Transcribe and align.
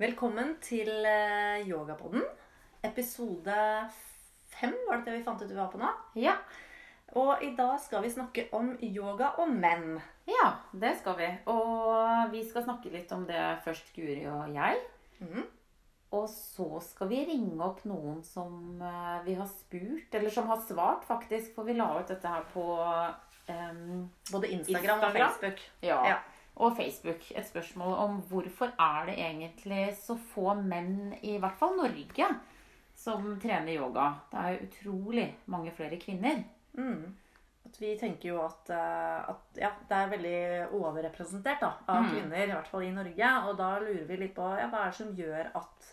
Velkommen 0.00 0.54
til 0.64 0.88
eh, 1.04 1.66
Yogapodden. 1.68 2.22
Episode 2.88 3.52
fem 4.48 4.72
var 4.86 5.02
det 5.02 5.10
det 5.10 5.16
vi 5.18 5.24
fant 5.26 5.42
ut 5.42 5.50
vi 5.50 5.58
var 5.58 5.68
på 5.68 5.80
nå. 5.82 5.90
Ja. 6.16 6.38
Og 7.20 7.42
i 7.44 7.50
dag 7.58 7.74
skal 7.84 8.00
vi 8.06 8.12
snakke 8.14 8.46
om 8.56 8.70
yoga 8.80 9.34
og 9.42 9.52
menn. 9.52 9.98
ja, 10.24 10.46
det 10.72 10.94
skal 11.02 11.18
vi. 11.18 11.28
Og 11.52 12.32
vi 12.32 12.40
skal 12.48 12.64
snakke 12.64 12.94
litt 12.94 13.12
om 13.12 13.28
det 13.28 13.42
først, 13.66 13.92
Guri 13.92 14.24
og 14.30 14.56
jeg. 14.56 14.80
Mm. 15.20 15.44
Og 16.16 16.26
så 16.32 16.80
skal 16.80 17.12
vi 17.12 17.20
ringe 17.34 17.60
opp 17.60 17.84
noen 17.84 18.24
som 18.24 18.80
eh, 18.80 19.20
vi 19.28 19.36
har 19.36 19.52
spurt, 19.52 20.16
eller 20.16 20.32
som 20.32 20.48
har 20.48 20.64
svart, 20.64 21.04
faktisk. 21.04 21.52
For 21.58 21.68
vi 21.68 21.76
la 21.76 21.92
ut 22.00 22.08
dette 22.08 22.36
her 22.38 22.48
på 22.56 22.64
um, 22.80 24.08
Både 24.32 24.56
Instagram, 24.56 25.04
og 25.10 25.12
Facebook. 25.20 25.60
ja, 25.84 26.00
Ja. 26.14 26.20
Og 26.56 26.76
Facebook. 26.76 27.30
Et 27.36 27.46
spørsmål 27.46 27.94
om 27.98 28.20
hvorfor 28.28 28.72
er 28.78 29.06
det 29.06 29.16
egentlig 29.18 29.96
så 29.96 30.18
få 30.34 30.54
menn, 30.60 31.14
i 31.22 31.38
hvert 31.38 31.56
fall 31.58 31.76
Norge, 31.78 32.26
som 32.94 33.40
trener 33.40 33.78
yoga. 33.78 34.10
Det 34.32 34.38
er 34.40 34.50
jo 34.56 34.66
utrolig 34.68 35.26
mange 35.46 35.72
flere 35.72 35.96
kvinner. 36.00 36.42
Mm. 36.76 37.14
Vi 37.78 37.94
tenker 38.00 38.28
jo 38.28 38.40
at, 38.42 38.70
eh, 38.74 39.30
at 39.30 39.56
ja, 39.60 39.70
det 39.88 39.96
er 39.96 40.10
veldig 40.10 40.72
overrepresentert 40.74 41.60
da, 41.62 41.72
av 41.88 42.02
Mm. 42.02 42.10
kvinner, 42.10 42.44
i 42.48 42.52
hvert 42.52 42.66
fall 42.68 42.82
i 42.82 42.90
Norge. 42.90 43.30
Og 43.48 43.56
da 43.56 43.78
lurer 43.78 44.04
vi 44.08 44.16
litt 44.16 44.34
på 44.34 44.42
ja, 44.58 44.66
hva 44.68 44.82
er 44.86 44.90
det 44.90 44.96
som 44.98 45.14
gjør 45.16 45.50
at 45.54 45.90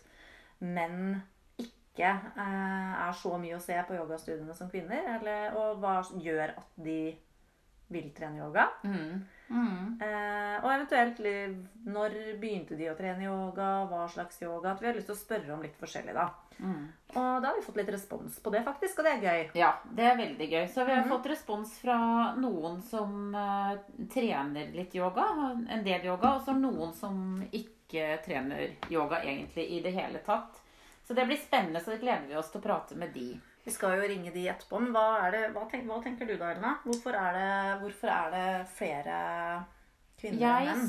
menn 0.60 1.22
ikke 1.58 2.10
eh, 2.36 3.08
er 3.08 3.12
så 3.12 3.38
mye 3.38 3.56
å 3.56 3.60
se 3.62 3.78
på 3.88 3.94
yogastudiene 3.94 4.54
som 4.54 4.68
kvinner? 4.70 5.18
Eller, 5.20 5.54
og 5.56 5.78
hva 5.80 6.02
gjør 6.18 6.56
at 6.58 6.76
de 6.76 7.16
vil 7.88 8.10
trene 8.12 8.42
yoga? 8.42 8.68
Mm. 8.84 9.24
Mm. 9.48 10.00
Eh, 10.02 10.56
og 10.60 10.68
eventuelt 10.72 11.20
når 11.88 12.16
begynte 12.40 12.76
de 12.76 12.90
å 12.90 12.96
trene 12.98 13.24
yoga? 13.24 13.68
Hva 13.88 14.04
slags 14.12 14.42
yoga? 14.42 14.74
At 14.74 14.82
vi 14.82 14.90
har 14.90 14.96
lyst 14.98 15.08
til 15.08 15.16
å 15.16 15.20
spørre 15.22 15.54
om 15.54 15.64
litt 15.64 15.78
forskjellig, 15.80 16.14
da. 16.16 16.28
Mm. 16.58 16.84
Og 17.14 17.42
da 17.42 17.48
har 17.48 17.56
vi 17.56 17.64
fått 17.64 17.80
litt 17.80 17.92
respons 17.94 18.38
på 18.42 18.52
det, 18.52 18.62
faktisk, 18.66 19.00
og 19.00 19.08
det 19.08 19.14
er 19.14 19.24
gøy. 19.24 19.42
Ja, 19.60 19.72
det 19.96 20.06
er 20.10 20.20
veldig 20.20 20.48
gøy. 20.52 20.62
Så 20.74 20.84
vi 20.84 20.94
har 20.94 21.04
mm. 21.06 21.10
fått 21.14 21.30
respons 21.32 21.74
fra 21.80 21.98
noen 22.36 22.80
som 22.84 23.34
eh, 23.34 23.74
trener 24.12 24.72
litt 24.76 24.96
yoga, 24.98 25.28
en 25.56 25.84
del 25.86 26.08
yoga, 26.10 26.36
og 26.36 26.46
så 26.46 26.56
noen 26.56 26.92
som 26.96 27.42
ikke 27.48 28.18
trener 28.26 28.74
yoga 28.92 29.22
egentlig 29.24 29.68
i 29.78 29.82
det 29.84 29.94
hele 29.96 30.20
tatt. 30.26 30.60
Så 31.08 31.16
det 31.16 31.24
blir 31.24 31.40
spennende, 31.40 31.80
så 31.80 31.94
det 31.94 32.02
gleder 32.02 32.26
vi 32.28 32.36
oss 32.36 32.50
til 32.52 32.60
å 32.60 32.66
prate 32.66 32.98
med 33.00 33.14
de. 33.16 33.30
Vi 33.68 33.74
skal 33.74 33.98
jo 33.98 34.06
ringe 34.08 34.32
de 34.32 34.46
etterpå, 34.48 34.78
men 34.80 34.94
hva, 34.96 35.28
det, 35.34 35.42
hva, 35.52 35.66
tenker, 35.68 35.90
hva 35.90 36.00
tenker 36.00 36.24
du 36.24 36.38
da, 36.40 36.54
Elna? 36.54 36.78
Hvorfor 36.86 37.12
det, 37.36 37.50
hvorfor 37.82 38.12
er 38.14 38.30
det 38.32 38.46
flere 38.78 39.18
kvinner 40.16 40.40
enn 40.48 40.72
menn? 40.72 40.88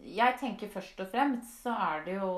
jeg 0.00 0.36
tenker 0.40 0.70
først 0.72 1.00
og 1.02 1.10
fremst 1.12 1.64
så 1.64 1.74
er 1.74 2.04
det 2.06 2.14
jo 2.16 2.30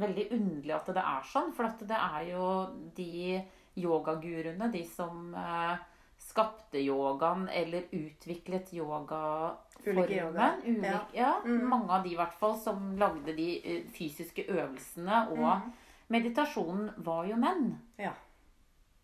veldig 0.00 0.24
underlig 0.34 0.74
at 0.76 0.88
det 0.96 1.04
er 1.04 1.28
sånn, 1.30 1.52
for 1.56 1.84
det 1.86 1.98
er 1.98 2.24
jo 2.30 2.48
de 2.96 3.36
yogaguruene, 3.76 4.70
de 4.72 4.82
som 4.88 5.30
eh, 5.36 5.76
skapte 6.20 6.80
yogaen 6.80 7.46
eller 7.52 7.88
utviklet 7.94 8.72
yogaformen. 8.76 9.62
Ulike 9.86 10.18
yoga, 10.18 10.50
Ulik, 10.64 10.84
ja. 10.88 11.00
ja. 11.14 11.32
Mm. 11.44 11.66
Mange 11.70 11.92
av 11.94 12.04
de 12.04 12.14
i 12.14 12.18
hvert 12.18 12.36
fall 12.40 12.56
som 12.58 12.94
lagde 12.98 13.36
de 13.36 13.50
eh, 13.60 13.82
fysiske 13.92 14.48
øvelsene. 14.48 15.26
Og 15.36 15.44
mm. 15.44 15.74
meditasjonen 16.16 16.88
var 17.06 17.28
jo 17.28 17.36
menn. 17.40 17.68
Ja. 18.00 18.16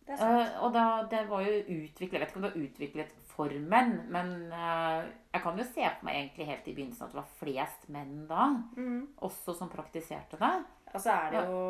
Eh, 0.03 0.55
og 0.59 0.73
da, 0.75 1.03
det 1.07 1.21
var 1.29 1.45
jo 1.45 1.51
utviklet 1.63 2.17
Jeg 2.17 2.19
vet 2.19 2.31
ikke 2.33 2.39
om 2.41 2.43
det 2.43 2.49
var 2.51 2.63
utviklet 2.65 3.11
for 3.33 3.53
menn, 3.71 3.93
men 4.11 4.33
uh, 4.51 5.05
jeg 5.31 5.41
kan 5.41 5.57
jo 5.57 5.63
se 5.65 5.85
for 5.87 6.05
meg 6.05 6.17
egentlig 6.19 6.47
helt 6.49 6.67
i 6.67 6.73
begynnelsen 6.75 7.05
at 7.07 7.13
det 7.13 7.17
var 7.21 7.31
flest 7.39 7.87
menn 7.89 8.27
da, 8.29 8.49
Mm. 8.75 9.07
også 9.25 9.55
som 9.57 9.71
praktiserte 9.71 10.37
det. 10.37 10.51
Altså 10.93 11.09
er 11.15 11.31
det 11.31 11.39
jo 11.47 11.61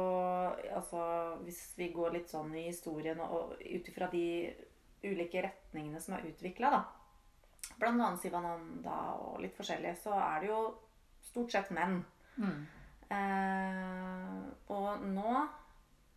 altså, 0.76 1.04
Hvis 1.45 1.61
vi 1.78 1.88
går 1.94 2.11
litt 2.17 2.34
sånn 2.34 2.52
i 2.58 2.66
historien 2.67 3.22
og 3.23 3.54
ut 3.61 3.88
ifra 3.88 4.09
de 4.11 4.26
ulike 5.04 5.45
retningene 5.45 6.02
som 6.02 6.17
er 6.17 6.26
utvikla, 6.27 6.73
da, 6.73 6.83
bl.a. 7.80 8.11
Sivananda 8.20 8.98
og 9.21 9.39
litt 9.44 9.55
forskjellig, 9.55 9.95
så 10.04 10.17
er 10.20 10.42
det 10.44 10.50
jo 10.52 10.60
stort 11.23 11.52
sett 11.55 11.71
menn. 11.71 12.02
Mm. 12.36 12.65
Uh, 13.14 14.52
og 14.73 15.04
nå 15.05 15.48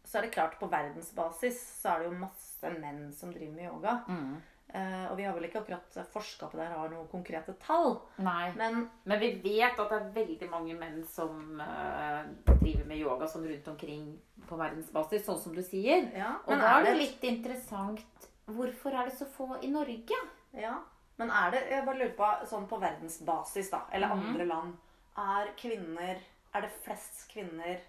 så 0.07 0.19
er 0.19 0.27
det 0.27 0.35
klart 0.37 0.59
på 0.61 0.69
verdensbasis 0.71 1.59
så 1.81 1.93
er 1.95 2.03
det 2.03 2.11
jo 2.11 2.19
masse 2.21 2.71
menn 2.79 3.09
som 3.15 3.33
driver 3.35 3.57
med 3.57 3.69
yoga. 3.69 3.99
Mm. 4.09 4.37
Uh, 4.67 5.05
og 5.13 5.15
vi 5.17 5.25
har 5.25 5.35
vel 5.37 5.47
ikke 5.47 5.61
akkurat 5.63 5.99
forska 6.13 6.49
på 6.51 6.59
det 6.59 6.65
her 6.67 6.75
har 6.75 6.91
noen 6.91 7.07
konkrete 7.11 7.55
tall. 7.63 8.01
Nei. 8.23 8.51
Men 8.59 8.89
Men 9.07 9.21
vi 9.23 9.31
vet 9.45 9.79
at 9.79 9.93
det 9.93 9.99
er 9.99 10.11
veldig 10.17 10.49
mange 10.51 10.75
menn 10.79 11.05
som 11.11 11.61
uh, 11.63 12.27
driver 12.51 12.85
med 12.85 12.99
yoga 12.99 13.29
sånn 13.31 13.47
rundt 13.47 13.71
omkring 13.73 14.09
på 14.49 14.59
verdensbasis, 14.59 15.25
sånn 15.27 15.41
som 15.43 15.55
du 15.55 15.63
sier. 15.63 16.11
ja, 16.15 16.37
Og 16.45 16.59
da 16.59 16.75
er 16.75 16.85
det 16.85 16.93
det 16.93 17.03
litt 17.05 17.25
interessant 17.31 18.29
Hvorfor 18.47 18.95
er 18.95 19.09
det 19.09 19.17
så 19.19 19.27
få 19.27 19.57
i 19.63 19.71
Norge? 19.71 20.19
Ja, 20.55 20.77
men 21.19 21.31
er 21.31 21.55
det 21.55 21.65
Jeg 21.71 21.87
bare 21.87 21.99
lurer 22.03 22.19
på 22.19 22.29
sånn 22.51 22.69
på 22.71 22.79
verdensbasis, 22.83 23.71
da, 23.73 23.87
eller 23.91 24.13
mm. 24.13 24.27
andre 24.29 24.51
land, 24.51 24.77
er 25.17 25.51
kvinner 25.59 26.21
Er 26.53 26.67
det 26.67 26.75
flest 26.85 27.27
kvinner 27.33 27.81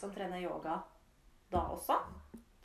som 0.00 0.12
trener 0.12 0.40
yoga 0.40 0.78
da 1.50 1.64
også? 1.74 1.96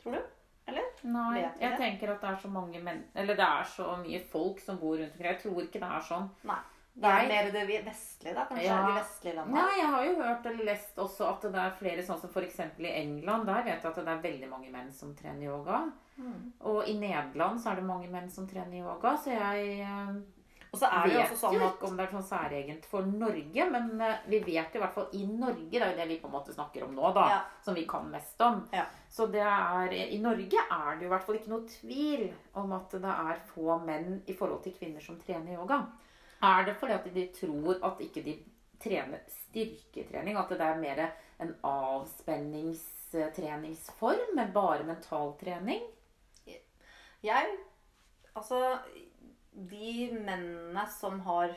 Tror 0.02 0.12
du? 0.16 0.22
Eller? 0.66 0.82
Nei, 1.06 1.40
jeg 1.40 1.58
det? 1.60 1.76
tenker 1.78 2.10
at 2.14 2.20
det 2.24 2.30
er 2.32 2.38
så 2.42 2.48
mange 2.50 2.80
menn 2.82 3.04
Eller 3.14 3.36
det 3.38 3.44
er 3.46 3.62
så 3.70 3.92
mye 4.00 4.18
folk 4.32 4.58
som 4.60 4.78
bor 4.80 4.96
rundt 4.98 5.12
omkring. 5.14 5.28
Jeg 5.30 5.42
tror 5.44 5.60
ikke 5.62 5.78
det 5.82 5.90
er 5.98 6.00
sånn. 6.08 6.30
Nei. 6.44 6.58
Det 6.96 7.10
er 7.12 7.26
mer 7.28 7.50
det 7.52 7.84
vestlige, 7.84 8.34
da? 8.34 8.46
Kanskje 8.48 8.64
Ja. 8.64 8.76
de 8.86 8.92
vestlige 8.96 9.34
landene? 9.36 9.54
Nei, 9.62 9.78
jeg 9.78 9.90
har 9.92 10.04
jo 10.06 10.14
hørt 10.22 10.46
eller 10.46 10.64
lest 10.64 10.96
også 10.96 11.26
at 11.28 11.42
det 11.42 11.54
er 11.60 11.74
flere 11.78 12.02
sånn 12.02 12.20
som 12.22 12.30
f.eks. 12.30 12.58
i 12.78 12.86
England. 13.02 13.44
Der 13.46 13.62
vet 13.66 13.82
jeg 13.82 13.90
at 13.90 13.94
det 14.00 14.08
er 14.08 14.22
veldig 14.22 14.48
mange 14.48 14.70
menn 14.72 14.90
som 14.92 15.14
trener 15.14 15.44
yoga. 15.44 15.82
Mm. 16.16 16.52
Og 16.60 16.88
i 16.88 16.94
Nederland 16.98 17.60
så 17.60 17.70
er 17.70 17.76
det 17.76 17.84
mange 17.84 18.08
menn 18.08 18.30
som 18.30 18.46
trener 18.48 18.78
yoga, 18.80 19.12
så 19.20 19.30
jeg 19.36 19.80
eh, 19.84 20.14
Og 20.76 20.80
så 20.82 20.88
er 20.92 21.06
det 21.08 21.14
jo 21.14 21.20
også 21.22 21.36
sånn 21.40 21.62
at 21.64 21.84
om 21.88 21.94
det 21.96 22.04
er 22.04 22.10
sånn 22.12 22.24
særegent 22.28 22.84
for 22.90 23.06
Norge, 23.08 23.64
men 23.72 23.86
eh, 24.04 24.18
vi 24.28 24.42
vet 24.44 24.74
i 24.76 24.80
hvert 24.82 24.92
fall 24.92 25.06
i 25.16 25.22
Norge, 25.26 25.70
det 25.72 25.80
er 25.80 25.88
jo 25.94 26.00
det 26.02 26.08
vi 26.10 26.18
på 26.20 26.28
en 26.28 26.34
måte 26.36 26.52
snakker 26.52 26.84
om 26.84 26.92
nå, 26.94 27.12
da, 27.16 27.24
Ja. 27.32 27.38
som 27.64 27.72
vi 27.78 27.86
kan 27.88 28.10
mest 28.12 28.36
om. 28.44 28.58
Ja. 28.76 28.84
Så 29.08 29.24
det 29.32 29.40
er, 29.40 29.88
i 30.12 30.18
Norge 30.20 30.60
er 30.70 30.96
det 30.98 31.02
jo 31.06 31.08
i 31.08 31.14
hvert 31.14 31.24
fall 31.24 31.38
ikke 31.40 31.54
noe 31.54 31.64
tvil 31.70 32.26
om 32.60 32.72
at 32.76 32.90
det 32.92 33.08
er 33.14 33.40
få 33.54 33.78
menn 33.86 34.20
i 34.28 34.34
forhold 34.36 34.60
til 34.66 34.76
kvinner 34.76 35.00
som 35.00 35.16
trener 35.20 35.54
yoga. 35.56 35.80
Er 36.44 36.64
det 36.68 36.76
fordi 36.76 36.92
at 36.98 37.08
de 37.14 37.24
tror 37.32 37.80
at 37.88 37.96
ikke 38.04 38.20
de 38.26 38.36
trener 38.82 39.20
styrketrening, 39.32 40.36
at 40.36 40.48
det 40.52 40.60
er 40.60 40.76
mer 40.82 41.00
en 41.40 41.54
avspenningstreningsform 41.64 44.36
med 44.36 44.52
bare 44.52 44.84
mentaltrening? 44.84 45.80
Jeg 47.24 47.56
Altså, 48.36 48.58
de 49.56 50.10
mennene 50.12 50.84
som 50.92 51.20
har 51.26 51.54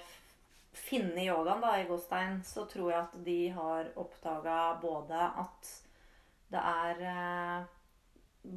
funnet 0.73 1.25
yogaen, 1.25 1.61
da, 1.61 1.73
i 1.79 1.87
Gåstein, 1.89 2.39
så 2.45 2.65
tror 2.69 2.91
jeg 2.93 3.01
at 3.01 3.17
de 3.25 3.39
har 3.55 3.91
oppdaga 3.99 4.59
både 4.81 5.27
at 5.43 5.73
det 6.49 6.61
er 6.61 7.03
eh, 7.11 7.67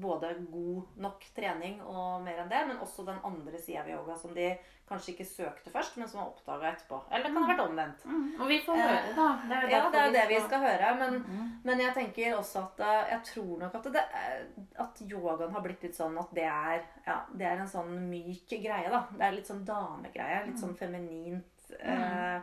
både 0.00 0.34
god 0.50 0.98
nok 1.04 1.24
trening 1.36 1.80
og 1.82 2.22
mer 2.24 2.42
enn 2.42 2.50
det, 2.52 2.60
men 2.68 2.78
også 2.84 3.04
den 3.06 3.18
andre 3.24 3.58
sida 3.60 3.82
ved 3.86 3.96
yoga 3.98 4.16
som 4.18 4.34
de 4.34 4.52
kanskje 4.88 5.12
ikke 5.14 5.26
søkte 5.28 5.70
først, 5.72 5.96
men 5.96 6.08
som 6.08 6.20
har 6.20 6.30
oppdaga 6.32 6.72
etterpå. 6.72 6.98
Eller 7.10 7.28
det 7.28 7.32
kan 7.34 7.44
ha 7.44 7.50
vært 7.52 7.62
omvendt. 7.64 8.02
Og 8.40 8.48
vi 8.50 8.58
får 8.64 8.80
høre, 8.80 9.12
da. 9.16 9.28
Det 9.48 9.56
er 9.58 9.70
Ja, 9.70 9.82
det 9.90 10.00
er 10.00 10.06
jo 10.06 10.12
det 10.16 10.24
vi 10.28 10.40
skal- 10.46 10.64
høre. 10.66 10.90
Men, 10.98 11.14
mm. 11.22 11.52
men 11.64 11.80
jeg 11.80 11.94
tenker 11.94 12.36
også 12.36 12.64
at 12.64 12.80
eh, 12.80 13.12
jeg 13.12 13.22
tror 13.30 13.58
nok 13.58 13.74
at, 13.74 13.84
det, 13.92 14.04
at 14.84 15.00
yogaen 15.08 15.52
har 15.54 15.62
blitt 15.64 15.82
litt 15.82 15.96
sånn 15.96 16.18
at 16.18 16.34
det 16.34 16.44
er, 16.44 16.82
ja, 17.06 17.20
det 17.32 17.46
er 17.46 17.62
en 17.62 17.68
sånn 17.68 17.94
myk 18.10 18.48
greie. 18.48 18.90
da. 18.90 19.06
Det 19.12 19.22
er 19.28 19.32
litt 19.38 19.46
sånn 19.48 19.64
damegreie. 19.64 20.46
Litt 20.46 20.60
sånn 20.60 20.76
feminint. 20.76 21.72
Eh, 21.80 22.40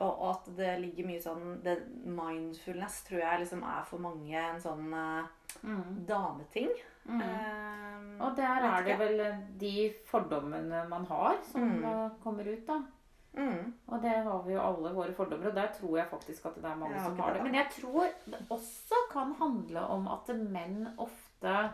og, 0.00 0.22
at 0.30 0.56
det 0.56 0.80
ligger 0.80 1.06
mye 1.06 1.20
sånn 1.22 1.62
det, 1.62 1.76
Mindfulness 2.04 3.02
tror 3.06 3.20
jeg 3.22 3.40
liksom 3.44 3.62
er 3.64 3.84
for 3.88 3.98
mange 4.02 4.34
en 4.36 4.60
sånn 4.60 4.92
eh, 4.94 5.32
Mm. 5.64 6.04
dameting. 6.06 6.68
Mm. 7.08 7.20
Um, 7.22 8.20
Og 8.20 8.34
der 8.36 8.64
er 8.66 8.82
det 8.84 8.98
vel 8.98 9.22
de 9.58 9.94
fordommene 10.10 10.82
man 10.88 11.04
har, 11.06 11.36
som 11.50 11.62
Mm. 11.62 11.84
eh, 11.84 12.10
kommer 12.22 12.44
ut, 12.52 12.66
da. 12.66 12.82
Mm. 13.36 13.72
Og 13.88 14.02
det 14.02 14.12
har 14.24 14.42
vi 14.42 14.52
jo 14.52 14.60
alle 14.60 14.92
våre 14.94 15.14
fordommer, 15.14 15.48
og 15.48 15.54
der 15.54 15.68
tror 15.68 15.96
jeg 15.96 16.08
faktisk 16.10 16.46
at 16.46 16.54
det 16.56 16.64
er 16.64 16.76
mange 16.76 16.98
som 17.04 17.16
har 17.18 17.32
det. 17.34 17.42
Men 17.42 17.54
jeg 17.54 17.70
tror 17.70 18.06
det 18.26 18.46
også 18.50 18.94
kan 19.12 19.32
handle 19.38 19.80
om 19.80 20.08
at 20.08 20.26
menn 20.36 20.88
ofte 20.98 21.48
eh, 21.48 21.68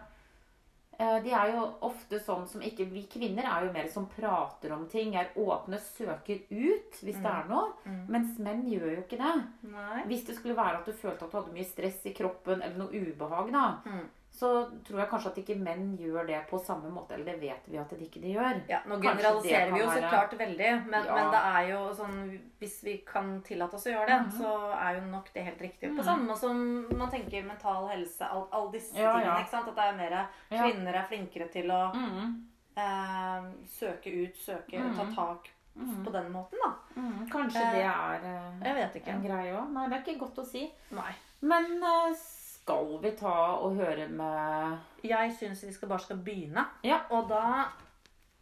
De 0.99 1.31
er 1.35 1.53
jo 1.55 1.63
ofte 1.89 2.19
sånn 2.23 2.45
som 2.47 2.61
ikke 2.63 2.85
Vi 2.93 3.03
kvinner 3.11 3.45
er 3.49 3.67
jo 3.67 3.73
mer 3.73 3.89
som 3.91 4.07
prater 4.07 4.73
om 4.77 4.85
ting, 4.89 5.15
er 5.17 5.33
åpne, 5.37 5.79
søker 5.81 6.43
ut 6.51 6.99
hvis 7.03 7.17
det 7.23 7.27
er 7.33 7.49
noe. 7.49 7.73
Mm. 7.87 8.03
Mens 8.09 8.39
menn 8.39 8.63
gjør 8.71 8.91
jo 8.97 9.03
ikke 9.03 9.19
det. 9.19 9.35
Nei. 9.73 10.03
Hvis 10.07 10.27
det 10.29 10.37
skulle 10.37 10.55
være 10.57 10.79
at 10.83 10.87
du 10.87 10.93
følte 10.93 11.25
at 11.25 11.31
du 11.33 11.37
hadde 11.41 11.55
mye 11.57 11.65
stress 11.67 12.05
i 12.07 12.13
kroppen 12.15 12.63
eller 12.63 12.79
noe 12.79 12.91
ubehag, 12.93 13.51
da, 13.53 13.65
Mm. 13.87 14.09
Så 14.33 14.65
tror 14.85 14.99
jeg 15.03 15.09
kanskje 15.11 15.31
at 15.31 15.39
ikke 15.43 15.57
menn 15.61 15.97
gjør 16.01 16.27
det 16.27 16.39
på 16.51 16.59
samme 16.65 16.89
måte. 16.91 17.13
Eller 17.15 17.25
det 17.35 17.41
vet 17.41 17.67
vi 17.69 17.77
at 17.79 17.91
de 17.91 17.97
ikke 18.07 18.21
de 18.23 18.33
gjør. 18.33 18.63
Ja, 18.69 18.79
Nå 18.89 18.97
generaliserer 19.03 19.73
vi 19.75 19.81
jo 19.83 19.87
så 19.93 20.01
klart 20.09 20.33
veldig, 20.39 20.71
men, 20.89 21.05
Ja. 21.05 21.15
men 21.15 21.31
det 21.31 21.43
er 21.53 21.69
jo 21.71 21.83
sånn 21.95 22.41
Hvis 22.63 22.83
vi 22.85 22.97
kan 23.07 23.43
tillate 23.43 23.75
oss 23.75 23.85
å 23.87 23.91
gjøre 23.93 24.07
det, 24.07 24.21
Mhm. 24.23 24.31
så 24.39 24.73
er 24.79 24.95
jo 24.95 25.01
nok 25.11 25.33
det 25.35 25.43
helt 25.45 25.59
riktig. 25.61 25.91
På 25.97 26.03
Mhm. 26.03 26.05
samme 26.05 26.37
som 26.39 26.97
man 26.99 27.11
tenker 27.11 27.45
mental 27.45 27.89
helse, 27.89 28.23
all- 28.23 28.71
disse 28.73 28.95
Ja, 28.97 29.13
tingene. 29.19 29.41
ikke 29.45 29.51
sant? 29.51 29.69
At 29.69 29.75
det 29.75 29.85
er 29.85 29.97
mer 29.97 30.29
Kvinner 30.51 30.95
er 30.95 31.07
flinkere 31.11 31.51
til 31.53 31.67
å 31.69 31.93
Mm, 31.93 32.45
eh, 32.77 33.43
søke 33.67 34.07
ut, 34.29 34.37
søke, 34.37 34.79
Mhm. 34.79 34.97
ta 34.97 35.05
tak 35.15 35.51
mm, 35.77 36.05
på 36.05 36.13
den 36.13 36.33
måten, 36.33 36.59
da. 36.65 36.75
mm. 37.01 37.29
Kanskje 37.31 37.57
Eh, 37.57 37.73
det 37.73 37.85
er 37.85 38.21
eh, 38.25 39.13
en 39.15 39.23
greie 39.23 39.53
òg. 39.57 39.71
Nei, 39.73 39.89
det 39.89 39.99
er 39.99 40.13
ikke 40.15 40.21
godt 40.21 40.37
å 40.39 40.47
si. 40.47 40.71
Nei. 40.91 41.13
Men 41.41 41.83
eh, 41.83 42.15
skal 42.63 42.99
vi 43.03 43.11
ta 43.19 43.35
og 43.59 43.75
høre 43.79 44.09
med 44.09 44.79
Jeg 45.07 45.33
syns 45.39 45.65
vi 45.67 45.73
skal 45.75 45.89
bare 45.91 46.05
skal 46.05 46.21
begynne. 46.23 46.63
Ja. 46.87 47.01
Og 47.11 47.29
da 47.31 47.67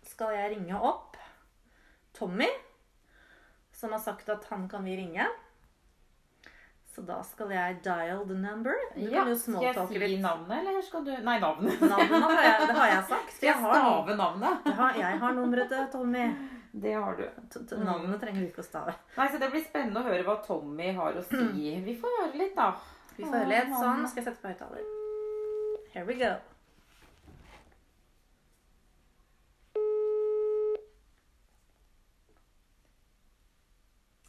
skal 0.07 0.35
jeg 0.37 0.57
ringe 0.57 0.77
opp 0.77 1.17
Tommy, 2.17 2.49
som 3.73 3.93
har 3.95 4.03
sagt 4.03 4.29
at 4.29 4.45
han 4.51 4.67
kan 4.69 4.85
vi 4.85 4.97
ringe. 4.99 5.25
Så 6.91 7.05
da 7.07 7.21
skal 7.25 7.53
jeg 7.55 7.79
dial 7.85 8.25
the 8.27 8.35
number. 8.35 8.75
Du 8.97 9.05
ja, 9.07 9.21
kan 9.23 9.29
jo 9.31 9.37
Skal 9.39 9.63
jeg 9.63 9.77
si 9.89 9.99
litt. 10.03 10.21
navnet, 10.21 10.57
eller 10.59 10.83
skal 10.83 11.05
du 11.07 11.13
Nei, 11.23 11.37
navnet. 11.41 11.81
Navnet 11.81 12.25
har 12.27 12.43
jeg, 12.43 12.67
det 12.67 12.77
har 12.77 12.89
jeg 12.91 13.05
sagt. 13.13 13.31
Skal 13.37 13.47
jeg 13.47 13.61
har, 13.63 13.77
stave 13.79 14.17
navnet? 14.19 14.67
jeg 14.67 14.75
har, 14.81 14.99
jeg 14.99 15.19
har 15.23 15.37
nummeret 15.39 15.71
til 15.71 15.87
Tommy. 15.93 16.25
Det 16.71 16.93
har 16.95 17.17
du. 17.19 17.25
T- 17.51 17.65
t- 17.67 17.77
Navnet 17.83 18.21
trenger 18.23 18.45
du 18.45 18.47
ikke 18.47 18.63
å 18.63 18.67
stave. 18.67 18.93
Nei, 19.17 19.25
så 19.33 19.39
Det 19.43 19.49
blir 19.51 19.63
spennende 19.65 20.03
å 20.03 20.07
høre 20.07 20.23
hva 20.23 20.37
Tommy 20.45 20.93
har 20.95 21.17
å 21.19 21.23
si. 21.27 21.73
Vi 21.83 21.95
får 21.99 22.13
høre 22.21 22.39
litt, 22.39 22.53
da. 22.55 22.69
Vi 23.21 23.27
får 23.29 23.37
høre 23.37 23.49
litt. 23.51 23.73
Sånn. 23.77 24.07
Skal 24.09 24.23
jeg 24.23 24.27
sette 24.31 24.41
på 24.41 24.49
høyttaler. 24.49 24.85
Here 25.93 26.07
we 26.09 26.15
go. 26.17 26.31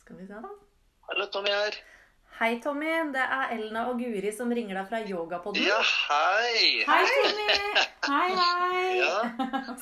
Skal 0.01 0.19
vi 0.19 0.27
se, 0.27 0.41
da. 0.43 0.51
Hallo, 1.07 1.29
Tommy 1.31 1.55
her. 1.55 1.79
Hei, 2.41 2.51
Tommy. 2.59 2.91
Det 3.15 3.23
er 3.23 3.55
Elna 3.55 3.87
og 3.93 4.01
Guri 4.01 4.35
som 4.35 4.51
ringer 4.51 4.81
deg 4.81 4.91
fra 4.91 4.99
Yogapodden. 5.07 5.63
Ja, 5.63 5.79
hei. 6.09 6.83
Hei, 6.89 7.01
Tommy! 7.15 7.49
Hei, 8.11 8.29
hei! 8.43 8.85
Ja, 8.99 9.17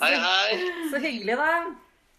hei, 0.04 0.16
hei. 0.28 0.74
Så 0.92 1.02
hyggelig, 1.02 1.40
da. 1.40 1.54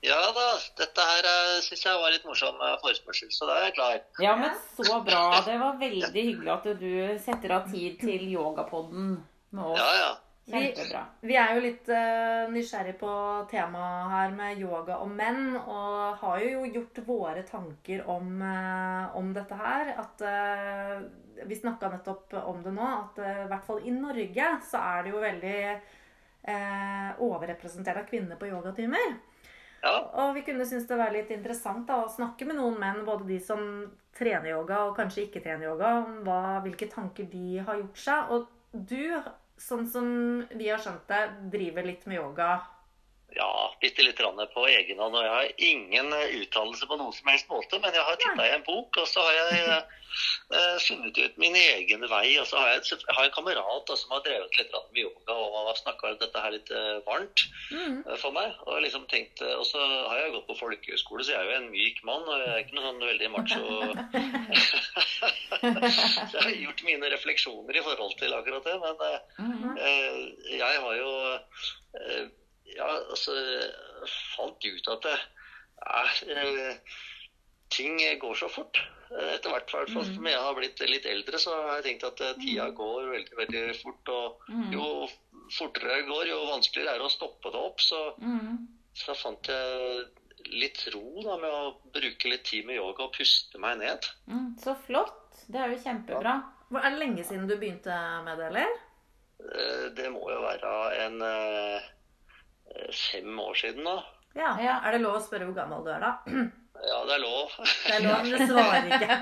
Ja 0.00 0.20
da, 0.32 0.46
dette 0.80 1.04
her 1.04 1.26
syns 1.64 1.82
jeg 1.84 2.00
var 2.00 2.14
litt 2.14 2.24
morsom 2.24 2.56
eh, 2.64 2.78
forespørsel, 2.80 3.28
så 3.34 3.48
da 3.50 3.58
er 3.58 3.68
jeg 3.68 3.76
klar. 3.76 3.98
Ja, 4.24 4.32
men 4.40 4.56
så 4.78 5.02
bra. 5.04 5.24
Det 5.48 5.58
var 5.60 5.76
veldig 5.80 6.24
hyggelig 6.24 6.54
at 6.54 6.72
du 6.80 6.90
setter 7.20 7.56
av 7.58 7.68
tid 7.68 8.00
til 8.00 8.24
yogapodden 8.32 9.14
med 9.52 9.64
oss. 9.66 9.78
Ja, 9.80 9.92
ja. 9.98 10.10
Kjempebra. 10.50 11.02
Vi 11.22 11.36
er 11.38 11.52
jo 11.54 11.62
litt 11.62 11.88
uh, 11.92 12.48
nysgjerrig 12.50 12.96
på 12.98 13.12
temaet 13.52 14.10
her 14.14 14.32
med 14.34 14.62
yoga 14.62 14.96
og 15.04 15.12
menn, 15.14 15.52
og 15.60 16.16
har 16.22 16.42
jo 16.42 16.64
gjort 16.66 17.00
våre 17.06 17.44
tanker 17.46 18.02
om, 18.10 18.32
uh, 18.42 19.14
om 19.20 19.30
dette 19.36 19.58
her. 19.60 19.92
At 20.00 20.24
uh, 20.24 21.04
Vi 21.46 21.60
snakka 21.60 21.92
nettopp 21.92 22.34
om 22.40 22.64
det 22.64 22.72
nå, 22.76 22.84
at 22.84 23.20
eh, 23.24 23.44
i 23.46 23.48
hvert 23.48 23.64
fall 23.64 23.78
i 23.80 23.92
Norge 23.94 24.48
så 24.68 24.80
er 24.90 25.06
det 25.06 25.12
jo 25.14 25.22
veldig 25.22 25.60
eh, 25.72 27.20
overrepresentert 27.24 28.02
av 28.02 28.08
kvinner 28.10 28.36
på 28.36 28.50
yogatimer. 28.50 29.14
Og 29.88 30.34
vi 30.36 30.42
kunne 30.44 30.66
synes 30.68 30.88
det 30.88 30.98
var 31.00 31.12
litt 31.14 31.30
interessant 31.32 31.86
da, 31.88 32.02
å 32.04 32.12
snakke 32.12 32.46
med 32.48 32.58
noen 32.58 32.78
menn, 32.80 33.04
både 33.06 33.28
de 33.28 33.38
som 33.42 33.62
trener 34.16 34.52
yoga 34.52 34.82
og 34.88 34.96
kanskje 34.98 35.26
ikke 35.26 35.42
trener 35.44 35.70
yoga, 35.70 35.92
om 36.02 36.18
hva, 36.26 36.58
hvilke 36.64 36.90
tanker 36.90 37.28
de 37.30 37.62
har 37.64 37.78
gjort 37.80 38.02
seg. 38.02 38.34
Og 38.34 38.48
du, 38.90 39.16
sånn 39.60 39.86
som 39.88 40.10
vi 40.52 40.68
har 40.68 40.82
skjønt 40.82 41.08
det, 41.08 41.22
driver 41.54 41.88
litt 41.88 42.04
med 42.10 42.20
yoga. 42.20 42.50
Ja 43.36 43.50
bitte 43.80 44.02
litt 44.04 44.20
på 44.54 44.66
egen 44.68 44.98
hånd. 44.98 45.14
Og 45.16 45.24
jeg 45.24 45.32
har 45.36 45.52
ingen 45.70 46.12
uttalelse 46.42 46.86
på 46.90 46.96
noen 47.00 47.12
som 47.16 47.28
helst 47.30 47.48
måte, 47.48 47.78
men 47.80 47.94
jeg 47.94 48.04
har 48.06 48.16
titta 48.20 48.46
i 48.46 48.54
en 48.56 48.66
bok, 48.66 48.96
og 49.00 49.08
så 49.08 49.22
har 49.26 49.32
jeg 49.38 49.60
eh, 49.64 49.82
eh, 50.58 50.76
funnet 50.86 51.18
ut 51.18 51.38
min 51.38 51.56
egen 51.56 52.06
vei. 52.10 52.38
Og 52.40 52.46
så 52.50 52.58
har 52.58 52.72
jeg, 52.74 52.84
jeg 52.96 53.16
har 53.16 53.24
en 53.28 53.34
kamerat 53.36 53.86
da, 53.88 53.96
som 53.96 54.14
har 54.16 54.24
drevet 54.26 54.58
litt 54.58 54.74
med 54.92 55.02
yoga 55.04 55.36
og 55.36 55.58
har 55.70 55.78
snakka 55.80 56.14
dette 56.20 56.44
her 56.44 56.56
litt 56.56 56.70
eh, 56.74 56.98
varmt 57.08 57.46
Mm. 57.70 58.00
eh, 58.02 58.16
for 58.18 58.34
meg. 58.34 58.50
Og 58.66 58.80
liksom 58.82 59.04
tenkt, 59.10 59.40
eh, 59.46 59.54
og 59.54 59.64
så 59.68 59.78
har 59.78 60.18
jeg 60.24 60.32
gått 60.34 60.48
på 60.48 60.58
folkehøyskole, 60.58 61.22
så 61.24 61.36
jeg 61.36 61.40
er 61.40 61.50
jo 61.52 61.58
en 61.60 61.70
myk 61.70 62.00
mann. 62.08 62.26
Og 62.26 62.40
jeg 62.42 62.50
er 62.50 62.64
ikke 62.64 62.76
noe 62.78 62.88
sånn 62.88 63.06
veldig 63.06 63.30
macho. 63.30 63.62
så 66.30 66.34
jeg 66.34 66.44
har 66.44 66.56
gjort 66.64 66.82
mine 66.86 67.10
refleksjoner 67.12 67.78
i 67.78 67.84
forhold 67.84 68.16
til 68.20 68.34
akkurat 68.36 68.66
det. 68.66 68.76
Men 68.82 69.06
eh, 69.06 69.18
Mhm. 69.40 69.76
Eh, 69.78 70.58
jeg 70.58 70.80
har 70.82 70.94
jo 70.96 71.10
eh, 72.00 72.24
ja, 72.76 72.88
altså 73.10 73.34
fant 74.36 74.64
ut 74.64 74.88
at 74.94 75.02
det 75.06 75.18
er 75.86 76.34
eh, 76.36 76.76
ting 77.70 77.98
går 78.20 78.34
så 78.36 78.48
fort. 78.50 78.80
Eh, 79.10 79.34
Etter 79.36 79.50
hvert 79.54 79.70
fall 79.70 79.86
Mhm. 79.88 80.14
som 80.14 80.26
jeg 80.26 80.38
har 80.38 80.54
blitt 80.54 80.80
litt 80.88 81.06
eldre, 81.06 81.38
så 81.38 81.50
har 81.54 81.80
jeg 81.82 81.84
tenkt 82.00 82.04
at 82.08 82.20
eh, 82.20 82.34
tida 82.40 82.70
går 82.70 83.10
veldig 83.14 83.36
veldig 83.38 83.64
fort. 83.82 84.08
Og 84.08 84.36
Mhm. 84.48 84.72
jo 84.72 85.08
fortere 85.58 85.96
det 86.00 86.06
går, 86.08 86.26
jo 86.28 86.46
vanskeligere 86.46 86.94
er 86.94 86.98
det 86.98 87.06
å 87.08 87.16
stoppe 87.18 87.50
det 87.50 87.60
opp. 87.60 87.78
Så, 87.80 88.14
Mhm. 88.18 88.66
så 88.94 89.14
fant 89.16 89.42
jeg 89.46 90.06
litt 90.52 90.88
ro 90.94 91.22
da, 91.22 91.36
med 91.36 91.50
å 91.50 91.76
bruke 91.92 92.24
litt 92.30 92.44
tid 92.44 92.64
med 92.64 92.76
yoga 92.76 93.04
og 93.04 93.12
puste 93.12 93.58
meg 93.58 93.78
ned. 93.78 94.00
Mhm. 94.28 94.58
Så 94.58 94.76
flott. 94.86 95.16
Det 95.48 95.60
er 95.60 95.70
jo 95.70 95.78
kjempebra. 95.78 96.42
Hvor- 96.70 96.84
Er 96.84 96.90
det 96.90 96.98
lenge 97.00 97.24
siden 97.24 97.46
du 97.48 97.56
begynte 97.56 98.24
med 98.24 98.38
det, 98.38 98.46
eller? 98.46 98.68
Det 99.94 100.10
må 100.12 100.28
jo 100.28 100.40
være 100.42 100.98
en 101.06 101.22
fem 102.94 103.38
år 103.40 103.54
siden, 103.54 103.84
da. 103.84 103.98
Ja. 104.34 104.56
Ja. 104.62 104.78
Er 104.86 104.92
det 104.96 105.00
lov 105.02 105.16
å 105.18 105.22
spørre 105.24 105.46
hvor 105.48 105.54
gammel 105.56 105.84
du 105.84 105.90
er, 105.90 106.00
da? 106.00 106.16
Ja, 106.80 107.02
det 107.04 107.12
er 107.12 107.20
lov. 107.20 107.50
Det 107.60 107.92
er 107.92 108.00
lov, 108.06 108.22
men 108.24 108.38
det 108.40 108.46
svarer 108.48 108.86
ikke. 108.88 109.16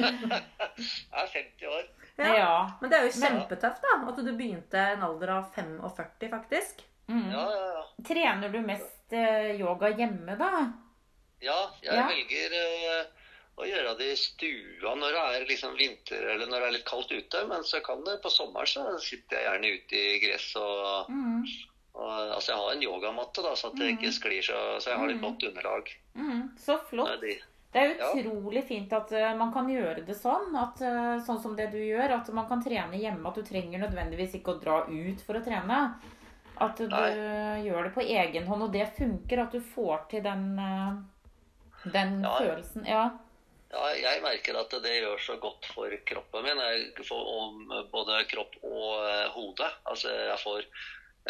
Jeg 0.10 1.22
er 1.22 1.28
50 1.34 1.66
år. 1.70 1.84
Ja. 2.18 2.30
Ja. 2.34 2.54
Men 2.80 2.90
det 2.90 2.98
er 2.98 3.04
jo 3.06 3.12
kjempetøft, 3.14 3.84
da. 3.84 3.92
At 4.10 4.18
du 4.26 4.30
begynte 4.36 4.80
i 4.80 4.94
en 4.96 5.04
alder 5.06 5.32
av 5.36 5.52
45, 5.54 6.28
faktisk. 6.32 6.82
Mm. 7.10 7.28
Ja, 7.30 7.44
ja, 7.54 7.68
ja. 7.76 7.84
Trener 8.06 8.50
du 8.52 8.58
mest 8.66 9.14
eh, 9.14 9.52
yoga 9.60 9.92
hjemme, 9.94 10.34
da? 10.40 10.50
Ja, 11.42 11.60
jeg 11.84 11.94
Ja. 11.96 12.08
velger 12.10 12.58
eh, 12.58 13.06
å 13.60 13.66
gjøre 13.70 13.94
det 14.00 14.10
i 14.12 14.18
stua 14.18 14.92
når 14.98 15.14
det 15.16 15.22
er 15.38 15.46
liksom 15.48 15.78
vinter 15.78 16.26
eller 16.34 16.46
når 16.50 16.58
det 16.60 16.68
er 16.72 16.76
litt 16.80 16.88
kaldt 16.90 17.12
ute. 17.14 17.46
Men 17.50 17.62
så 17.66 17.80
kan 17.86 18.02
det 18.06 18.18
på 18.24 18.30
sommeren 18.34 18.66
så 18.68 18.84
sitter 19.02 19.38
jeg 19.38 19.46
gjerne 19.46 19.72
ute 19.78 20.02
i 20.10 20.18
gress 20.26 20.50
og, 20.60 21.10
Mhm. 21.10 21.46
Og 21.94 22.34
Altså 22.34 22.52
jeg 22.52 22.56
har 22.60 22.72
en 22.72 22.82
yogamatte, 22.82 23.42
da, 23.42 23.54
så 23.54 23.68
at 23.70 23.76
det 23.76 23.88
ikke 23.98 24.12
sklir 24.14 24.42
så, 24.42 24.80
så 24.80 24.90
jeg 24.90 24.98
har 24.98 25.06
litt 25.08 25.20
Mhm. 25.20 25.26
godt 25.26 25.42
underlag. 25.50 25.88
Mm. 26.16 26.56
Så 26.58 26.78
flott. 26.88 27.20
Det 27.20 27.38
er 27.74 27.90
er 27.90 27.96
Ja. 27.98 28.12
utrolig 28.14 28.64
fint 28.66 28.92
at 28.92 29.12
eh, 29.12 29.34
man 29.36 29.52
kan 29.52 29.68
gjøre 29.68 30.04
det 30.04 30.16
sånn, 30.16 30.54
at, 30.58 30.80
eh, 30.82 31.20
sånn 31.24 31.40
som 31.40 31.54
det 31.56 31.70
du 31.70 31.78
gjør. 31.78 32.10
At 32.20 32.28
man 32.34 32.48
kan 32.48 32.60
trene 32.62 32.98
hjemme. 32.98 33.26
At 33.28 33.34
du 33.36 33.42
trenger 33.42 33.78
nødvendigvis 33.78 34.34
ikke 34.34 34.56
å 34.56 34.60
dra 34.60 34.80
ut 34.88 35.20
for 35.22 35.34
å 35.34 35.44
trene. 35.44 35.94
At 36.60 36.76
du 36.76 36.88
Nei. 36.88 37.10
gjør 37.64 37.84
det 37.84 37.94
på 37.94 38.02
egen 38.02 38.46
hånd, 38.46 38.62
og 38.62 38.72
det 38.72 38.88
funker. 38.98 39.38
At 39.42 39.52
du 39.52 39.60
får 39.60 40.08
til 40.10 40.22
den, 40.22 40.58
eh, 40.58 41.90
den 41.92 42.22
Ja. 42.22 42.38
følelsen. 42.38 42.86
Ja. 42.86 43.10
Ja, 43.72 43.86
jeg 43.94 44.20
merker 44.22 44.58
at 44.58 44.70
det 44.82 45.02
gjør 45.04 45.16
så 45.20 45.38
godt 45.40 45.64
for 45.66 45.88
kroppen 46.04 46.42
min. 46.42 46.56
Jeg 46.58 46.94
får 47.06 47.24
om 47.40 47.68
både 47.92 48.26
kropp 48.26 48.56
og 48.64 49.30
hode. 49.30 49.70
Altså, 49.86 50.08
jeg 50.08 50.38
får 50.38 50.64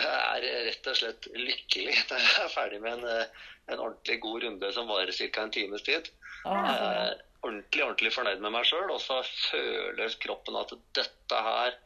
er 0.07 0.47
rett 0.69 0.87
og 0.91 0.97
slett 0.97 1.29
lykkelig 1.35 1.97
når 2.11 2.25
jeg 2.25 2.45
er 2.45 2.55
ferdig 2.55 2.81
med 2.81 2.93
en, 2.99 3.05
eh, 3.05 3.49
en 3.73 3.79
ordentlig 3.79 4.21
god 4.21 4.43
runde 4.47 4.73
som 4.73 4.89
varer 4.89 5.13
ca. 5.13 5.43
en 5.43 5.51
times 5.51 5.83
tid. 5.83 6.11
Jeg 6.45 6.75
er 6.77 7.21
ordentlig 7.43 7.85
ordentlig 7.85 8.13
fornøyd 8.15 8.41
med 8.41 8.53
meg 8.53 8.65
sjøl, 8.69 8.91
og 8.91 9.01
så 9.01 9.21
føler 9.51 10.17
kroppen 10.21 10.57
at 10.61 10.75
dette 10.97 11.45
her 11.47 11.79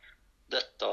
dette 0.52 0.88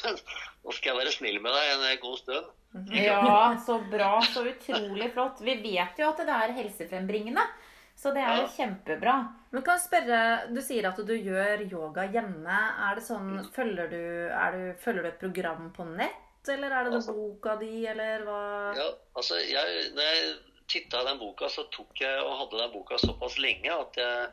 Nå 0.64 0.74
skal 0.74 0.92
jeg 0.92 0.98
være 1.00 1.12
snill 1.14 1.40
med 1.42 1.54
deg 1.54 1.72
en 1.74 2.02
god 2.02 2.18
stund. 2.20 2.52
Ja, 2.92 3.56
så 3.64 3.78
bra. 3.90 4.18
Så 4.22 4.44
utrolig 4.46 5.08
flott. 5.14 5.40
Vi 5.44 5.56
vet 5.62 5.98
jo 5.98 6.10
at 6.10 6.20
det 6.20 6.34
er 6.34 6.54
helsefrembringende. 6.58 7.44
Så 7.98 8.12
det 8.14 8.22
er 8.22 8.42
jo 8.42 8.50
kjempebra. 8.54 9.14
Men 9.50 9.64
kan 9.66 9.78
jeg 9.78 9.86
spørre, 9.88 10.18
Du 10.54 10.60
sier 10.62 10.86
at 10.86 11.00
du 11.02 11.14
gjør 11.16 11.64
yoga 11.66 12.04
hjemme. 12.12 12.58
Er 12.86 12.94
det 12.94 13.04
sånn, 13.08 13.38
Mm. 13.38 13.48
følger 13.56 13.88
du, 13.90 14.02
du, 14.28 14.74
følger 14.84 15.02
du 15.02 15.08
et 15.08 15.18
program 15.20 15.72
på 15.74 15.84
nett, 15.96 16.27
eller 16.48 16.70
er 16.70 16.84
det 16.84 16.92
det 16.92 16.98
Altså- 17.00 17.14
boka 17.14 17.56
di, 17.60 17.86
eller 17.86 18.22
hva? 18.24 18.74
Ja, 18.76 18.88
altså, 19.16 19.34
jeg, 19.42 19.90
når 19.94 20.02
jeg 20.02 20.36
titta 20.68 21.00
i 21.02 21.04
den 21.08 21.18
boka, 21.18 21.48
så 21.48 21.64
tok 21.72 22.00
jeg 22.00 22.20
og 22.22 22.38
hadde 22.38 22.58
den 22.62 22.72
boka 22.72 22.98
såpass 22.98 23.38
lenge 23.38 23.70
at 23.72 23.96
jeg 23.96 24.28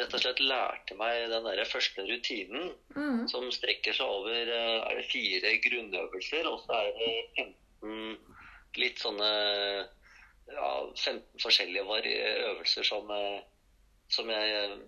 rett 0.00 0.14
og 0.14 0.20
slett 0.22 0.40
lærte 0.40 0.94
meg 0.96 1.28
den 1.28 1.44
der 1.44 1.64
første 1.68 2.00
rutinen, 2.08 2.72
Mm. 2.96 3.28
som 3.28 3.50
strekker 3.52 3.92
seg 3.92 4.06
over 4.06 4.30
eh, 4.48 4.80
er 4.90 4.94
det 4.96 5.04
fire 5.10 5.50
grunnøvelser, 5.66 6.46
og 6.48 6.60
så 6.64 6.72
er 6.72 6.92
det 6.96 7.12
15 7.82 8.18
litt 8.76 8.96
sånne 8.98 9.88
ja, 10.52 10.70
15 10.96 11.22
forskjellige 11.42 11.84
øvelser 12.48 12.84
som, 12.84 13.10
eh, 13.10 13.40
som 14.08 14.28
jeg 14.28 14.78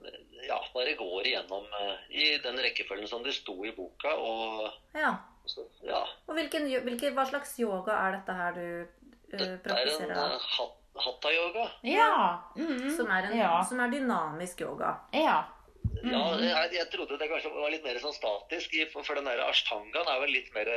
ja, 0.47 0.59
bare 0.75 0.95
går 0.97 1.27
igjennom 1.27 1.67
eh, 1.81 1.97
i 2.11 2.39
den 2.39 2.57
rekkefølgen 2.57 3.09
som 3.09 3.23
det 3.25 3.35
sto 3.35 3.65
i 3.65 3.71
boka. 3.73 4.15
Og 4.17 4.73
Ja. 4.95 5.15
Så, 5.47 5.65
ja, 5.85 6.01
Og 6.29 6.35
hvilken, 6.35 6.69
hvilken, 6.85 7.15
hva 7.15 7.27
slags 7.29 7.59
yoga 7.61 7.93
er 8.07 8.13
dette 8.19 8.33
her 8.39 8.53
du 8.55 8.61
eh, 8.63 8.87
det 9.33 9.41
er 9.41 9.53
en 9.53 9.59
praktiserer? 9.65 10.17
eh, 10.35 10.49
hat- 10.59 10.81
hatta-yoga. 11.05 11.71
Ja. 11.83 12.39
Mm. 12.57 12.91
Som 12.97 13.11
er, 13.11 13.25
en, 13.31 13.37
ja. 13.39 13.63
som 13.65 13.81
er 13.81 13.89
dynamisk 13.91 14.61
yoga. 14.61 14.97
ja. 15.13 15.45
Ja, 16.05 16.19
Mm. 16.35 16.41
jeg, 16.43 16.73
jeg 16.73 16.87
trodde 16.91 17.19
det 17.19 17.29
kanskje 17.31 17.51
var 17.55 17.71
litt 17.71 17.85
mer 17.85 17.97
sånn 18.01 18.13
statisk, 18.13 18.73
for, 18.93 19.15
den 19.15 19.25
der 19.25 19.39
ashtangaen 19.49 20.09
er 20.09 20.21
vel 20.21 20.31
litt 20.33 20.53
mer 20.55 20.69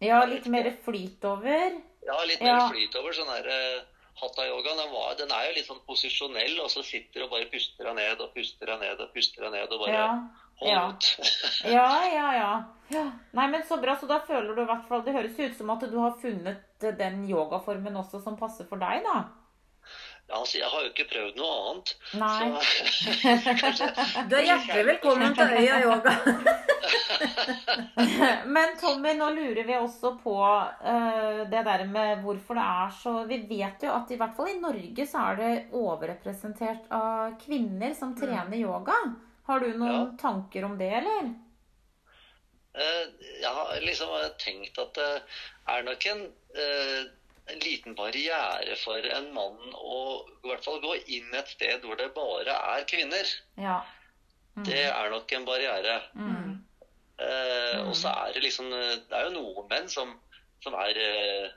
Ja, 0.00 0.24
litt 0.24 0.46
mer 0.46 0.70
flyt 0.84 1.24
over. 1.24 1.80
Ja, 2.06 2.16
litt 2.26 2.40
mer 2.42 2.56
Ja. 2.58 2.68
flyt 2.70 2.94
over. 2.98 3.12
Sånn 3.12 3.30
eh, 3.46 3.82
hatta-yogaen, 4.22 4.76
den, 4.76 4.92
var- 4.92 5.14
den 5.18 5.30
er 5.30 5.48
jo 5.48 5.54
litt 5.56 5.66
sånn 5.66 5.82
posisjonell, 5.86 6.60
og 6.62 6.70
så 6.70 6.82
sitter 6.84 7.20
du 7.20 7.24
og 7.24 7.30
bare 7.30 7.46
puster 7.50 7.84
deg 7.84 7.94
ned 7.96 8.20
og 8.20 8.34
puster 8.34 8.66
deg 8.66 8.80
ned 8.80 9.00
og 9.00 9.12
puster 9.14 9.42
deg 9.42 9.52
ned 9.52 9.72
og 9.72 9.80
bare 9.86 9.92
Ja. 9.92 10.08
Ja. 10.60 10.96
Ja, 11.64 11.88
ja, 12.14 12.34
ja, 12.36 12.52
ja. 12.88 13.04
Nei, 13.32 13.48
men 13.48 13.62
så 13.68 13.76
bra. 13.82 13.96
Så 14.00 14.06
da 14.06 14.20
føler 14.26 14.54
du 14.54 14.62
i 14.62 14.68
hvert 14.68 14.88
fall 14.88 15.04
Det 15.04 15.14
høres 15.16 15.38
ut 15.38 15.56
som 15.56 15.70
at 15.74 15.86
du 15.90 15.98
har 15.98 16.18
funnet 16.22 16.88
den 16.98 17.24
yogaformen 17.30 17.96
også 17.96 18.20
som 18.22 18.36
passer 18.38 18.68
for 18.68 18.82
deg, 18.82 19.06
da. 19.06 19.22
Ja, 20.28 20.38
altså, 20.38 20.58
jeg 20.58 20.68
har 20.72 20.84
jo 20.84 20.90
ikke 20.92 21.08
prøvd 21.10 21.38
noe 21.40 21.56
annet. 21.60 21.90
Nei. 22.16 22.44
Så 22.62 23.50
kanskje 23.62 23.88
Du 24.30 24.36
er 24.38 24.46
hjertelig 24.46 24.84
velkommen 24.86 25.34
til 25.36 25.56
Øya 25.58 25.80
yoga. 25.82 26.14
Men 28.54 28.76
Tommy, 28.80 29.12
nå 29.18 29.28
lurer 29.34 29.66
vi 29.66 29.76
også 29.76 30.14
på 30.22 30.36
uh, 30.38 31.42
det 31.50 31.64
der 31.66 31.84
med 31.90 32.22
hvorfor 32.24 32.58
det 32.58 32.64
er 32.64 32.94
så 33.02 33.12
Vi 33.28 33.42
vet 33.50 33.84
jo 33.84 33.92
at 33.94 34.10
i 34.10 34.18
hvert 34.20 34.34
fall 34.38 34.50
i 34.54 34.60
Norge 34.62 35.06
så 35.08 35.26
er 35.30 35.42
det 35.42 35.52
overrepresentert 35.78 36.88
av 36.94 37.36
kvinner 37.42 37.94
som 37.98 38.16
trener 38.18 38.56
yoga. 38.62 38.98
Har 39.48 39.60
du 39.60 39.72
noen 39.74 39.92
Ja. 39.92 40.16
tanker 40.20 40.64
om 40.64 40.78
det, 40.78 40.90
eller? 41.00 41.34
eh, 42.74 43.06
Jeg 43.42 43.50
har 43.52 43.80
liksom 43.80 44.12
tenkt 44.38 44.78
at 44.78 44.94
det 44.94 45.22
er 45.68 45.82
nok 45.82 46.06
en, 46.06 46.22
eh, 46.56 47.04
en 47.52 47.58
liten 47.58 47.94
barriere 47.94 48.76
for 48.78 49.02
en 49.04 49.32
mann 49.34 49.58
å 49.74 50.22
i 50.44 50.48
hvert 50.48 50.64
fall 50.64 50.80
gå 50.80 50.94
inn 51.06 51.34
et 51.34 51.48
sted 51.48 51.82
hvor 51.82 51.96
det 51.96 52.12
bare 52.14 52.54
er 52.76 52.84
kvinner. 52.84 53.26
Ja. 53.58 53.82
Mm. 54.56 54.64
Det 54.64 54.84
er 54.86 55.10
nok 55.10 55.32
en 55.32 55.44
barriere. 55.44 56.02
Mm. 56.14 56.60
Eh, 57.18 57.78
Mm. 57.82 57.88
Og 57.88 57.94
så 57.96 58.08
er 58.08 58.32
det 58.32 58.42
liksom 58.42 58.72
eh, 58.72 58.96
Det 59.08 59.12
er 59.16 59.24
jo 59.28 59.30
noen 59.40 59.68
menn 59.68 59.88
som, 59.88 60.18
som 60.62 60.74
er 60.74 60.96
eh, 60.98 61.50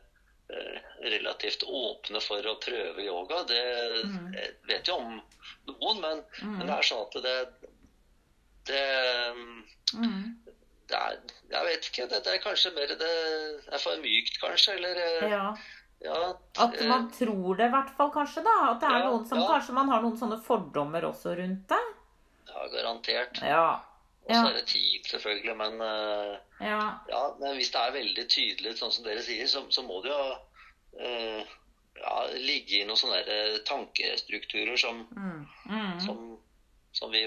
eh, 0.50 0.80
relativt 1.02 1.64
åpne 1.64 2.22
for 2.22 2.42
å 2.46 2.56
prøve 2.60 3.02
yoga. 3.04 3.44
Det 3.44 4.04
Mm. 4.06 4.34
jeg 4.34 4.54
vet 4.68 4.88
jo 4.88 4.96
om 4.96 5.22
noen, 5.68 6.00
men, 6.02 6.24
Mm. 6.42 6.58
men 6.58 6.68
det 6.68 6.76
er 6.76 6.82
sånn 6.84 7.02
at 7.08 7.24
det 7.24 7.48
det, 8.66 8.84
Mm. 9.94 10.36
det 10.90 10.98
er 10.98 11.18
Jeg 11.52 11.66
vet 11.66 11.86
ikke. 11.90 12.08
Det, 12.10 12.24
det 12.26 12.34
er 12.34 12.44
kanskje 12.44 12.72
mer 12.76 12.88
Det 12.88 13.10
er 13.74 13.80
for 13.80 13.98
mykt, 14.02 14.40
kanskje. 14.42 14.74
Eller 14.76 14.96
eh, 15.04 15.30
Ja. 15.32 15.56
ja, 16.02 16.34
At 16.60 16.76
eh, 16.82 16.88
man 16.90 17.10
tror 17.12 17.56
det, 17.58 17.68
i 17.68 17.74
hvert 17.76 17.92
fall, 17.98 18.12
kanskje. 18.12 18.44
da 18.44 18.56
At 18.72 18.80
det 18.82 18.90
er 18.90 18.98
Ja, 19.00 19.10
noen 19.10 19.26
som. 19.30 19.38
Kanskje 19.48 19.74
man 19.74 19.90
har 19.90 20.02
noen 20.02 20.18
sånne 20.18 20.40
fordommer 20.44 21.02
også 21.12 21.36
rundt 21.38 21.68
det. 21.70 21.84
ja, 22.48 22.68
garantert. 22.74 23.42
Ja. 23.42 23.82
Og 24.26 24.32
så 24.34 24.48
er 24.50 24.54
det 24.54 24.66
tid, 24.68 25.04
selvfølgelig. 25.06 25.56
Men 25.58 25.82
eh, 25.82 26.38
Ja. 26.66 27.00
Ja, 27.10 27.24
men 27.40 27.56
hvis 27.56 27.70
det 27.72 27.82
er 27.82 27.92
veldig 27.94 28.28
tydelig, 28.30 28.78
sånn 28.80 28.92
som 28.92 29.04
dere 29.06 29.22
sier, 29.22 29.46
så, 29.48 29.62
så 29.70 29.84
må 29.86 30.02
det 30.02 30.10
jo 30.10 30.36
uh, 30.98 31.44
ja, 32.00 32.16
ligge 32.34 32.82
i 32.82 32.86
noen 32.88 32.98
sånne 32.98 33.22
tankestrukturer 33.68 34.78
som, 34.78 35.06
Mm. 35.16 35.46
Mm. 35.70 36.00
som, 36.00 36.38
som 36.96 37.12
vi 37.12 37.26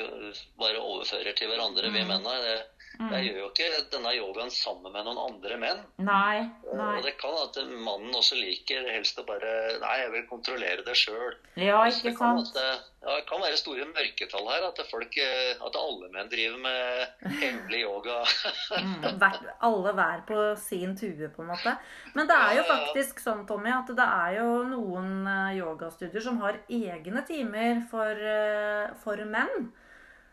bare 0.59 0.81
overfører 0.81 1.37
til 1.37 1.51
hverandre, 1.51 1.91
vi 1.93 2.03
Mm. 2.03 2.09
mennene. 2.15 2.65
Det, 2.88 3.04
Mm. 3.04 3.11
jeg 3.14 3.26
gjør 3.28 3.37
jo 3.38 3.49
ikke 3.52 3.90
denne 3.92 4.12
yogaen 4.16 4.50
sammen 4.50 4.90
med 4.92 5.04
noen 5.07 5.18
andre 5.23 5.57
menn. 5.57 5.80
Nei. 6.02 6.49
Og 6.73 7.02
det 7.04 7.12
kan 7.21 7.30
at 7.45 7.54
mannen 7.71 8.11
også 8.18 8.35
liker 8.35 8.88
helst 8.90 9.18
å 9.21 9.25
bare 9.28 9.78
Nei, 9.78 9.92
jeg 10.00 10.11
vil 10.16 10.25
kontrollere 10.26 10.83
det 10.83 10.97
sjøl. 10.99 11.37
Ja, 11.54 11.85
det, 11.85 11.95
ikke 11.95 12.16
kan 12.18 12.40
sant? 12.42 12.57
at, 12.57 12.83
ja, 13.07 13.14
det 13.21 13.26
kan 13.28 13.40
være 13.45 13.57
store 13.61 13.87
mørketall 13.92 14.49
her. 14.50 14.66
At, 14.66 14.80
folk, 14.90 15.14
eh, 15.23 15.54
at 15.62 15.78
alle 15.78 16.09
menn 16.11 16.28
driver 16.33 16.59
med 16.59 17.30
hemmelig 17.38 17.83
yoga. 17.85 18.18
Mm. 18.78 19.23
Alle 19.68 19.92
hver 19.95 20.21
på 20.26 20.40
sin 20.59 20.97
tue, 20.97 21.28
på 21.35 21.42
en 21.42 21.49
måte. 21.52 21.73
Men 22.14 22.26
det 22.28 22.35
er 22.37 22.57
jo 22.59 22.64
faktisk 22.68 23.21
sånn, 23.23 23.47
Tommy, 23.49 23.71
at 23.75 23.87
det 23.97 24.04
er 24.04 24.37
jo 24.40 24.62
noen 24.68 25.26
eh, 25.26 25.57
yogastudier 25.61 26.23
som 26.23 26.38
har 26.42 26.59
egne 26.68 27.23
timer 27.26 27.80
for, 27.90 28.11
eh, 28.11 28.90
for 29.04 29.16
menn. 29.25 29.71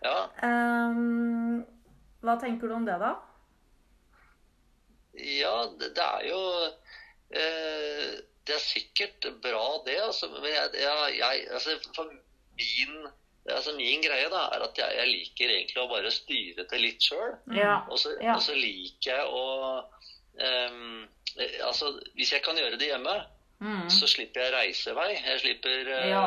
Ja, 0.04 0.28
Ehm, 0.46 1.64
hva 2.26 2.36
tenker 2.42 2.68
du 2.72 2.74
om 2.76 2.86
det, 2.88 2.98
da? 3.02 3.14
Ja, 5.16 5.56
det, 5.80 5.94
det 5.96 6.04
er 6.06 6.26
jo 6.28 6.40
eh, 7.32 8.16
Det 8.46 8.56
er 8.58 8.64
sikkert 8.64 9.28
bra, 9.44 9.66
det. 9.86 9.96
Altså, 10.04 10.28
men 10.34 10.50
jeg, 10.52 10.74
jeg, 10.82 11.14
jeg, 11.20 11.46
altså, 11.56 11.78
for 11.96 12.10
min, 12.12 12.98
altså, 13.50 13.74
min 13.78 14.04
greie 14.04 14.28
da, 14.34 14.44
er 14.58 14.66
at 14.68 14.78
jeg, 14.78 14.98
jeg 15.00 15.08
liker 15.14 15.54
egentlig 15.56 15.82
å 15.82 15.88
bare 15.90 16.12
styre 16.14 16.66
det 16.70 16.82
litt 16.84 17.02
sjøl. 17.08 17.38
Ja. 17.56 17.78
Og, 17.90 17.98
Ja. 18.22 18.36
og 18.36 18.44
så 18.46 18.54
liker 18.58 19.16
jeg 19.16 19.26
å 19.32 19.46
eh, 20.40 20.84
Altså, 21.66 21.90
hvis 22.16 22.30
jeg 22.32 22.44
kan 22.46 22.56
gjøre 22.60 22.78
det 22.80 22.92
hjemme, 22.94 23.16
Mm. 23.56 23.86
så 23.90 24.04
slipper 24.12 24.42
jeg 24.44 24.52
reisevei. 24.52 25.14
Jeg 25.16 25.40
slipper 25.40 25.88
uh, 25.88 26.08
Ja. 26.10 26.24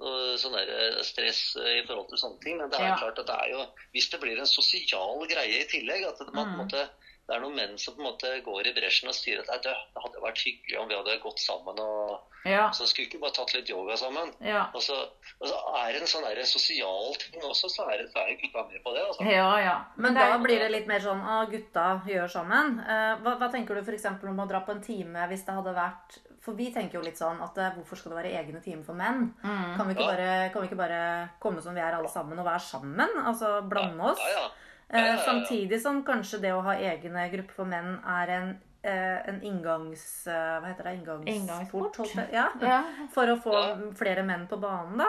Noe 0.00 0.36
sånn 0.40 0.52
der 0.56 0.68
eh, 0.74 1.02
stress 1.06 1.56
eh, 1.56 1.78
i 1.80 1.86
forhold 1.86 2.08
til 2.10 2.18
sånne 2.18 2.40
ting. 2.42 2.56
Men 2.58 2.70
det 2.70 2.80
er 2.80 2.88
Ja. 2.88 2.96
klart 2.98 3.18
at 3.18 3.26
det 3.26 3.34
er 3.34 3.50
jo 3.50 3.66
Hvis 3.92 4.08
det 4.10 4.20
blir 4.20 4.38
en 4.38 4.46
sosial 4.46 5.26
greie 5.30 5.60
i 5.60 5.68
tillegg, 5.70 6.04
at 6.08 6.18
man, 6.20 6.32
på 6.34 6.40
en 6.40 6.48
Mm. 6.52 6.58
måte, 6.64 6.88
det 7.26 7.34
er 7.36 7.40
noen 7.40 7.54
menn 7.56 7.78
som 7.80 7.94
på 7.96 8.02
en 8.02 8.10
måte 8.10 8.30
går 8.44 8.66
i 8.68 8.74
bresjen 8.76 9.08
og 9.08 9.14
sier 9.16 9.38
at 9.40 9.48
«Nei, 9.48 9.56
det, 9.64 9.72
det 9.94 10.02
hadde 10.04 10.20
vært 10.20 10.42
hyggelig 10.44 10.78
om 10.82 10.88
vi 10.90 10.96
hadde 10.98 11.18
gått 11.22 11.40
sammen 11.40 11.78
og 11.80 12.30
Ja. 12.44 12.66
Så 12.76 12.84
skulle 12.84 13.06
vi 13.06 13.14
ikke 13.14 13.22
bare 13.22 13.32
tatt 13.32 13.54
litt 13.56 13.70
yoga 13.72 13.94
sammen. 13.96 14.28
Ja. 14.44 14.66
Og 14.76 14.82
så, 14.84 14.92
og 15.40 15.46
så 15.48 15.56
er 15.80 15.94
det 15.94 16.02
en 16.02 16.10
sånn 16.10 16.26
der 16.28 16.42
sosial 16.44 17.14
ting 17.16 17.40
også, 17.40 17.70
så 17.72 17.86
er 17.88 18.02
det, 18.02 18.10
så 18.12 18.20
er 18.20 18.34
gutta 18.36 18.66
med 18.68 18.82
på 18.84 18.92
det. 18.92 19.00
Altså. 19.06 19.24
Ja, 19.24 19.46
ja. 19.62 19.76
Men 19.96 20.12
da 20.18 20.26
blir 20.42 20.60
det 20.60 20.66
litt 20.74 20.86
mer 20.90 21.00
sånn 21.00 21.22
at 21.24 21.48
gutta 21.48 21.86
gjør 22.04 22.28
sammen. 22.28 22.74
Eh, 22.84 23.14
hva, 23.24 23.38
hva 23.40 23.48
tenker 23.54 23.74
du 23.74 23.80
f.eks. 23.80 24.04
om 24.28 24.44
å 24.44 24.46
dra 24.50 24.60
på 24.60 24.74
en 24.76 24.84
time 24.84 25.24
hvis 25.32 25.46
det 25.48 25.56
hadde 25.56 25.72
vært 25.78 26.18
For 26.44 26.52
vi 26.52 26.66
tenker 26.74 26.98
jo 26.98 27.04
litt 27.06 27.16
sånn 27.16 27.40
at 27.40 27.56
eh, 27.56 27.72
hvorfor 27.78 27.96
skal 27.96 28.12
det 28.12 28.18
være 28.20 28.34
egne 28.42 28.60
timer 28.60 28.84
for 28.84 28.92
menn? 29.00 29.30
Mm. 29.40 29.70
Kan 29.78 29.88
vi, 29.88 29.94
ikke 29.96 30.04
Ja. 30.04 30.12
bare, 30.12 30.28
kan 30.52 30.60
vi 30.60 30.68
ikke 30.68 30.82
bare 30.84 31.00
komme 31.40 31.64
som 31.64 31.72
vi 31.72 31.80
er 31.80 31.96
alle 31.96 32.12
sammen 32.12 32.36
og 32.38 32.44
være 32.44 32.60
sammen? 32.60 33.16
Altså 33.24 33.54
blande 33.64 34.10
oss? 34.12 34.20
Ja, 34.20 34.42
ja. 34.42 34.46
Eh, 34.94 35.18
samtidig 35.24 35.80
som 35.82 36.02
kanskje 36.06 36.40
det 36.40 36.52
å 36.54 36.62
ha 36.62 36.74
egne 36.78 37.26
grupper 37.32 37.54
for 37.56 37.64
menn 37.66 37.96
er 38.06 38.28
en, 38.38 38.60
eh, 38.82 39.28
en 39.28 39.40
inngangs... 39.42 40.26
eh, 40.26 40.60
hva 40.60 40.68
heter 40.70 40.84
det? 40.84 40.96
Inngangsport? 41.00 41.98
Inngangsport. 41.98 42.32
Ja. 42.32 42.48
Ja. 42.62 42.82
For 43.14 43.26
å 43.26 43.38
få 43.42 43.52
Ja. 43.52 43.76
flere 43.98 44.22
menn 44.24 44.46
på 44.46 44.60
banen, 44.62 44.96
da. 44.98 45.08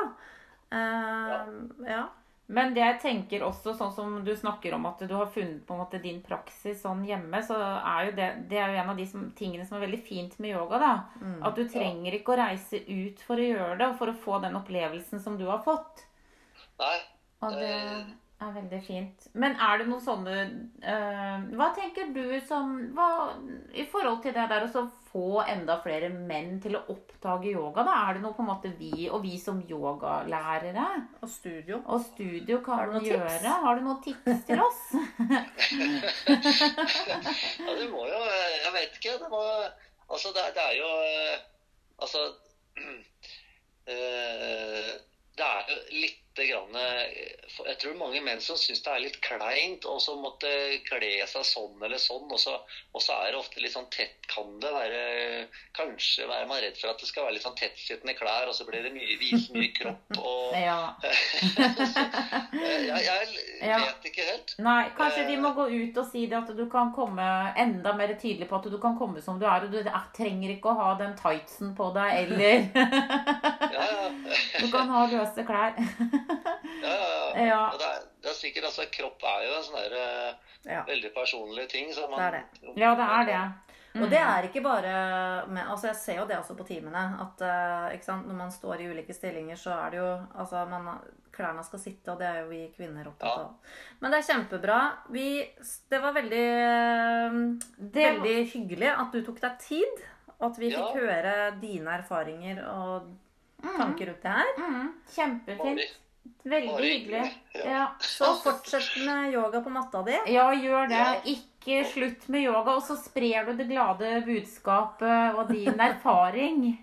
Eh, 0.71 1.89
ja. 1.89 2.05
Men 2.47 2.73
det 2.75 2.81
jeg 2.83 2.99
tenker 3.01 3.41
også, 3.41 3.73
sånn 3.73 3.93
som 3.93 4.23
du 4.23 4.35
snakker 4.37 4.73
om 4.75 4.85
at 4.85 4.99
du 4.99 5.13
har 5.15 5.25
funnet 5.33 5.63
på 5.65 5.73
en 5.73 5.79
måte 5.81 5.97
din 6.01 6.19
praksis 6.21 6.83
sånn 6.83 7.03
hjemme, 7.07 7.39
så 7.41 7.55
er 7.57 8.05
jo 8.05 8.11
det, 8.19 8.27
det 8.49 8.59
er 8.61 8.69
jo 8.73 8.81
en 8.83 8.89
av 8.93 8.97
de 8.97 9.05
som, 9.09 9.23
tingene 9.31 9.65
som 9.65 9.77
er 9.79 9.87
veldig 9.87 10.01
fint 10.05 10.35
med 10.39 10.51
yoga. 10.53 10.77
da. 10.79 10.91
Mm. 11.23 11.39
At 11.43 11.55
du 11.55 11.63
trenger 11.67 12.13
ikke 12.13 12.35
å 12.35 12.37
reise 12.37 12.83
ut 12.85 13.19
for 13.25 13.41
å 13.41 13.47
gjøre 13.49 13.77
det, 13.79 13.87
og 13.87 13.97
for 13.97 14.07
å 14.13 14.17
få 14.27 14.41
den 14.43 14.53
opplevelsen 14.59 15.19
som 15.23 15.37
du 15.39 15.45
har 15.49 15.63
fått. 15.65 16.05
Nei. 16.79 16.99
Og 17.41 17.51
det 17.57 17.71
Eh. 17.71 18.05
Er 18.41 18.51
veldig 18.51 18.79
fint. 18.83 19.27
Men 19.39 19.53
er 19.63 19.77
det 19.79 19.85
noen 19.87 20.01
sånne 20.03 20.33
eh, 20.83 21.43
Hva 21.55 21.69
tenker 21.77 22.09
du 22.13 22.39
som 22.43 22.73
hva, 22.97 23.05
I 23.71 23.85
forhold 23.87 24.19
til 24.25 24.33
det 24.35 24.43
der 24.51 24.65
å 24.67 24.83
få 25.15 25.39
enda 25.47 25.77
flere 25.79 26.09
menn 26.11 26.57
til 26.59 26.75
å 26.75 26.81
oppdage 26.91 27.53
yoga, 27.53 27.85
da? 27.87 27.93
Er 28.09 28.17
det 28.17 28.23
noe 28.25 28.35
på 28.35 28.43
en 28.43 28.49
måte 28.49 28.71
vi 28.75 29.05
og 29.07 29.23
vi 29.23 29.37
som 29.39 29.61
yogalærere 29.63 30.83
Og 31.23 31.29
studio. 31.31 31.79
og 31.85 32.03
studio 32.09 32.59
kan 32.65 32.81
Har 32.81 32.91
du 32.91 33.07
gjøre? 33.07 33.29
tips? 33.37 33.47
Har 33.63 33.79
du 33.79 33.81
noen 33.87 34.01
tips 34.03 34.43
til 34.49 34.59
oss? 34.65 34.83
Ja, 37.65 37.71
det 37.79 37.87
må 37.91 38.03
jo 38.09 38.19
Jeg 38.19 38.71
vet 38.75 38.99
ikke. 38.99 39.15
Det 39.23 39.29
må 39.31 39.41
Altså, 40.11 40.29
det, 40.35 40.43
det 40.53 40.63
er 40.67 40.75
jo 40.77 40.89
eh, 41.07 41.39
Altså 42.03 42.19
eh, 43.95 44.91
Det 45.39 45.47
er 45.47 45.71
jo 45.71 45.79
lite 45.95 46.24
grann 46.43 46.75
eh, 46.75 47.03
Jeg 47.69 47.77
tror 47.79 47.95
mange 47.99 48.21
menn 48.25 48.41
som 48.43 48.57
syns 48.59 48.83
det 48.83 48.91
er 48.91 49.03
litt 49.05 49.19
kleint 49.23 49.85
og 49.87 50.01
så 50.03 50.15
måtte 50.19 50.49
kle 50.89 51.11
seg 51.29 51.47
sånn 51.47 51.83
eller 51.85 52.01
sånn. 52.01 52.27
Og 52.27 52.39
så, 52.41 52.57
og 52.91 53.03
så 53.03 53.15
er 53.21 53.31
det 53.31 53.39
ofte 53.39 53.63
litt 53.63 53.75
sånn 53.75 53.87
tett 53.93 54.27
Kan 54.31 54.57
det 54.59 54.71
være 54.73 55.01
Kanskje 55.77 56.25
er 56.27 56.47
man 56.49 56.61
redd 56.63 56.77
for 56.79 56.91
at 56.91 56.99
det 57.01 57.07
skal 57.09 57.27
være 57.27 57.37
litt 57.37 57.45
sånn 57.45 57.57
tettsittende 57.59 58.15
klær, 58.17 58.49
og 58.49 58.55
så 58.57 58.65
blir 58.67 58.83
det 58.85 58.91
mye, 58.95 59.17
vise 59.21 59.53
mye 59.55 59.71
kropp 59.75 60.19
og 60.31 60.55
Ja. 60.59 60.95
jeg, 62.55 63.27
jeg 63.69 63.81
vet 63.85 64.07
ikke 64.09 64.27
helt. 64.29 64.55
Nei, 64.63 64.81
kanskje 64.97 65.25
vi 65.29 65.37
må 65.41 65.51
gå 65.57 65.67
ut 65.71 65.99
og 66.01 66.09
si 66.11 66.25
det 66.31 66.37
at 66.39 66.51
du 66.57 66.65
kan 66.71 66.91
komme 66.95 67.27
enda 67.61 67.93
mer 67.97 68.15
tydelig 68.19 68.49
på 68.49 68.59
at 68.59 68.69
du 68.71 68.77
kan 68.81 68.97
komme 68.99 69.21
som 69.23 69.39
du 69.39 69.45
er, 69.47 69.67
og 69.67 69.73
du 69.73 69.79
eh, 69.81 70.01
trenger 70.15 70.55
ikke 70.55 70.71
å 70.73 70.79
ha 70.79 70.89
den 70.99 71.15
tightsen 71.19 71.75
på 71.77 71.91
deg, 71.95 72.25
eller. 72.25 73.54
Du 74.61 74.71
kan 74.71 74.89
ha 74.89 75.05
løse 75.11 75.43
klær. 75.47 75.73
Ja. 77.35 77.69
Og 77.73 77.79
det, 77.79 77.87
er, 77.89 78.03
det 78.23 78.29
er 78.31 78.35
sikkert, 78.37 78.63
altså 78.69 78.85
Kropp 78.93 79.23
er 79.27 79.41
jo 79.43 79.55
en 79.57 79.63
sånn 79.65 79.79
der, 79.81 79.95
eh, 79.99 80.53
Ja. 80.71 80.83
veldig 80.87 81.09
personlig 81.15 81.65
ting. 81.69 81.89
Så 81.93 82.05
man, 82.09 82.19
Det 82.19 82.25
er 82.27 82.31
det. 82.37 82.73
Ja, 82.79 82.93
det 82.95 83.07
er 83.17 83.25
det. 83.29 83.41
Og 83.95 84.09
det 84.11 84.19
er 84.19 84.43
ikke 84.47 84.61
bare 84.63 84.93
med, 85.47 85.63
altså 85.71 85.87
Jeg 85.87 85.95
ser 85.95 86.17
jo 86.19 86.25
det 86.27 86.37
også 86.37 86.55
på 86.57 86.65
timene. 86.67 87.03
At 87.25 87.41
eh, 87.41 87.99
sant, 88.01 88.27
når 88.27 88.35
man 88.35 88.51
står 88.51 88.81
i 88.81 88.87
ulike 88.91 89.13
stillinger, 89.13 89.55
så 89.59 89.71
er 89.85 89.89
det 89.91 89.99
jo 89.99 90.09
altså 90.39 90.65
man, 90.69 90.89
Klærne 91.35 91.63
skal 91.67 91.79
sitte, 91.79 92.11
og 92.13 92.19
det 92.19 92.27
er 92.27 92.37
jo 92.43 92.47
vi 92.49 92.61
kvinner 92.77 93.07
opptatt 93.11 93.37
Ja. 93.37 93.47
Men 93.99 94.11
det 94.11 94.19
er 94.21 94.33
kjempebra. 94.33 94.79
Vi, 95.11 95.27
det 95.91 96.01
var 96.01 96.13
veldig, 96.15 96.45
Det- 97.91 98.05
veldig 98.13 98.37
hyggelig 98.53 98.89
at 98.99 99.11
du 99.11 99.21
tok 99.25 99.41
deg 99.41 99.59
tid. 99.59 100.03
Og 100.39 100.51
at 100.51 100.57
vi 100.59 100.69
Ja. 100.71 100.77
fikk 100.79 100.99
høre 101.01 101.59
dine 101.61 101.91
erfaringer 101.99 102.63
og 102.67 103.11
tanker 103.63 104.05
rundt 104.11 104.21
det 104.25 104.33
her. 104.39 104.51
Mm, 104.57 104.89
kjempefint. 105.15 106.01
Veldig 106.45 106.85
hyggelig. 106.85 107.43
Ja. 107.53 107.95
Så 107.99 108.35
fortsett 108.43 108.97
med 109.05 109.33
yoga 109.33 109.61
på 109.61 109.69
matta 109.73 110.01
di. 110.05 110.17
ja, 110.33 110.45
gjør 110.53 110.89
det. 110.89 111.05
Ikke 111.31 111.79
slutt 111.89 112.27
med 112.29 112.45
yoga. 112.45 112.75
Og 112.75 112.83
så 112.85 112.97
sprer 113.01 113.45
du 113.45 113.53
det 113.57 113.65
glade 113.69 114.21
budskapet 114.25 115.37
og 115.39 115.53
din 115.53 115.79
erfaring. 115.79 116.65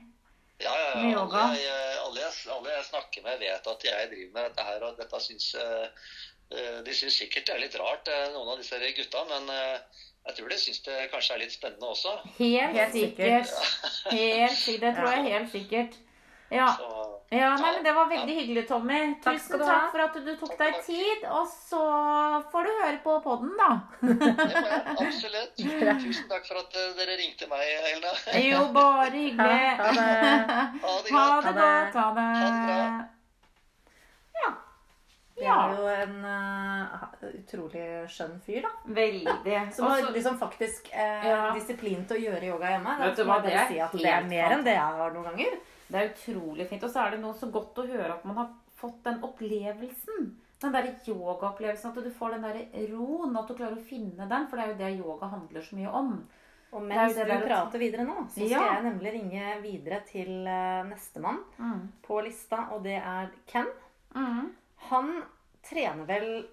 Ja, 0.63 0.71
ja, 0.79 1.03
Med 1.03 1.11
yoga. 1.17 1.41
Alle, 1.43 1.59
jeg, 1.59 1.95
alle, 2.07 2.21
jeg, 2.21 2.35
alle 2.55 2.71
jeg 2.71 2.85
snakker 2.87 3.23
med, 3.25 3.41
vet 3.41 3.65
at 3.67 3.85
jeg 3.85 4.11
driver 4.13 4.29
med 4.37 4.45
dette 4.47 4.67
her. 4.69 4.85
Og 4.87 5.01
dette 5.01 5.19
syns 5.25 5.47
eh, 5.59 6.05
eh, 6.55 6.77
De 6.87 6.95
syns 6.95 7.17
sikkert 7.19 7.49
det 7.49 7.57
er 7.57 7.63
litt 7.65 7.75
rart, 7.81 8.07
eh, 8.07 8.29
noen 8.31 8.53
av 8.53 8.61
disse 8.61 8.79
gutta. 8.95 9.25
Men 9.33 9.51
jeg 9.51 10.37
tror 10.37 10.53
de 10.53 10.59
syns 10.63 10.79
det 10.87 11.01
kanskje 11.11 11.35
er 11.35 11.43
litt 11.43 11.57
spennende 11.57 11.91
også. 11.91 12.15
Helt, 12.37 12.79
Helt 12.79 12.95
sikkert. 12.95 13.57
Helt 14.13 14.55
sikkert. 14.55 14.85
Det 14.87 14.95
tror 15.01 15.11
jeg 15.17 15.27
helt 15.33 15.51
sikkert. 15.57 15.99
Ja. 16.53 16.69
Så 16.77 16.89
ja, 17.33 17.55
nei, 17.57 17.71
men 17.73 17.85
Det 17.85 17.93
var 17.97 18.09
veldig 18.11 18.35
hyggelig, 18.37 18.63
Tommy. 18.69 18.99
Takk 19.25 19.39
Tusen 19.39 19.47
skal 19.47 19.59
du 19.59 19.65
takk 19.65 19.79
ha. 19.79 19.87
for 19.93 20.03
at 20.05 20.17
du 20.27 20.33
tok 20.37 20.51
deg 20.59 20.81
tid. 20.85 21.23
Og 21.33 21.47
så 21.49 21.85
får 22.53 22.69
du 22.69 22.73
høre 22.83 22.99
på 23.07 23.15
podden, 23.25 23.55
da. 23.57 23.71
det 24.03 24.17
må 24.19 24.67
jeg 24.69 24.83
absolutt. 25.07 25.55
Tusen 25.57 26.29
takk 26.29 26.45
for 26.51 26.61
at 26.61 26.77
eh, 26.77 26.91
dere 26.99 27.17
ringte 27.23 27.49
meg, 27.49 27.65
Helena. 27.87 28.13
Jo, 28.37 28.67
bare 28.77 29.09
hyggelig. 29.17 29.73
Ha 29.81 29.97
det. 29.97 30.13
Ha 30.83 30.93
det 31.01 31.17
Ha 31.17 31.25
det 31.41 31.49
Ha 31.49 31.57
det. 31.57 31.57
godt. 31.57 31.97
Ha 31.97 32.07
det. 32.21 32.29
Ha 32.37 32.53
det 32.53 32.69
bra. 32.69 33.09
Det 35.43 35.49
er 35.49 35.73
jo 35.75 35.87
en 35.91 36.19
uh, 36.29 37.23
utrolig 37.33 37.85
skjønn 38.13 38.35
fyr, 38.45 38.61
da. 38.67 38.71
Veldig. 38.95 39.57
Som 39.75 39.89
har 39.89 40.05
liksom 40.15 40.37
faktisk 40.39 40.93
uh, 40.93 41.25
Ja. 41.27 41.39
disiplin 41.57 42.05
til 42.07 42.21
å 42.21 42.25
gjøre 42.29 42.51
yoga 42.53 42.75
hjemme. 42.75 42.97
Vet 43.01 43.17
du 43.19 43.25
hva, 43.27 43.41
det 43.43 43.55
er 43.57 43.71
si 43.73 43.81
at 43.83 43.97
det 43.97 44.11
er 44.13 44.29
mer 44.29 44.59
enn 44.59 44.67
det 44.67 44.77
jeg 44.77 45.01
har 45.01 45.17
noen 45.17 45.31
ganger. 45.33 45.57
Det 45.89 45.99
er 46.01 46.11
utrolig 46.13 46.69
fint. 46.69 46.83
Og 46.85 46.91
så 46.91 47.01
er 47.07 47.11
det 47.17 47.21
noe 47.21 47.35
så 47.35 47.51
godt 47.53 47.79
å 47.83 47.87
høre 47.87 48.13
at 48.15 48.25
man 48.25 48.37
har 48.37 48.49
fått 48.77 49.03
den 49.05 49.21
opplevelsen. 49.23 50.31
Den 50.63 50.73
der 50.73 50.93
yogaopplevelsen. 51.09 51.91
At 51.91 52.05
du 52.05 52.11
får 52.11 52.37
den 52.37 52.43
der 52.47 52.87
roen. 52.93 53.37
At 53.37 53.49
du 53.49 53.55
klarer 53.59 53.77
å 53.77 53.85
finne 53.89 54.29
den. 54.31 54.47
For 54.49 54.57
det 54.57 54.65
er 54.65 54.73
jo 54.73 54.79
det 54.79 54.93
yoga 55.05 55.27
handler 55.33 55.63
så 55.67 55.77
mye 55.77 55.93
om. 56.03 56.15
Og 56.73 56.83
mens 56.89 57.13
du 57.19 57.21
prater 57.45 57.79
videre 57.83 58.05
nå, 58.09 58.15
så 58.31 58.39
skal 58.39 58.49
Ja. 58.49 58.61
jeg 58.79 58.85
nemlig 58.87 59.11
ringe 59.13 59.49
videre 59.61 59.99
til 60.09 60.47
uh, 60.49 60.83
nestemann 60.89 61.43
Mm. 61.59 61.93
på 62.03 62.23
lista, 62.25 62.69
og 62.73 62.83
det 62.83 62.97
er 62.97 63.29
Ken. 63.47 63.67
Mm. 64.15 64.53
Han 64.89 65.23
trener 65.63 66.07
vel 66.07 66.47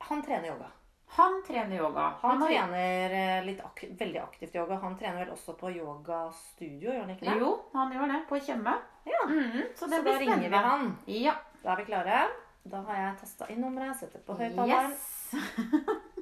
Han 0.00 0.20
trener 0.22 0.48
yoga. 0.52 0.68
Han 1.08 1.42
trener 1.46 1.76
yoga. 1.76 2.12
Han 2.20 2.40
han 2.40 2.48
trener 2.48 3.10
eh, 3.14 3.44
litt 3.46 3.60
ak 3.64 3.84
veldig 3.98 4.20
aktivt 4.20 4.54
yoga. 4.54 4.78
Han 4.82 4.96
trener 4.98 5.24
vel 5.24 5.30
også 5.36 5.54
på 5.56 5.70
yogastudio, 5.70 6.90
gjør 6.90 7.00
han 7.04 7.14
ikke 7.14 7.28
det? 7.30 7.36
Jo, 7.40 7.52
han 7.72 7.92
gjør 7.94 8.12
det. 8.12 8.18
På 8.28 8.40
Tjøme. 8.40 8.74
Ja. 9.06 9.22
Mm. 9.28 9.62
Så 9.74 9.84
Så 9.84 9.90
det 9.90 9.96
da 9.96 10.02
blir 10.02 10.18
ringer 10.24 10.48
vi 10.50 10.64
han. 10.66 10.90
Ja. 11.06 11.36
Da 11.62 11.72
er 11.72 11.76
vi 11.76 11.88
klare. 11.92 12.26
Da 12.66 12.82
har 12.88 12.98
jeg 12.98 13.18
tasta 13.20 13.46
inn 13.52 13.62
nummeret, 13.62 13.96
setter 14.00 14.20
på 14.26 14.34
høyttaleren. 14.34 14.90
Yes. 14.90 16.12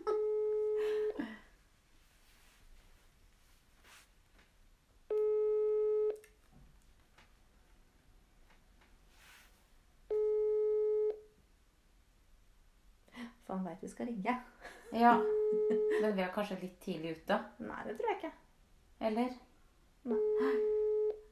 For 13.45 13.57
han 13.57 13.67
veit 13.69 13.83
vi 13.85 13.91
skal 13.93 14.09
ringe. 14.09 14.37
Ja. 14.93 15.17
Men 16.03 16.17
vi 16.17 16.25
er 16.25 16.33
kanskje 16.35 16.61
litt 16.63 16.79
tidlig 16.85 17.19
ute. 17.19 17.41
Nei, 17.65 17.83
det 17.89 17.99
tror 17.99 18.13
jeg 18.13 18.21
ikke. 18.23 18.33
Eller? 19.05 19.35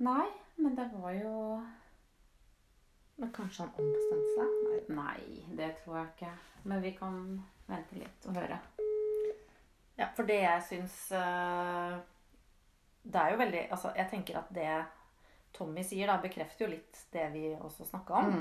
Nei, 0.03 0.29
men 0.57 0.77
det 0.77 0.89
var 0.93 1.13
jo 1.13 1.63
Men 3.17 3.33
kanskje 3.33 3.67
han 3.67 3.75
ombestemte 3.79 4.31
seg? 4.35 4.55
Nei. 4.67 4.79
Nei, 4.97 5.57
det 5.59 5.69
tror 5.83 5.99
jeg 5.99 6.09
ikke. 6.15 6.33
Men 6.65 6.83
vi 6.83 6.95
kan 6.97 7.19
vente 7.69 7.99
litt 8.01 8.27
og 8.29 8.41
høre. 8.41 8.59
Ja, 9.99 10.09
for 10.17 10.27
det 10.27 10.41
jeg 10.41 10.65
syns 10.67 10.97
eh, 11.15 11.97
Det 13.05 13.21
er 13.21 13.35
jo 13.35 13.41
veldig 13.43 13.61
Altså, 13.69 13.93
jeg 13.97 14.09
tenker 14.11 14.41
at 14.41 14.51
det 14.57 14.71
Tommy 15.53 15.83
sier, 15.85 16.09
da, 16.09 16.17
bekrefter 16.17 16.65
jo 16.65 16.71
litt 16.73 17.01
det 17.13 17.27
vi 17.35 17.51
også 17.53 17.85
snakka 17.85 18.23
om. 18.23 18.37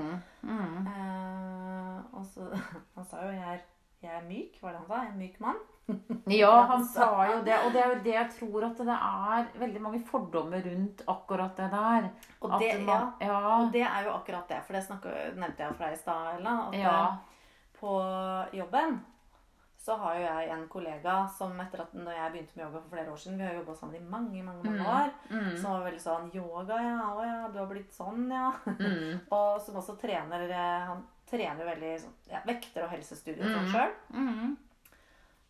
Mm. 0.48 0.86
Eh, 0.88 1.81
og 2.14 2.26
så 2.26 2.48
Han 2.96 3.06
sa 3.06 3.22
jo 3.26 3.32
jeg 3.36 3.54
er, 3.58 3.62
jeg 4.02 4.16
er 4.18 4.26
myk, 4.28 4.58
var 4.62 4.72
det 4.74 4.80
han 4.82 4.88
sa? 4.88 5.02
En 5.10 5.20
myk 5.20 5.40
mann. 5.44 5.60
Ja, 6.32 6.52
han 6.70 6.86
sa 6.88 7.08
jo 7.28 7.42
det. 7.44 7.58
Og 7.66 7.74
det 7.74 7.82
er 7.84 7.90
jo 7.94 8.00
det 8.06 8.14
jeg 8.16 8.30
tror 8.38 8.64
at 8.70 8.78
det 8.78 8.96
er 8.96 9.48
veldig 9.60 9.82
mange 9.84 10.00
fordommer 10.08 10.62
rundt 10.64 11.02
akkurat 11.12 11.58
det 11.58 11.68
der. 11.74 12.08
Og 12.42 12.54
det, 12.62 12.70
man- 12.86 13.14
ja, 13.20 13.28
ja. 13.28 13.40
og 13.58 13.72
det 13.74 13.82
er 13.84 14.06
jo 14.08 14.14
akkurat 14.16 14.48
det, 14.50 14.62
for 14.68 14.74
det 14.78 14.84
snakket, 14.86 15.36
nevnte 15.42 15.66
jeg 15.66 15.76
for 15.76 15.84
deg 15.86 15.94
i 15.98 16.02
stad, 16.02 16.36
Ella. 16.40 16.56
At 16.70 16.78
Ja. 16.80 16.98
eh, 17.12 17.18
på 17.82 17.96
jobben 18.54 19.00
så 19.82 19.96
har 19.98 20.16
jo 20.16 20.22
jeg 20.22 20.50
en 20.54 20.68
kollega 20.70 21.14
som 21.38 21.56
etter 21.60 21.82
at 21.82 21.94
når 21.98 22.12
jeg 22.14 22.32
begynte 22.32 22.56
med 22.58 22.66
yoga 22.68 22.80
for 22.84 22.90
flere 22.94 23.12
år 23.12 23.18
siden 23.18 23.38
Vi 23.40 23.46
har 23.48 23.56
jobba 23.56 23.74
sammen 23.76 23.96
i 23.96 24.10
mange 24.12 24.44
mange, 24.46 24.64
mange 24.70 24.86
år. 24.86 25.10
Mm. 25.32 25.58
Som 25.58 25.72
var 25.74 25.88
veldig 25.88 26.02
sånn 26.04 26.28
Yoga, 26.36 26.78
ja. 26.86 27.00
Å 27.18 27.24
ja, 27.26 27.48
du 27.50 27.58
har 27.58 27.66
blitt 27.72 27.92
sånn, 27.96 28.28
ja. 28.30 28.52
Mm. 28.68 29.20
og 29.40 29.58
som 29.66 29.76
også 29.82 29.98
trener 30.00 30.46
eh, 30.54 30.86
Han 30.92 31.02
trener 31.32 31.65
veldig 31.65 31.94
sånn, 32.04 32.13
ja, 32.30 32.41
vekter- 32.46 32.84
og 32.86 32.91
helsestudier 32.91 33.48
Mm. 33.48 33.72
sjøl. 33.72 33.94
Mm. 34.13 34.58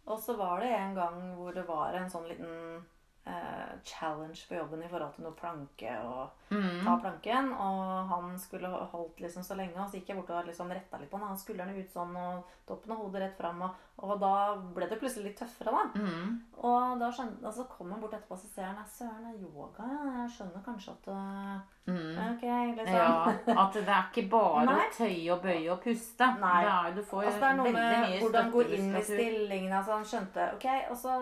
Og 0.07 0.19
så 0.19 0.35
var 0.37 0.59
det 0.61 0.71
en 0.77 0.95
gang 0.95 1.35
hvor 1.37 1.53
det 1.53 1.65
var 1.67 1.93
en 1.93 2.09
sånn 2.09 2.27
liten 2.29 2.85
eh, 3.25 3.73
challenge 3.85 4.45
på 4.49 4.55
jobben 4.57 4.83
i 4.83 4.87
forhold 4.89 5.13
til 5.15 5.23
noe 5.27 5.33
planke 5.37 5.91
og 6.05 6.29
Mm. 6.51 6.81
ta 6.83 6.97
planken. 6.99 7.53
Og 7.53 8.07
han 8.09 8.37
skulle 8.39 8.67
holdt 8.67 9.21
liksom 9.23 9.43
så 9.43 9.55
lenge, 9.55 9.77
og 9.79 9.87
så 9.89 9.95
gikk 9.99 10.09
jeg 10.09 10.17
bort 10.17 10.29
og 10.35 10.45
liksom 10.49 10.67
retta 10.69 10.97
litt 10.99 11.09
på 11.09 11.17
han. 11.19 11.27
Han 11.29 11.37
skuldrene 11.37 11.77
ut 11.79 11.89
sånn, 11.93 12.15
og 12.17 12.43
toppen 12.67 12.91
av 12.91 12.97
hodet 12.97 13.21
rett 13.21 13.37
fram. 13.37 13.61
Og, 13.61 13.69
og 14.03 14.19
da 14.19 14.55
ble 14.75 14.87
det 14.89 14.99
plutselig 14.99 15.29
litt 15.29 15.37
tøffere, 15.39 15.71
da. 15.71 16.01
Mm. 16.01 16.41
Og 16.57 16.99
da 16.99 17.07
skjønte, 17.11 17.45
og 17.47 17.53
så 17.53 17.67
kom 17.69 17.91
han 17.91 18.01
bort 18.01 18.11
etterpå 18.17 18.35
og 18.35 18.41
så 18.41 18.49
ser 18.51 18.63
han, 18.67 18.75
«Nei, 18.75 18.83
søren, 18.91 19.23
det 19.23 19.31
er 19.31 19.45
yoga. 19.47 19.87
Jeg 20.19 20.33
skjønner 20.35 20.65
kanskje 20.65 20.91
at 20.97 21.05
det, 21.05 21.61
Mm. 21.87 22.35
Ok, 22.35 22.43
liksom. 22.77 22.93
Ja, 22.93 23.25
at 23.63 23.73
det 23.73 23.87
er 23.89 24.03
ikke 24.11 24.29
bare 24.29 24.65
Nei. 24.65 24.75
å 24.85 24.91
tøye 24.93 25.31
og 25.33 25.41
bøye 25.41 25.71
og 25.71 25.79
puste. 25.81 26.27
Nei. 26.39 26.61
Det 26.61 26.71
er, 26.71 26.91
du 26.95 27.01
får 27.03 27.23
Altså, 27.25 27.39
det 27.39 27.49
er 27.49 27.55
noe 27.57 27.71
med 27.71 28.19
hvordan 28.21 28.51
gå 28.51 28.61
inn 28.77 28.95
i 28.95 29.01
stillingen. 29.01 29.73
Altså, 29.73 29.91
han 29.97 30.05
skjønte 30.05 30.53
Ok, 30.53 30.67
og 30.91 30.95
så, 30.97 31.15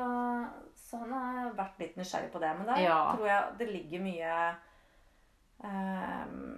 så 0.89 0.97
han 1.03 1.11
har 1.13 1.51
vært 1.57 1.79
litt 1.83 1.95
nysgjerrig 1.99 2.31
på 2.33 2.39
det. 2.41 2.49
Men 2.57 2.65
der 2.71 2.81
Ja. 2.81 2.99
tror 3.15 3.27
jeg 3.29 3.57
det 3.59 3.67
ligger 3.73 4.01
mye 4.01 4.31
um, 5.63 6.57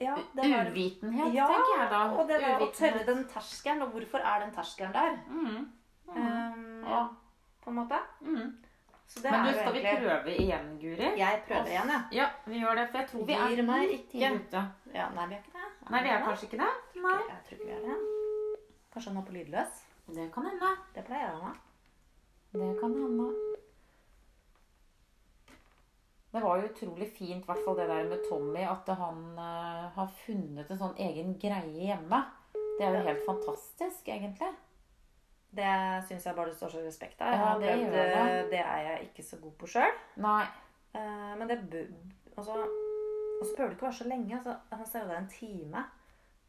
Ja, 0.00 0.14
det 0.34 0.50
var 0.52 0.70
Uvitenhet, 0.70 1.34
Ja, 1.34 1.46
tenker 1.48 1.78
jeg 1.80 1.90
da. 1.90 2.00
Og 2.16 2.28
det 2.28 2.40
der 2.42 2.60
å 2.60 2.70
tørre 2.76 3.04
den 3.06 3.24
terskelen. 3.32 3.82
Og 3.86 3.94
hvorfor 3.94 4.20
er 4.20 4.40
den 4.44 4.52
terskelen 4.54 4.92
der? 4.92 5.16
Mm. 5.28 5.72
Mm. 6.06 6.16
Um, 6.16 6.84
Ja. 6.86 7.06
På 7.64 7.70
en 7.70 7.76
måte. 7.80 7.98
Mm. 8.20 8.56
Så 9.08 9.22
det 9.22 9.30
Men 9.30 9.42
du, 9.44 9.48
er 9.48 9.52
jo 9.54 9.60
skal 9.60 9.72
vi 9.72 9.82
prøve 9.82 10.32
igjen, 10.36 10.78
Guri? 10.80 11.08
Jeg 11.18 11.42
prøver 11.46 11.66
igjen, 11.70 11.88
jeg. 11.94 12.02
Ja, 12.12 12.26
vi 12.46 12.60
gjør 12.60 12.74
det. 12.74 12.88
For 12.90 12.98
jeg 12.98 13.08
tror 13.08 13.24
vi 13.26 13.32
er 13.32 13.62
meg 13.62 13.90
ikke. 13.90 14.30
ute. 14.34 14.62
Ja, 14.94 15.08
nei, 15.14 15.26
vi 15.30 15.34
er 15.34 15.38
ikke 15.38 15.52
det. 15.54 15.90
Nei, 15.90 16.02
vi 16.02 16.08
er 16.08 16.22
kanskje 16.26 16.46
ikke 16.48 16.58
det? 16.62 17.02
Nei. 17.02 17.18
Jeg 17.28 17.38
tror 17.46 17.58
ikke 17.58 17.66
vi 17.66 17.72
er 17.72 17.84
det. 17.86 17.98
Kanskje 18.92 19.12
han 19.12 19.16
er 19.22 19.26
på 19.26 19.32
lydløs. 19.36 19.82
Det 20.14 20.32
kan 20.34 20.46
hende. 20.50 20.72
Det 20.94 21.04
pleier 21.06 21.26
han 21.30 21.40
å 21.40 21.44
ha. 21.44 21.54
Det 22.56 22.70
kan 22.80 22.94
hende. 22.94 23.26
Det 26.30 26.42
var 26.42 26.60
jo 26.60 26.68
utrolig 26.68 27.08
fint, 27.16 27.44
i 27.44 27.48
hvert 27.48 27.64
fall 27.64 27.76
det 27.78 27.88
der 27.88 28.08
med 28.10 28.24
Tommy, 28.28 28.64
at 28.68 28.88
han 28.98 29.20
uh, 29.38 29.86
har 29.94 30.10
funnet 30.26 30.70
en 30.70 30.80
sånn 30.80 30.98
egen 31.00 31.34
greie 31.40 31.88
hjemme. 31.88 32.20
Det 32.76 32.84
er 32.84 32.96
jo 32.98 33.06
helt 33.06 33.22
fantastisk, 33.24 34.08
egentlig. 34.12 34.50
Det 35.56 35.70
syns 36.08 36.26
jeg 36.28 36.36
bare 36.36 36.52
det 36.52 36.58
står 36.58 36.74
så 36.74 36.82
respekt 36.84 37.22
av. 37.24 37.32
Ja, 37.32 37.52
det 37.60 37.70
prøvd, 37.72 37.94
det. 37.94 38.08
eh, 38.12 38.40
det 38.52 38.60
er 38.60 38.80
jeg 38.84 39.06
ikke 39.06 39.24
så 39.24 39.38
god 39.40 39.54
på 39.62 39.70
sjøl. 39.72 39.94
Nei. 40.20 40.42
Men 40.92 41.48
det. 41.48 41.86
Og 42.36 42.44
så 42.44 42.58
bør 43.56 43.70
det 43.70 43.76
ikke 43.78 43.86
være 43.86 43.98
så 44.02 44.08
lenge. 44.10 44.36
Altså, 44.36 44.56
han 44.72 44.86
står 44.90 45.06
jo 45.06 45.08
det 45.08 45.16
er 45.16 45.22
en 45.22 45.32
time. 45.32 45.84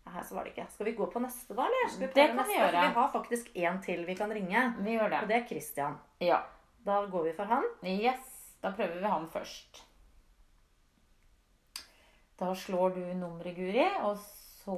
Nei, 0.08 0.24
så 0.24 0.36
var 0.38 0.46
det 0.48 0.54
ikke. 0.56 0.66
Skal 0.72 0.86
vi 0.88 0.94
gå 0.98 1.06
på 1.12 1.20
neste, 1.24 1.54
da? 1.58 1.66
eller? 1.68 1.90
Skal 1.92 2.08
vi 2.08 2.14
Det 2.14 2.28
kan 2.30 2.38
kan 2.38 2.48
vi 2.48 2.56
gjøre. 2.58 2.72
For 2.72 2.88
vi 2.88 3.00
har 3.02 3.10
faktisk 3.14 3.52
en 3.68 3.82
til 3.84 4.06
vi 4.08 4.16
kan 4.16 4.32
ringe. 4.34 4.64
Vi 4.86 4.96
gjør 4.98 5.10
det. 5.14 5.22
Og 5.22 5.28
det. 5.34 5.36
er 5.42 5.48
Christian. 5.50 5.98
Ja. 6.24 6.40
Da 6.88 7.02
går 7.12 7.24
vi 7.28 7.34
for 7.36 7.46
han. 7.52 7.64
Yes. 7.84 8.34
Da 8.64 8.72
prøver 8.72 9.00
vi 9.02 9.08
han 9.12 9.28
først. 9.30 9.84
Da 12.40 12.54
slår 12.54 12.90
du 12.96 13.02
nummeret, 13.18 13.56
Guri, 13.58 13.86
og 14.06 14.18
så 14.22 14.76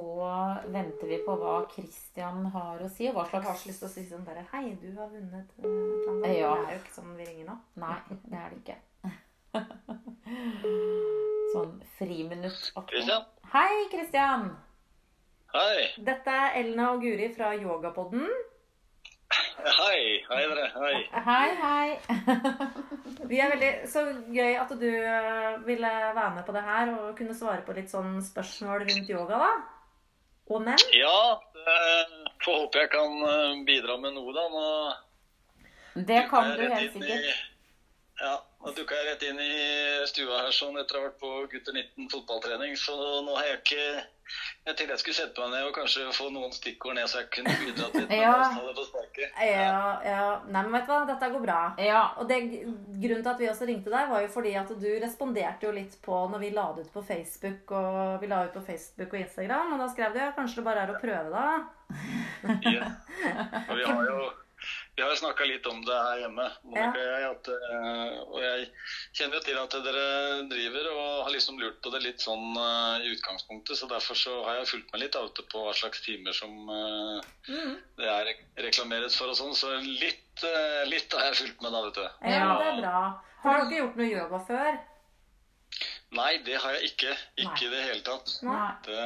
venter 0.72 1.06
vi 1.10 1.18
på 1.26 1.34
hva 1.36 1.54
Christian 1.72 2.46
har 2.54 2.80
å 2.80 2.88
si, 2.88 3.08
og 3.10 3.14
hva 3.18 3.24
Jeg 3.26 3.32
har 3.34 3.42
slags 3.42 3.62
så 3.62 3.68
lyst 3.68 3.82
til 3.82 3.88
å 3.88 3.92
si 3.92 4.04
sånn 4.08 4.24
bare 4.24 4.44
Hei, 4.52 4.74
du 4.80 4.86
har 4.96 5.08
vunnet. 5.12 5.50
eh. 5.58 6.38
Ja. 6.40 6.54
Det 6.56 6.68
er 6.68 6.72
jo 6.76 6.80
ikke 6.80 6.94
sånn 6.94 7.16
vi 7.18 7.24
ringer 7.28 7.50
nå. 7.50 7.56
Nei, 7.82 7.98
det 8.24 8.38
er 8.38 8.48
det 8.54 8.58
ikke. 8.62 8.78
Sånn 11.52 11.80
friminutt. 11.98 12.72
Christian? 12.88 13.24
Hei, 13.52 13.88
Christian. 13.90 14.50
Hei. 15.54 15.88
Dette 16.06 16.30
er 16.30 16.56
Elna 16.60 16.92
og 16.94 17.02
Guri 17.02 17.26
fra 17.34 17.50
Yogapodden. 17.58 18.26
Hei. 19.60 20.22
Hei, 20.28 20.40
dere. 20.50 20.68
Hei. 20.74 20.94
Hei, 21.26 21.48
hei. 21.62 21.88
Vi 23.30 23.38
er 23.42 23.52
veldig 23.52 23.70
så 23.90 24.04
gøy 24.32 24.56
at 24.62 24.72
du 24.80 24.86
eh, 24.88 25.58
ville 25.66 25.90
være 26.16 26.30
med 26.38 26.46
på 26.46 26.54
det 26.56 26.62
her 26.66 26.92
og 26.94 27.12
kunne 27.18 27.36
svare 27.38 27.64
på 27.66 27.74
litt 27.76 27.90
sånn 27.92 28.16
spørsmål 28.24 28.86
rundt 28.88 29.10
yoga, 29.12 29.42
da. 29.42 29.50
Og 30.50 30.64
menn. 30.66 30.82
Ja, 30.96 31.38
får 32.42 32.64
håpe 32.64 32.82
jeg 32.84 32.90
kan 32.94 33.20
eh, 33.28 33.60
bidra 33.68 33.98
med 34.02 34.16
noe, 34.16 34.34
da. 34.34 34.46
Nå 34.54 36.04
Det 36.10 36.24
kan 36.30 36.54
du 36.56 36.66
helt 36.66 36.92
sikkert. 36.96 37.30
i- 37.30 37.38
Ja, 38.20 38.34
nå 38.60 38.72
dukka 38.76 38.96
jeg 38.98 39.06
rett 39.08 39.22
inn 39.30 39.38
i 39.40 40.06
stua 40.10 40.42
her 40.44 40.50
sånn 40.52 40.76
etter 40.76 40.98
å 40.98 41.00
ha 41.00 41.06
vært 41.08 41.20
på 41.22 41.30
gutter 41.54 41.72
19 41.72 42.10
fotballtrening, 42.12 42.74
så 42.76 42.92
nå 43.24 43.32
har 43.38 43.46
jeg 43.46 43.60
ikke 43.62 43.86
Jeg 44.66 44.76
tenkte 44.76 44.92
jeg 44.94 45.00
skulle 45.02 45.16
sette 45.16 45.40
meg 45.40 45.50
ned 45.54 45.68
og 45.70 45.74
kanskje 45.74 46.06
få 46.14 46.26
noen 46.34 46.52
stikkord 46.52 46.94
ned, 46.98 47.08
så 47.10 47.22
jeg 47.22 47.30
kunne 47.34 47.54
bidratt 47.62 47.94
litt 48.00 48.12
Ja. 48.14 48.34
det 48.52 48.74
på 48.76 48.84
sparket. 48.86 49.38
Ja, 49.46 49.84
ja. 50.04 50.24
Nei, 50.46 50.62
men 50.66 50.72
vet 50.76 50.86
du 50.86 50.92
hva, 50.92 50.98
dette 51.08 51.30
går 51.32 51.44
bra. 51.46 51.60
Ja. 51.80 52.02
Og 52.20 52.28
det, 52.28 52.40
Grunnen 53.00 53.22
til 53.24 53.32
at 53.32 53.40
vi 53.40 53.48
også 53.50 53.68
ringte 53.70 53.90
deg, 53.94 54.10
var 54.12 54.22
jo 54.24 54.28
fordi 54.34 54.54
at 54.60 54.68
du 54.82 54.88
responderte 55.02 55.66
jo 55.66 55.72
litt 55.76 55.96
på 56.04 56.20
når 56.30 56.44
vi 56.44 56.52
la 56.54 56.66
det 56.76 56.86
ut 56.86 56.92
på 56.94 57.02
Facebook 57.08 57.72
og 57.72 58.20
vi 58.22 58.30
la 58.30 58.44
ut 58.46 58.54
på 58.58 58.62
Facebook 58.68 59.14
og 59.16 59.20
Instagram. 59.24 59.74
Og 59.74 59.82
da 59.82 59.88
skrev 59.94 60.14
du 60.14 60.20
ja, 60.22 60.30
kanskje 60.36 60.60
det 60.60 60.68
bare 60.68 60.84
er 60.86 60.94
å 60.94 61.00
prøve, 61.00 61.30
da. 61.34 61.46
Ja. 62.70 62.92
Og 63.68 63.76
vi 63.76 63.84
har 63.88 64.06
jo 64.12 64.20
vi 64.96 65.02
har 65.02 65.14
snakka 65.16 65.44
litt 65.48 65.66
om 65.70 65.78
det 65.86 65.96
her 65.96 66.18
hjemme. 66.24 66.46
Monica 66.66 67.00
og 67.00 67.06
jeg, 67.14 67.28
at, 67.30 67.48
eh, 67.54 68.18
og 68.26 68.38
jeg 68.42 68.66
kjenner 69.16 69.38
jo 69.38 69.42
til 69.46 69.60
at 69.62 69.76
dere 69.86 70.04
driver 70.50 70.88
og 70.92 71.22
har 71.24 71.32
liksom 71.34 71.60
lurt 71.62 71.78
på 71.84 71.92
det 71.94 72.02
litt 72.04 72.20
sånn 72.24 72.50
uh, 72.58 72.98
i 73.00 73.12
utgangspunktet. 73.14 73.78
Så 73.80 73.88
derfor 73.90 74.18
så 74.18 74.34
har 74.48 74.58
jeg 74.60 74.68
fulgt 74.74 74.92
med 74.92 75.04
litt 75.04 75.14
da, 75.16 75.22
vet 75.24 75.48
på 75.54 75.64
hva 75.64 75.72
slags 75.78 76.02
timer 76.04 76.36
som 76.36 76.52
uh, 76.68 77.20
Mm. 77.50 77.76
det 77.98 78.06
er 78.06 78.28
reklameres 78.66 79.16
for 79.18 79.32
og 79.32 79.38
sånn. 79.38 79.54
Så 79.56 79.72
litt, 79.82 80.44
uh, 80.44 80.84
litt 80.90 81.12
har 81.16 81.30
jeg 81.30 81.40
fulgt 81.44 81.64
med 81.64 81.72
da, 81.74 81.80
vet 81.88 81.98
du. 81.98 82.04
Ja, 82.28 82.36
Ja. 82.36 82.52
det 82.60 82.68
er 82.74 82.80
bra. 82.82 83.00
Har 83.42 83.56
du 83.60 83.66
ikke 83.70 83.80
gjort 83.80 83.96
noe 83.96 84.10
yoga 84.10 84.40
før? 84.46 84.80
Nei, 86.18 86.32
det 86.44 86.58
har 86.60 86.74
jeg 86.76 86.90
ikke. 86.92 87.14
Ikke 87.38 87.66
i 87.66 87.70
det 87.72 87.82
hele 87.86 88.02
tatt. 88.06 88.32
Nei. 88.42 88.68
Det, 88.84 89.04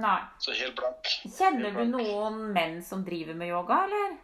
Nei. 0.00 0.18
så 0.38 0.54
helt 0.54 0.76
blank. 0.78 1.08
Kjenner 1.36 1.74
du 1.74 1.84
noen 1.90 2.40
menn 2.54 2.76
som 2.86 3.02
driver 3.04 3.34
med 3.34 3.50
yoga, 3.50 3.80
eller? 3.88 4.18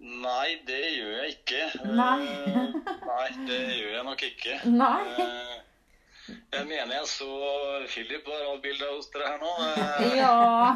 Nei, 0.00 0.60
det 0.66 0.82
gjør 0.94 1.14
jeg 1.22 1.32
ikke. 1.34 1.62
Nei. 1.98 2.26
Eh, 2.26 2.76
nei, 3.08 3.28
det 3.48 3.58
gjør 3.78 3.94
jeg 3.96 4.04
nok 4.06 4.22
ikke. 4.28 4.58
Nei. 4.70 5.00
Eh, 5.18 5.56
Jeg 6.52 6.66
mener 6.68 6.92
jeg 6.92 7.06
så 7.08 7.26
Philip 7.88 8.26
var 8.28 8.42
avbilda 8.52 8.90
hos 8.94 9.06
dere 9.14 9.30
her 9.32 9.38
nå. 9.40 9.52
Eh, 9.64 10.16
Ja. 10.20 10.74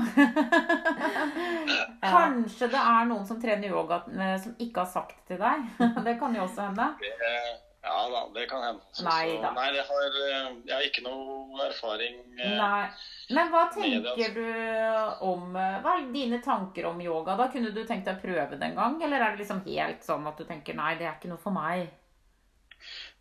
Kanskje 2.02 2.68
det 2.72 2.80
er 2.80 3.04
noen 3.10 3.26
som 3.28 3.40
trener 3.42 3.68
yoga 3.68 4.00
som 4.42 4.54
ikke 4.58 4.80
har 4.84 4.90
sagt 4.90 5.14
det 5.28 5.34
til 5.36 5.42
deg. 5.44 5.68
Det 6.08 6.16
kan 6.20 6.34
jo 6.36 6.46
også 6.48 6.66
hende. 6.70 6.88
det- 7.00 7.60
Ja 7.82 8.08
da, 8.12 8.20
det 8.34 8.44
kan 8.46 8.62
hende. 8.62 8.82
Så, 8.94 9.02
Nei 9.08 9.38
da. 9.42 9.48
Nei, 9.56 9.68
jeg, 9.74 9.84
har, 9.88 10.18
eh, 10.26 10.50
jeg 10.68 10.74
har 10.76 10.84
ikke 10.86 11.02
noe 11.02 11.64
erfaring. 11.66 12.20
eh, 12.38 12.52
Nei. 12.58 12.84
Men 13.34 13.48
hva 13.50 13.62
tenker 13.74 14.36
du 14.36 14.44
om 15.26 15.56
eh, 15.56 15.80
Hva 15.82 15.96
er 15.98 16.12
dine 16.14 16.38
tanker 16.44 16.86
om 16.92 17.00
yoga? 17.02 17.34
Da 17.40 17.48
Kunne 17.50 17.72
du 17.74 17.80
tenkt 17.88 18.06
deg 18.06 18.20
å 18.20 18.22
prøve 18.22 18.58
det 18.60 18.68
en 18.68 18.78
gang? 18.78 19.00
Eller 19.02 19.18
er 19.26 19.34
det 19.34 19.42
liksom 19.42 19.64
helt 19.66 20.06
sånn 20.06 20.26
at 20.30 20.38
du 20.38 20.44
tenker 20.46 20.78
nei, 20.78 20.94
det 21.00 21.08
er 21.08 21.16
ikke 21.18 21.32
noe 21.32 21.42
for 21.42 21.54
meg? 21.56 21.88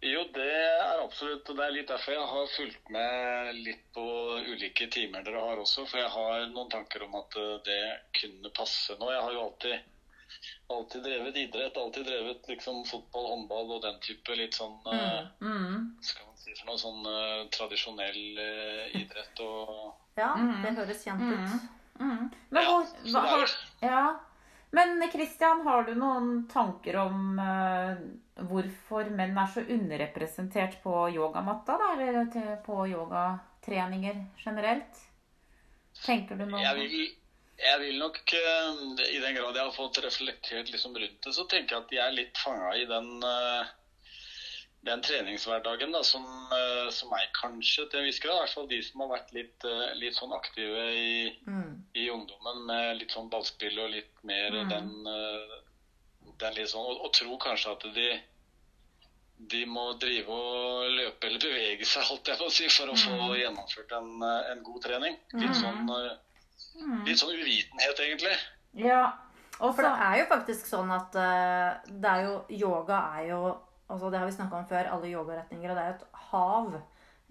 Jo, 0.02 0.24
det 0.34 0.46
er 0.50 1.02
absolutt. 1.04 1.50
Og 1.50 1.58
det 1.58 1.66
er 1.66 1.76
litt 1.80 1.90
derfor 1.90 2.16
jeg 2.16 2.30
har 2.36 2.54
fulgt 2.56 2.94
med 2.94 3.52
litt 3.66 3.84
på 3.94 4.06
ulike 4.50 4.88
timer 4.94 5.26
dere 5.26 5.42
har 5.42 5.62
også. 5.62 5.88
For 5.90 6.02
jeg 6.02 6.10
har 6.10 6.46
noen 6.54 6.70
tanker 6.74 7.06
om 7.06 7.18
at 7.20 7.38
det 7.66 7.82
kunne 8.22 8.54
passe 8.58 8.94
nå. 8.98 9.10
Jeg 9.14 9.26
har 9.26 9.36
jo 9.36 9.44
alltid, 9.48 9.90
alltid 10.78 11.04
drevet 11.04 11.36
idrett. 11.36 11.78
Alltid 11.78 12.06
drevet 12.06 12.48
liksom 12.48 12.84
fotball, 12.86 13.28
håndball 13.34 13.72
og 13.78 13.82
den 13.84 14.00
type 14.04 14.36
litt 14.38 14.54
sånn 14.58 14.78
eh, 14.94 15.28
Mm. 15.42 15.96
skal 16.02 16.26
man 16.28 16.38
si 16.38 16.54
for 16.58 16.66
noe 16.72 16.78
sånn 16.82 17.06
uh, 17.06 17.46
tradisjonell 17.54 18.40
uh, 18.40 19.00
idrett 19.02 19.40
og 19.46 19.94
Ja, 20.18 20.34
Mm. 20.36 20.62
det 20.64 20.76
høres 20.78 21.04
kjent 21.06 21.22
ut. 21.22 21.70
Mm. 22.02 22.32
Men, 22.50 22.64
Ja, 22.64 22.84
hva, 23.14 23.22
har, 23.30 23.50
ja. 23.82 24.04
Men 24.72 25.02
Christian, 25.12 25.62
har 25.68 25.84
du 25.84 25.94
noen 25.96 26.48
tanker 26.48 26.96
om 27.02 27.38
uh, 27.40 27.96
hvorfor 28.48 29.10
menn 29.12 29.38
er 29.38 29.48
så 29.54 29.62
underrepresentert 29.68 30.78
på 30.84 31.10
yogamatta? 31.14 31.78
Da, 31.78 31.90
eller 32.00 32.26
til, 32.32 32.48
på 32.66 32.86
yogatreninger 32.88 34.26
generelt? 34.46 35.02
Tenker 36.06 36.36
du 36.40 36.46
noe 36.48 36.62
Jeg 36.64 36.76
vil, 36.80 37.16
jeg 37.60 37.80
vil 37.82 37.98
nok, 38.00 38.18
eh, 38.34 38.82
i 39.16 39.20
den 39.22 39.36
grad 39.36 39.56
jeg 39.58 39.64
har 39.68 39.76
fått 39.76 40.00
reflektert 40.04 40.70
liksom 40.72 40.96
rundt 40.98 41.22
det, 41.26 41.34
så 41.36 41.46
tenker 41.48 41.76
jeg 41.78 41.84
at 41.86 41.92
jeg 41.98 42.06
er 42.06 42.16
litt 42.16 42.38
fanga 42.44 42.72
i 42.78 42.86
den, 42.90 43.10
eh, 43.24 43.66
den 44.84 45.02
treningshverdagen 45.06 45.92
da, 45.94 46.02
som, 46.04 46.24
eh, 46.54 46.90
som 46.90 47.12
er 47.14 47.28
kanskje 47.38 47.86
til 47.90 48.00
en 48.00 48.06
viss 48.08 48.20
grad. 48.20 48.36
I 48.40 48.40
hvert 48.46 48.54
fall 48.56 48.68
de 48.68 48.82
som 48.82 49.04
har 49.04 49.12
vært 49.18 49.32
litt, 49.36 49.68
litt 50.00 50.16
sånn 50.18 50.34
aktive 50.34 50.88
i, 50.96 51.32
Mm. 51.48 51.84
i 51.96 52.08
ungdommen 52.10 52.66
med 52.66 52.98
litt 52.98 53.12
sånn 53.12 53.30
ballspill 53.30 53.78
og 53.80 53.90
litt 53.92 54.24
mer 54.24 54.50
Mm. 54.52 54.70
den, 54.70 55.06
den 56.40 56.54
litt 56.54 56.70
sånn, 56.70 56.86
og, 56.86 57.02
og 57.06 57.12
tror 57.14 57.38
kanskje 57.38 57.72
at 57.72 57.94
de 57.94 58.20
de 59.42 59.66
må 59.66 59.98
drive 59.98 60.30
og 60.30 60.92
løpe 60.92 61.26
eller 61.26 61.40
bevege 61.40 61.86
seg 61.86 62.04
holdt 62.06 62.28
jeg 62.28 62.38
på 62.38 62.46
å 62.46 62.52
si, 62.52 62.68
for 62.70 62.86
å 62.86 62.94
få 62.94 63.34
Mm. 63.34 63.40
gjennomført 63.42 63.92
en, 63.98 64.22
en 64.22 64.62
god 64.64 64.82
trening. 64.84 65.18
Litt 65.34 65.50
Mm. 65.50 65.62
sånn 65.64 66.18
Mm. 66.76 67.04
Litt 67.06 67.20
sånn 67.20 67.36
uvitenhet, 67.36 68.00
egentlig. 68.00 68.38
Ja. 68.74 69.02
Og 69.62 69.76
For 69.76 69.84
det 69.86 69.92
er 70.02 70.16
jo 70.22 70.26
faktisk 70.32 70.66
sånn 70.66 70.90
at 70.96 71.16
eh, 71.22 71.92
det 72.02 72.10
er 72.10 72.24
jo 72.26 72.46
Yoga 72.50 73.02
er 73.20 73.28
jo 73.30 73.42
altså 73.92 74.10
Det 74.10 74.18
har 74.22 74.26
vi 74.26 74.32
snakka 74.38 74.56
om 74.58 74.66
før, 74.70 74.88
alle 74.88 75.10
yogaretninger. 75.12 75.70
Og 75.70 75.76
det 75.76 75.84
er 75.84 75.90
jo 75.92 75.98
et 76.00 76.08
hav 76.32 76.70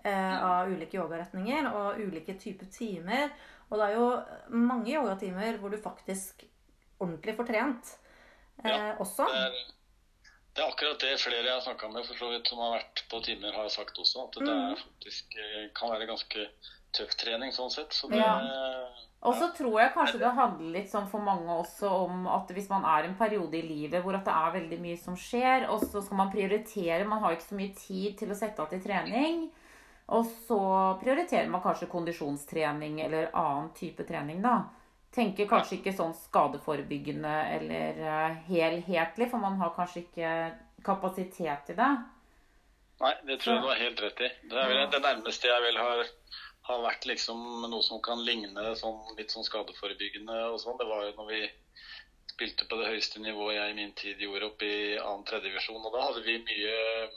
eh, 0.05 0.37
av 0.45 0.69
ulike 0.69 0.99
yogaretninger 0.99 1.71
og 1.73 1.99
ulike 2.05 2.35
typer 2.39 2.69
timer. 2.71 3.31
Og 3.71 3.79
det 3.81 3.87
er 3.89 3.97
jo 3.97 4.07
mange 4.61 4.93
yogatimer 4.93 5.57
hvor 5.59 5.71
du 5.73 5.79
faktisk 5.81 6.45
ordentlig 7.01 7.35
får 7.39 7.49
trent 7.49 7.95
eh, 8.63 8.69
Ja, 8.71 8.95
også. 9.01 9.25
Det 9.25 9.41
er, 9.41 9.57
det 10.55 10.63
er 10.63 10.69
akkurat 10.69 11.01
det 11.01 11.15
flere 11.23 11.47
jeg 11.49 11.55
har 11.57 11.65
snakka 11.65 11.89
med 11.95 12.05
for 12.05 12.21
så 12.21 12.29
vidt, 12.35 12.49
som 12.53 12.61
har 12.61 12.77
vært 12.77 13.05
på 13.09 13.23
timer, 13.25 13.57
har 13.57 13.69
sagt 13.73 13.97
også. 13.99 14.27
At 14.29 14.37
det 14.39 14.49
Mm. 14.53 14.73
er 14.75 14.77
faktisk, 14.85 15.37
eh, 15.41 15.69
kan 15.75 15.91
være 15.97 16.07
ganske 16.13 16.47
tøff 16.93 17.17
trening 17.17 17.53
sånn 17.57 17.71
sett. 17.73 17.91
Så 17.97 18.11
det, 18.13 18.19
Ja. 18.21 18.37
Og 19.21 19.37
så 19.37 19.51
tror 19.53 19.75
jeg 19.83 19.93
kanskje 19.93 20.19
det 20.23 20.33
handler 20.33 20.77
litt 20.79 20.89
sånn 20.89 21.09
for 21.11 21.21
mange 21.21 21.53
også 21.53 21.91
om 22.07 22.25
at 22.33 22.49
hvis 22.57 22.71
man 22.71 22.87
er 22.89 23.05
i 23.05 23.11
en 23.11 23.19
periode 23.19 23.59
i 23.59 23.67
livet 23.67 24.01
hvor 24.01 24.17
at 24.17 24.25
det 24.25 24.33
er 24.33 24.55
veldig 24.55 24.79
mye 24.81 25.01
som 25.01 25.19
skjer, 25.19 25.67
og 25.69 25.83
så 25.85 26.01
skal 26.01 26.23
man 26.23 26.33
prioritere 26.33 27.09
Man 27.09 27.21
har 27.21 27.37
ikke 27.37 27.51
så 27.51 27.59
mye 27.59 27.75
tid 27.77 28.17
til 28.23 28.33
å 28.33 28.39
sette 28.39 28.65
av 28.65 28.71
til 28.73 28.81
trening. 28.81 29.51
Og 30.11 30.25
så 30.49 30.61
prioriterer 31.03 31.51
man 31.53 31.63
kanskje 31.63 31.91
kondisjonstrening 31.93 33.03
eller 33.05 33.29
annen 33.37 33.69
type 33.77 34.07
trening, 34.09 34.41
da. 34.43 34.57
Tenker 35.15 35.47
kanskje 35.51 35.77
ikke 35.77 35.95
sånn 35.95 36.15
skadeforebyggende 36.17 37.35
eller 37.59 38.01
eh, 38.07 38.41
helhetlig, 38.49 39.29
for 39.31 39.43
man 39.43 39.59
har 39.61 39.75
kanskje 39.77 40.05
ikke 40.05 40.33
kapasitet 40.87 41.69
til 41.69 41.79
det. 41.79 41.91
Nei, 43.01 43.15
det 43.29 43.39
tror 43.41 43.55
jeg 43.55 43.65
du 43.65 43.69
har 43.71 43.81
helt 43.81 44.03
rett 44.05 44.23
i. 44.27 44.31
Det 44.51 44.61
er 44.61 44.71
vel 44.71 44.83
det 44.93 45.01
nærmeste 45.05 45.51
jeg 45.51 45.65
vel 45.67 45.81
har, 45.81 46.11
har 46.69 46.83
vært 46.85 47.07
liksom 47.09 47.41
noe 47.71 47.83
som 47.83 48.01
kan 48.05 48.21
ligne 48.25 48.75
sånn, 48.77 49.17
litt 49.17 49.31
sånn 49.33 49.45
skadeforebyggende 49.47 50.37
og 50.53 50.61
sånn. 50.61 50.77
Det 50.79 50.87
var 50.87 51.07
jo 51.09 51.15
når 51.17 51.27
vi 51.33 51.41
spilte 52.31 52.65
på 52.69 52.77
det 52.81 52.91
høyeste 52.93 53.19
nivået 53.21 53.57
jeg 53.57 53.71
i 53.71 53.79
min 53.81 53.93
tid 53.99 54.21
gjorde 54.23 54.47
opp 54.53 54.63
i 54.63 54.97
annen 55.01 55.25
tredjedivisjon. 55.29 55.83
Og 55.85 55.93
da 55.97 56.05
hadde 56.09 56.23
vi 56.25 56.39
mye 56.45 57.11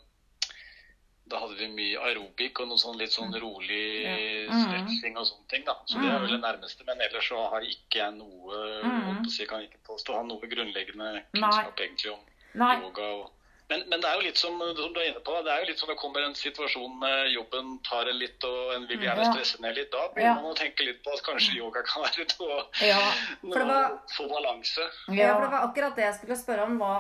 da 1.32 1.40
hadde 1.40 1.56
vi 1.56 1.68
mye 1.72 2.00
aerobikk 2.04 2.60
og 2.60 2.68
noe 2.68 2.78
sånn 2.82 2.98
litt 3.00 3.14
sånn 3.16 3.32
rolig 3.40 4.04
Ja. 4.04 4.16
Mm. 4.52 4.64
stretching 4.66 5.16
og 5.18 5.26
sånne 5.30 5.48
ting. 5.50 5.64
da. 5.66 5.76
Så 5.88 6.02
det 6.02 6.10
er 6.12 6.20
vel 6.20 6.34
det 6.36 6.42
nærmeste. 6.44 6.84
Men 6.86 7.00
ellers 7.02 7.30
så 7.30 7.50
har 7.50 7.62
ikke 7.62 8.00
jeg 8.02 8.14
noe 8.18 8.82
Mm. 8.84 9.30
si, 9.30 9.46
kan 9.46 9.62
ikke 9.64 9.80
påstå 9.88 10.12
å 10.14 10.18
ha 10.20 10.24
noe 10.24 10.42
grunnleggende 10.52 11.24
kunnskap 11.34 11.80
egentlig 11.80 12.12
om 12.12 12.20
Nei. 12.56 12.76
yoga. 12.82 13.08
Og... 13.24 13.32
Men, 13.70 13.84
men 13.90 14.02
det 14.04 14.10
er 14.10 14.16
jo 14.20 14.26
litt 14.28 14.38
som, 14.38 14.60
som 14.60 14.94
du 14.94 15.00
er 15.00 15.08
inne 15.12 15.22
på, 15.24 15.34
det 15.46 15.52
er 15.54 15.62
jo 15.64 15.68
litt 15.70 15.80
som 15.80 15.90
det 15.90 15.96
kommer 15.98 16.22
en 16.26 16.36
situasjon 16.36 16.98
med 17.00 17.32
jobben 17.34 17.80
tar 17.88 18.10
en 18.12 18.18
litt, 18.20 18.44
og 18.44 18.74
en 18.76 18.88
vil 18.90 19.00
gjerne 19.06 19.26
stresse 19.32 19.62
ned 19.64 19.76
litt. 19.78 19.90
Da 19.94 20.02
Ja. 20.04 20.12
begynner 20.16 20.42
man 20.44 20.52
å 20.54 20.60
tenke 20.60 20.86
litt 20.86 21.00
på 21.06 21.14
at 21.16 21.24
kanskje 21.26 21.56
yoga 21.58 21.82
kan 21.88 22.04
være 22.04 22.26
noe, 22.40 22.60
Ja. 22.84 23.00
For 23.42 23.60
det 23.60 23.68
var- 23.68 23.98
få 24.18 24.28
balanse. 24.30 24.84
Ja, 25.16 25.34
for 25.36 25.42
det 25.48 25.52
var 25.56 25.68
akkurat 25.70 25.96
det 25.96 26.04
jeg 26.06 26.16
skulle 26.20 26.38
spørre 26.38 26.64
om. 26.68 26.78
Hva, 26.78 26.94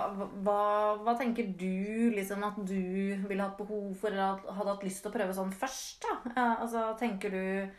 hva, 0.43 0.97
hva 1.03 1.17
tenker 1.19 1.43
du 1.57 2.11
liksom 2.15 2.43
at 2.47 2.55
du 2.65 3.15
ville 3.27 3.43
hatt 3.43 3.57
behov 3.57 3.95
for, 3.99 4.07
eller 4.09 4.33
at- 4.39 4.55
hadde 4.55 4.69
hatt 4.75 4.83
lyst 4.83 5.01
til 5.03 5.11
å 5.11 5.15
prøve 5.15 5.33
sånn 5.35 5.53
først? 5.53 6.01
da? 6.01 6.31
Ja, 6.35 6.55
altså, 6.61 6.97
tenker 6.99 7.29
du 7.29 7.69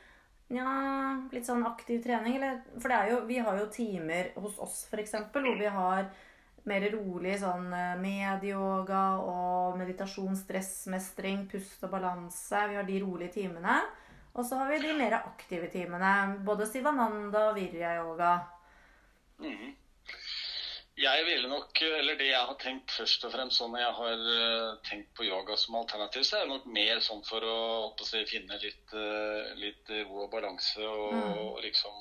Ja, 0.50 1.16
litt 1.32 1.46
sånn 1.46 1.64
aktiv 1.64 2.02
trening, 2.04 2.36
eller 2.36 2.60
For 2.78 2.88
det 2.88 2.98
er 2.98 3.10
jo, 3.10 3.20
vi 3.26 3.38
har 3.38 3.56
jo 3.58 3.66
timer 3.72 4.28
hos 4.36 4.58
oss, 4.58 4.86
f.eks., 4.92 5.12
hvor 5.32 5.58
vi 5.58 5.64
har 5.66 6.10
mer 6.68 6.86
rolig 6.94 7.36
sånn 7.42 7.68
eh, 7.76 7.94
medyoga 8.00 9.02
og 9.20 9.76
meditasjon, 9.80 10.36
stressmestring, 10.38 11.46
pust 11.50 11.84
og 11.84 11.92
balanse. 11.92 12.64
Vi 12.70 12.78
har 12.78 12.88
de 12.88 13.00
rolige 13.04 13.34
timene. 13.40 13.78
Og 14.34 14.42
så 14.48 14.58
har 14.58 14.72
vi 14.72 14.80
de 14.82 14.94
mer 14.98 15.14
aktive 15.20 15.68
timene. 15.70 16.40
Både 16.46 16.66
Sivananda 16.66 17.50
og 17.50 17.58
Virya-yoga. 17.60 18.32
Mm. 19.44 19.74
Jeg 20.94 21.24
ville 21.26 21.48
nok, 21.50 21.80
eller 21.82 22.14
Det 22.18 22.28
jeg 22.28 22.46
har 22.46 22.58
tenkt 22.62 22.92
først 22.94 23.24
og 23.26 23.32
fremst 23.34 23.58
sånn 23.58 23.72
når 23.74 23.80
jeg 23.82 23.94
har 23.98 24.26
eh, 24.34 24.74
tenkt 24.86 25.08
på 25.18 25.26
yoga 25.26 25.56
som 25.58 25.74
alternativ, 25.80 26.22
så 26.22 26.38
er 26.38 26.44
det 26.44 26.52
nok 26.54 26.66
mer 26.70 27.00
sånn 27.02 27.22
for 27.26 27.42
å, 27.42 27.56
å 27.90 28.06
si, 28.06 28.20
finne 28.30 28.58
litt, 28.62 28.94
eh, 28.94 29.54
litt 29.58 29.90
ro 30.06 30.24
og 30.26 30.30
balanse. 30.34 30.80
Og, 30.82 31.14
Mm. 31.14 31.62
liksom 31.66 31.94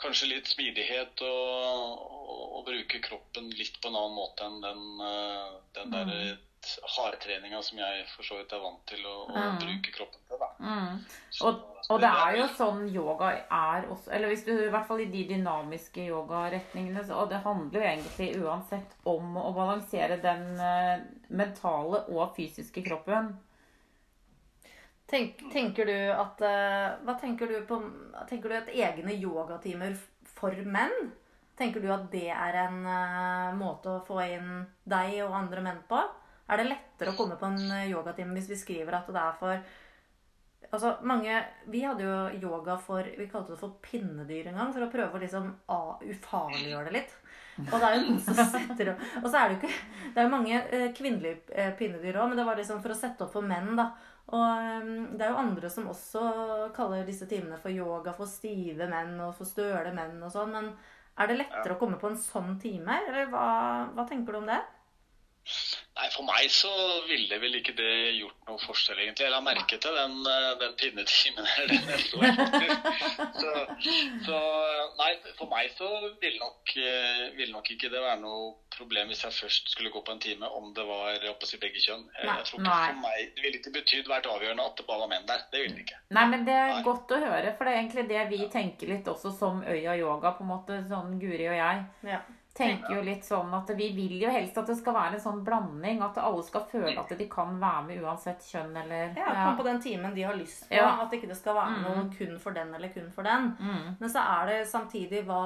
kanskje 0.00 0.28
litt 0.28 0.46
smidighet 0.50 1.20
og, 1.22 2.00
og, 2.08 2.42
og 2.58 2.64
bruke 2.66 3.00
kroppen 3.04 3.50
litt 3.54 3.76
på 3.80 3.88
en 3.88 3.96
annen 4.00 4.16
måte 4.16 4.44
enn 4.48 4.60
den, 4.64 4.82
eh, 5.00 5.52
den 5.78 5.90
der 5.94 6.04
Mm. 6.14 6.38
hardtreninga 6.96 7.58
som 7.62 7.76
jeg 7.78 8.06
for 8.08 8.24
så 8.24 8.38
vidt 8.38 8.52
er 8.56 8.60
vant 8.62 8.86
til 8.88 9.02
å, 9.04 9.26
å 9.28 9.34
Mm. 9.36 9.58
bruke 9.60 9.92
kroppen 9.92 10.20
til. 10.28 10.38
da. 10.40 10.48
Mm. 10.64 11.04
Så- 11.30 11.44
Og, 11.46 11.60
og 11.90 12.00
det 12.00 12.08
er 12.08 12.36
jo 12.38 12.46
sånn 12.56 12.88
yoga 12.94 13.28
er 13.50 13.84
også 13.90 14.08
Eller 14.12 14.28
hvis 14.28 14.44
du, 14.46 14.52
i 14.52 14.70
hvert 14.70 14.86
fall 14.88 15.00
i 15.00 15.04
de 15.12 15.24
dynamiske 15.28 16.06
yogaretningene, 16.08 17.04
og 17.14 17.28
det 17.28 17.42
handler 17.44 17.80
jo 17.80 17.86
egentlig 17.86 18.42
uansett 18.42 18.94
om 19.04 19.36
å 19.36 19.52
balansere 19.54 20.16
den 20.22 20.58
eh, 20.58 21.00
mentale 21.28 22.04
og 22.08 22.34
fysiske 22.36 22.82
kroppen. 22.82 23.38
Tenk, 25.06 25.42
tenker 25.52 25.86
du 25.86 25.96
at 26.16 26.40
eh, 26.40 26.94
Hva 27.04 27.14
tenker 27.20 27.50
du 27.50 27.58
på 27.68 27.80
Tenker 28.28 28.48
du 28.48 28.56
at 28.56 28.72
egne 28.72 29.12
yogatimer 29.18 29.96
for 30.34 30.56
menn? 30.64 31.12
Tenker 31.58 31.84
du 31.84 31.90
at 31.94 32.08
det 32.10 32.30
er 32.34 32.56
en 32.64 32.80
uh, 32.82 33.52
måte 33.54 33.92
å 33.92 34.02
få 34.02 34.18
inn 34.24 34.64
deg 34.90 35.20
og 35.22 35.36
andre 35.38 35.62
menn 35.62 35.82
på? 35.86 36.00
Er 36.50 36.58
det 36.60 36.66
lettere 36.66 37.12
å 37.12 37.18
komme 37.18 37.36
på 37.38 37.46
en 37.46 37.60
eh, 37.68 37.90
yogatime 37.92 38.34
hvis 38.34 38.50
vi 38.50 38.58
skriver 38.58 38.98
at 38.98 39.10
det 39.12 39.22
er 39.22 39.40
for 39.40 39.72
Altså, 40.72 40.94
mange 41.06 41.36
Vi 41.70 41.84
hadde 41.84 42.02
jo 42.02 42.48
yoga 42.48 42.74
for 42.80 43.06
Vi 43.06 43.28
kalte 43.30 43.52
det 43.52 43.60
for 43.60 43.76
pinnedyr 43.84 44.48
en 44.50 44.58
gang, 44.58 44.72
for 44.74 44.86
å 44.86 44.90
prøve 44.90 45.14
å 45.14 45.22
liksom 45.22 45.52
ufarliggjøre 45.68 46.88
det 46.88 46.96
litt. 46.96 47.14
Og 47.62 47.84
er 47.86 48.00
setter 48.50 48.90
Og 49.22 49.28
så 49.28 49.38
er 49.38 49.48
det 49.48 49.54
jo 49.54 49.58
ikke 49.60 49.76
Det 50.14 50.18
er 50.18 50.26
jo 50.26 50.32
mange 50.32 50.58
eh, 50.58 50.88
kvinnelige 50.96 51.54
eh, 51.54 51.70
pinnedyr 51.78 52.18
òg, 52.18 52.30
men 52.30 52.40
det 52.40 52.46
var 52.48 52.58
liksom 52.58 52.82
for 52.82 52.94
å 52.94 52.98
sette 52.98 53.26
opp 53.26 53.34
for 53.36 53.46
menn, 53.46 53.74
da. 53.78 53.90
Og 54.34 54.40
um, 54.40 54.92
det 55.18 55.26
er 55.26 55.32
jo 55.34 55.40
andre 55.42 55.70
som 55.70 55.88
også 55.92 56.22
kaller 56.76 57.04
disse 57.04 57.28
timene 57.28 57.58
for 57.60 57.74
yoga 57.74 58.14
for 58.16 58.30
stive 58.30 58.88
menn 58.88 59.18
og 59.20 59.34
for 59.36 59.48
støle 59.48 59.92
menn 59.96 60.16
og 60.24 60.32
sånn. 60.32 60.54
Men 60.54 60.70
er 61.20 61.30
det 61.30 61.40
lettere 61.42 61.76
å 61.76 61.80
komme 61.80 62.00
på 62.00 62.10
en 62.10 62.18
sånn 62.18 62.56
time, 62.62 63.00
eller 63.04 63.28
hva, 63.32 63.48
hva 63.94 64.06
tenker 64.08 64.34
du 64.34 64.40
om 64.40 64.48
det? 64.48 64.62
Nei, 65.94 66.08
For 66.10 66.26
meg 66.26 66.48
så 66.50 66.70
ville 67.06 67.36
vel 67.38 67.54
ikke 67.60 67.72
det 67.78 67.90
gjort 68.18 68.48
noe 68.48 68.58
forskjell, 68.58 68.98
egentlig. 68.98 69.28
Jeg 69.28 69.30
la 69.30 69.38
merke 69.46 69.76
til 69.78 69.94
den, 69.94 70.16
eh, 70.26 70.48
den 70.58 70.74
pinnetimen 70.80 71.46
her 71.46 71.68
det 71.70 71.78
neste 71.86 72.18
år. 72.18 72.32
Så, 73.38 73.52
så 74.26 74.40
nei, 74.98 75.12
for 75.38 75.46
meg 75.52 75.70
så 75.78 75.90
ville 76.18 76.40
nok, 76.42 76.74
eh, 76.82 77.22
ville 77.38 77.54
nok 77.54 77.70
ikke 77.76 77.92
det 77.94 78.02
være 78.02 78.18
noe 78.24 78.50
problem 78.74 79.12
hvis 79.12 79.22
jeg 79.22 79.36
først 79.38 79.70
skulle 79.70 79.94
gå 79.94 80.02
på 80.02 80.16
en 80.16 80.24
time, 80.26 80.50
om 80.58 80.72
det 80.74 80.82
var 80.88 81.28
oppe 81.30 81.46
si, 81.46 81.62
begge 81.62 81.78
kjønn. 81.78 82.02
Jeg, 82.18 82.26
Nei, 82.26 82.38
jeg 82.42 82.50
tror 82.50 82.58
ikke 82.58 82.70
nei. 82.74 82.84
for 82.90 83.02
meg, 83.06 83.24
Det 83.38 83.46
ville 83.46 83.62
ikke 83.62 83.76
betydd 83.78 84.10
vært 84.10 84.30
avgjørende 84.34 84.66
at 84.66 84.80
det 84.82 84.86
bare 84.90 85.04
var 85.06 85.12
menn 85.14 85.28
der. 85.30 85.46
Det 85.54 85.62
ville 85.62 85.78
det 85.78 85.86
ikke. 85.86 86.00
Nei, 86.18 86.24
men 86.34 86.48
det 86.50 86.58
er 86.58 86.72
Nei. 86.74 86.84
godt 86.90 87.14
å 87.14 87.22
høre, 87.22 87.54
for 87.54 87.70
det 87.70 87.76
er 87.76 87.84
egentlig 87.84 88.08
det 88.10 88.26
vi 88.34 88.40
tenker 88.50 88.90
litt 88.96 89.14
også 89.14 89.30
som 89.38 89.62
Øya 89.62 89.94
Yoga, 90.02 90.34
på 90.34 90.42
en 90.42 90.56
måte, 90.56 90.82
sånn 90.90 91.20
Guri 91.22 91.46
og 91.54 91.60
jeg. 91.62 91.84
Ja. 92.10 92.24
Tenker 92.54 92.94
jo 92.94 93.00
litt 93.02 93.24
sånn 93.26 93.50
at 93.56 93.70
vi 93.74 93.88
vil 93.96 94.12
jo 94.22 94.28
helst 94.30 94.56
at 94.60 94.68
det 94.70 94.76
skal 94.78 94.94
være 94.94 95.16
en 95.16 95.22
sånn 95.24 95.40
blanding, 95.44 96.00
at 96.06 96.18
alle 96.22 96.42
skal 96.46 96.62
føle 96.70 96.92
at 97.00 97.08
de 97.18 97.26
kan 97.28 97.56
være 97.58 97.82
med 97.88 98.02
uansett 98.04 98.44
kjønn 98.46 98.76
eller 98.84 99.16
Ja, 99.18 99.32
ja. 99.34 99.48
på 99.58 99.64
den 99.66 99.80
timen 99.82 100.14
de 100.14 100.22
har 100.22 100.34
lyst 100.38 100.68
på. 100.68 100.74
Ja. 100.78 100.92
At 101.02 101.10
ikke 101.16 101.26
det 101.32 101.36
skal 101.40 101.56
være 101.58 101.80
noe 101.82 101.96
noen 101.96 102.12
kun 102.14 102.38
for 102.38 102.54
den 102.54 102.70
eller 102.74 102.92
kun 102.94 103.10
for 103.10 103.26
den. 103.26 103.50
Mm. 103.58 103.96
Men 103.98 104.08
så 104.14 104.22
er 104.22 104.46
det 104.52 104.60
samtidig 104.70 105.24
hva, 105.26 105.42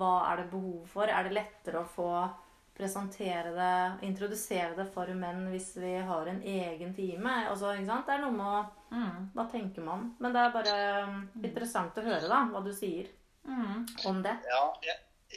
hva 0.00 0.14
er 0.32 0.36
det 0.42 0.50
behov 0.54 0.86
for? 0.88 1.04
Er 1.04 1.28
det 1.28 1.36
lettere 1.36 1.84
å 1.84 1.90
få 1.98 2.08
presentere 2.76 3.52
det, 3.56 4.06
introdusere 4.08 4.74
det 4.76 4.84
for 4.92 5.08
menn 5.16 5.46
hvis 5.52 5.70
vi 5.80 5.94
har 6.04 6.26
en 6.28 6.42
egen 6.42 6.94
time? 6.96 7.36
Altså, 7.50 7.72
ikke 7.76 7.88
sant? 7.92 8.06
Det 8.08 8.16
er 8.18 8.24
noe 8.24 8.36
med 8.40 8.46
å 8.46 8.64
Mm. 8.86 9.30
Hva 9.34 9.44
tenker 9.50 9.82
man? 9.82 10.12
Men 10.22 10.32
det 10.32 10.40
er 10.46 10.52
bare 10.54 10.74
um, 11.08 11.16
interessant 11.42 11.96
å 11.98 12.04
høre 12.06 12.28
da, 12.30 12.44
hva 12.52 12.60
du 12.62 12.70
sier 12.72 13.08
Mm. 13.44 13.82
om 14.06 14.22
det. 14.22 14.36
Ja, 14.46 14.60
jeg, 14.82 14.94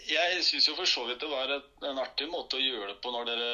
jeg 0.07 0.43
syns 0.45 0.67
jo 0.69 0.73
for 0.77 0.85
så 0.89 1.03
vidt 1.07 1.19
det 1.19 1.27
var 1.29 1.51
en 1.51 1.99
artig 2.01 2.27
måte 2.29 2.57
å 2.57 2.61
gjøre 2.63 2.93
det 2.93 3.01
på 3.03 3.11
når 3.11 3.25
dere 3.29 3.49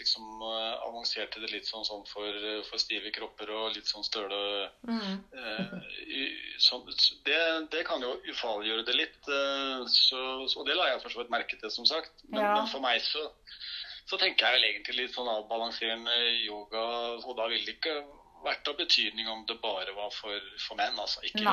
liksom 0.00 0.42
eh, 0.46 0.74
avanserte 0.86 1.40
det 1.42 1.50
litt 1.52 1.66
sånn, 1.68 1.84
sånn 1.86 2.04
for, 2.10 2.36
for 2.68 2.82
stive 2.82 3.10
kropper 3.14 3.50
og 3.54 3.72
litt 3.76 3.86
sånn 3.90 4.04
støle 4.06 4.40
Mm. 4.86 5.20
eh, 5.36 5.74
i- 6.06 6.56
sånn, 6.60 6.84
det, 7.24 7.40
det 7.70 7.84
kan 7.86 8.00
jo 8.02 8.16
ufarliggjøre 8.32 8.84
det 8.84 8.94
litt. 8.96 9.18
eh, 9.28 9.84
så, 9.88 10.46
så, 10.48 10.60
og 10.60 10.66
det 10.66 10.76
la 10.76 10.88
jeg 10.90 11.02
for 11.02 11.10
så 11.10 11.18
vidt 11.22 11.30
merke 11.32 11.56
til, 11.60 11.70
som 11.70 11.86
sagt. 11.86 12.10
Men, 12.28 12.42
Ja. 12.42 12.54
men 12.54 12.66
for 12.72 12.80
meg 12.80 13.00
så, 13.02 13.28
så 14.10 14.18
tenker 14.18 14.46
jeg 14.46 14.58
vel 14.58 14.68
egentlig 14.70 14.96
litt 14.96 15.14
sånn 15.14 15.28
avbalanserende 15.28 16.16
yoga, 16.44 16.84
og 17.22 17.36
da 17.36 17.46
vil 17.48 17.64
det 17.64 17.76
ikke 17.78 17.94
vært 18.44 18.68
av 18.68 18.76
betydning 18.78 19.28
om 19.28 19.44
det 19.48 19.56
bare 19.62 19.92
var 19.96 20.10
for, 20.16 20.38
for 20.66 20.76
menn. 20.80 20.96
altså. 20.98 21.20
Ikke 21.28 21.44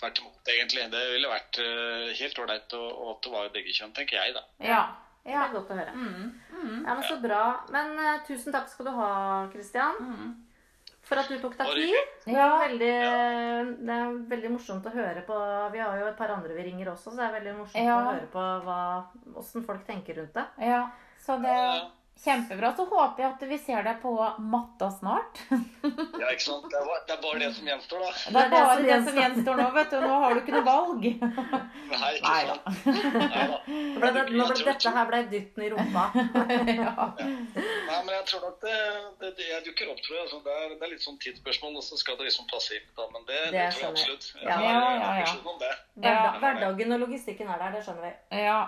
tvert 0.00 0.20
imot, 0.20 0.40
egentlig. 0.52 0.86
Det 0.92 1.02
ville 1.14 1.30
vært 1.32 1.58
eh, 1.62 2.12
helt 2.20 2.38
ålreit 2.44 2.74
at 2.78 3.22
det 3.24 3.32
var 3.32 3.48
begge 3.54 3.72
kjønn, 3.76 3.94
tenker 3.96 4.20
jeg, 4.20 4.34
da. 4.36 4.44
Ja. 4.64 4.82
Det 5.24 5.32
er 5.32 5.52
godt 5.54 5.70
å 5.72 5.76
høre. 5.78 5.92
Mm. 5.96 6.24
Mm. 6.52 6.80
Ja, 6.84 6.94
men 6.98 7.04
Så 7.08 7.14
bra. 7.22 7.42
Men 7.72 7.94
uh, 7.96 8.18
tusen 8.28 8.52
takk 8.52 8.66
skal 8.68 8.90
du 8.90 8.90
ha, 8.92 9.12
Kristian, 9.54 9.96
Mm. 10.04 10.34
for 11.04 11.16
at 11.20 11.28
du 11.32 11.38
tok 11.40 11.56
deg 11.56 11.70
tid. 11.72 11.94
Ja. 12.28 12.34
Det 12.34 12.42
er, 12.44 12.60
veldig, 12.68 13.78
det 13.88 13.94
er 13.96 14.18
veldig 14.34 14.50
morsomt 14.52 14.84
å 14.88 14.92
høre 14.92 15.22
på. 15.24 15.38
Vi 15.72 15.80
har 15.80 15.96
jo 16.00 16.06
et 16.10 16.16
par 16.20 16.28
andre 16.36 16.52
vi 16.56 16.66
ringer 16.68 16.92
også, 16.92 17.10
så 17.12 17.16
det 17.16 17.24
er 17.24 17.34
veldig 17.38 17.54
morsomt 17.62 17.84
Ja. 17.88 17.96
å 17.96 18.12
høre 18.12 18.28
på 18.36 18.44
hva, 18.68 18.78
hvordan 19.32 19.66
folk 19.72 19.86
tenker 19.88 20.20
rundt 20.20 20.34
det. 20.36 20.46
ja. 20.68 20.84
Så 21.24 21.38
det 21.40 21.56
kjempebra. 22.24 22.70
Så 22.76 22.84
håper 22.88 23.22
jeg 23.24 23.30
at 23.34 23.42
vi 23.50 23.56
ser 23.58 23.82
deg 23.84 23.98
på 24.02 24.12
matta 24.38 24.90
snart. 24.94 25.40
Ja, 25.84 26.30
ikke 26.30 26.44
sant? 26.44 26.64
Det 26.72 26.78
er, 26.78 26.84
bare- 26.88 27.02
det 27.08 27.12
er 27.14 27.20
bare 27.22 27.38
det 27.42 27.48
som 27.56 27.66
gjenstår, 27.68 28.00
da. 28.00 28.10
Det 28.32 28.40
er 28.40 28.52
bare 28.54 28.76
det 28.86 28.98
som 29.04 29.18
gjenstår 29.20 29.58
nå, 29.60 29.64
vet 29.74 29.90
du. 29.92 29.96
Nå 30.00 30.18
har 30.22 30.34
du 30.34 30.40
ikke 30.40 30.54
noe 30.54 30.64
valg. 30.64 31.02
Nei, 31.90 32.10
ikke 32.14 32.30
Nei 32.30 32.44
sant? 32.48 32.86
Nei 32.86 33.42
da. 33.50 33.58
Ble 34.00 34.12
det, 34.16 34.22
nå 34.32 34.46
ble, 34.48 34.64
dette 34.70 34.92
her 34.94 35.10
ble 35.10 35.20
dytten 35.34 35.66
i 35.66 35.70
rumpa. 35.74 36.04
Ja. 36.84 37.08
Nei, 37.18 37.98
men 38.06 38.12
jeg 38.14 38.24
tror 38.30 38.46
nok 38.46 38.56
det, 38.64 38.78
det, 39.20 39.30
det 39.38 39.46
jeg 39.50 39.64
dukker 39.68 39.90
opp, 39.92 40.00
tror 40.06 40.16
jeg. 40.16 40.24
Altså, 40.24 40.40
det, 40.46 40.54
er, 40.62 40.72
det 40.80 40.86
er 40.88 40.92
litt 40.94 41.04
sånn 41.04 41.18
tidsspørsmål, 41.22 41.76
og 41.82 41.84
så 41.86 41.98
skal 42.00 42.16
det 42.18 42.26
liksom 42.30 42.48
passe 42.50 42.78
inn. 42.78 42.88
Da, 42.96 43.06
men 43.12 43.28
det, 43.28 43.38
det, 43.44 43.52
Det 43.52 43.68
tror 43.76 43.84
jeg 43.84 43.92
absolutt. 43.92 44.26
Ja. 44.40 44.56
har 44.56 44.64
Ja, 44.64 45.12
ja. 45.20 45.36
Hverdag, 45.44 45.78
Ja. 46.08 46.34
hverdagen 46.42 46.96
og 46.96 47.04
logistikken 47.04 47.50
er 47.52 47.60
der, 47.66 47.76
det 47.76 47.84
skjønner 47.86 48.08
vi. 48.08 48.42
ja. 48.46 48.58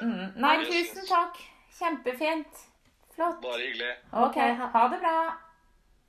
Mm. 0.00 0.32
Nei, 0.42 0.54
tusen 0.66 1.06
takk. 1.06 1.38
Kjempefint. 1.78 2.64
Flott. 3.14 3.42
Bare 3.42 3.60
hyggelig. 3.62 3.92
Ok, 4.10 4.36
ha 4.76 4.88
det 4.88 4.98
bra. 5.02 5.18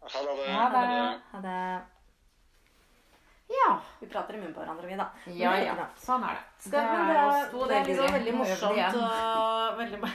Ha 0.06 0.24
det. 0.30 0.48
Ha 0.54 0.70
det. 0.70 1.20
Ha 1.32 1.42
det. 1.42 1.82
Ja. 3.48 3.80
Vi 4.00 4.08
prater 4.08 4.34
i 4.34 4.38
munnen 4.38 4.54
på 4.54 4.60
hverandre, 4.60 4.88
vi, 4.88 4.96
da. 4.96 5.10
Men 5.26 5.38
Ja, 5.38 5.54
ja. 5.62 5.88
Sånn 6.02 6.24
er 6.26 6.38
det. 6.38 6.44
Skal, 6.66 6.80
det, 6.82 7.18
er, 7.18 7.44
sto 7.50 7.66
det 7.70 7.78
er 7.78 7.90
liksom 7.90 8.16
veldig 8.18 8.34
morsomt 8.40 9.02
og 9.02 9.82
veldig 9.82 10.00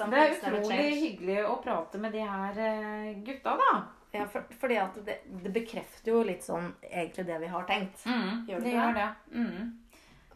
Det 0.00 0.20
er 0.20 0.30
utrolig 0.32 0.84
hyggelig 0.96 1.40
å 1.44 1.56
prate 1.60 1.98
med 2.00 2.14
de 2.14 2.22
her 2.24 2.60
eh, 2.66 3.10
gutta, 3.26 3.56
da. 3.60 3.72
Ja, 4.14 4.24
for, 4.30 4.46
fordi 4.58 4.78
at 4.80 4.96
det, 5.06 5.18
det 5.44 5.52
bekrefter 5.54 6.14
jo 6.14 6.22
litt 6.26 6.42
sånn 6.46 6.72
egentlig 6.88 7.26
det 7.28 7.36
vi 7.42 7.50
har 7.52 7.66
tenkt. 7.68 8.06
Mm, 8.06 8.46
Gjør 8.48 8.64
det 8.64 8.64
det 8.64 8.70
det? 8.70 8.78
gjør 8.78 8.96
det. 8.96 9.10
Mm. 9.34 9.68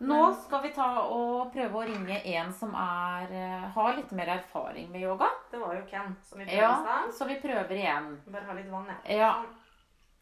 Nå 0.06 0.34
skal 0.44 0.62
vi 0.62 0.70
ta 0.76 0.86
og 1.08 1.52
prøve 1.54 1.80
å 1.80 1.84
ringe 1.88 2.18
en 2.36 2.52
som 2.52 2.74
er, 2.74 3.28
eh, 3.32 3.68
har 3.74 3.96
litt 3.96 4.10
mer 4.12 4.26
erfaring 4.38 4.90
med 4.92 5.00
yoga. 5.02 5.28
Det 5.50 5.60
var 5.60 5.74
jo 5.74 5.82
Ken 5.90 6.16
som 6.22 6.38
vi 6.38 6.44
prøvde 6.44 6.60
Ja, 6.62 6.72
i 6.72 6.82
stad. 6.84 7.12
så 7.18 7.26
vi 7.28 7.40
prøver 7.40 7.70
igjen. 7.76 8.20
Bare 8.26 8.44
ha 8.44 8.52
litt 8.52 8.70
vann, 8.70 8.86
jeg. 9.04 9.18
Ja. 9.18 9.32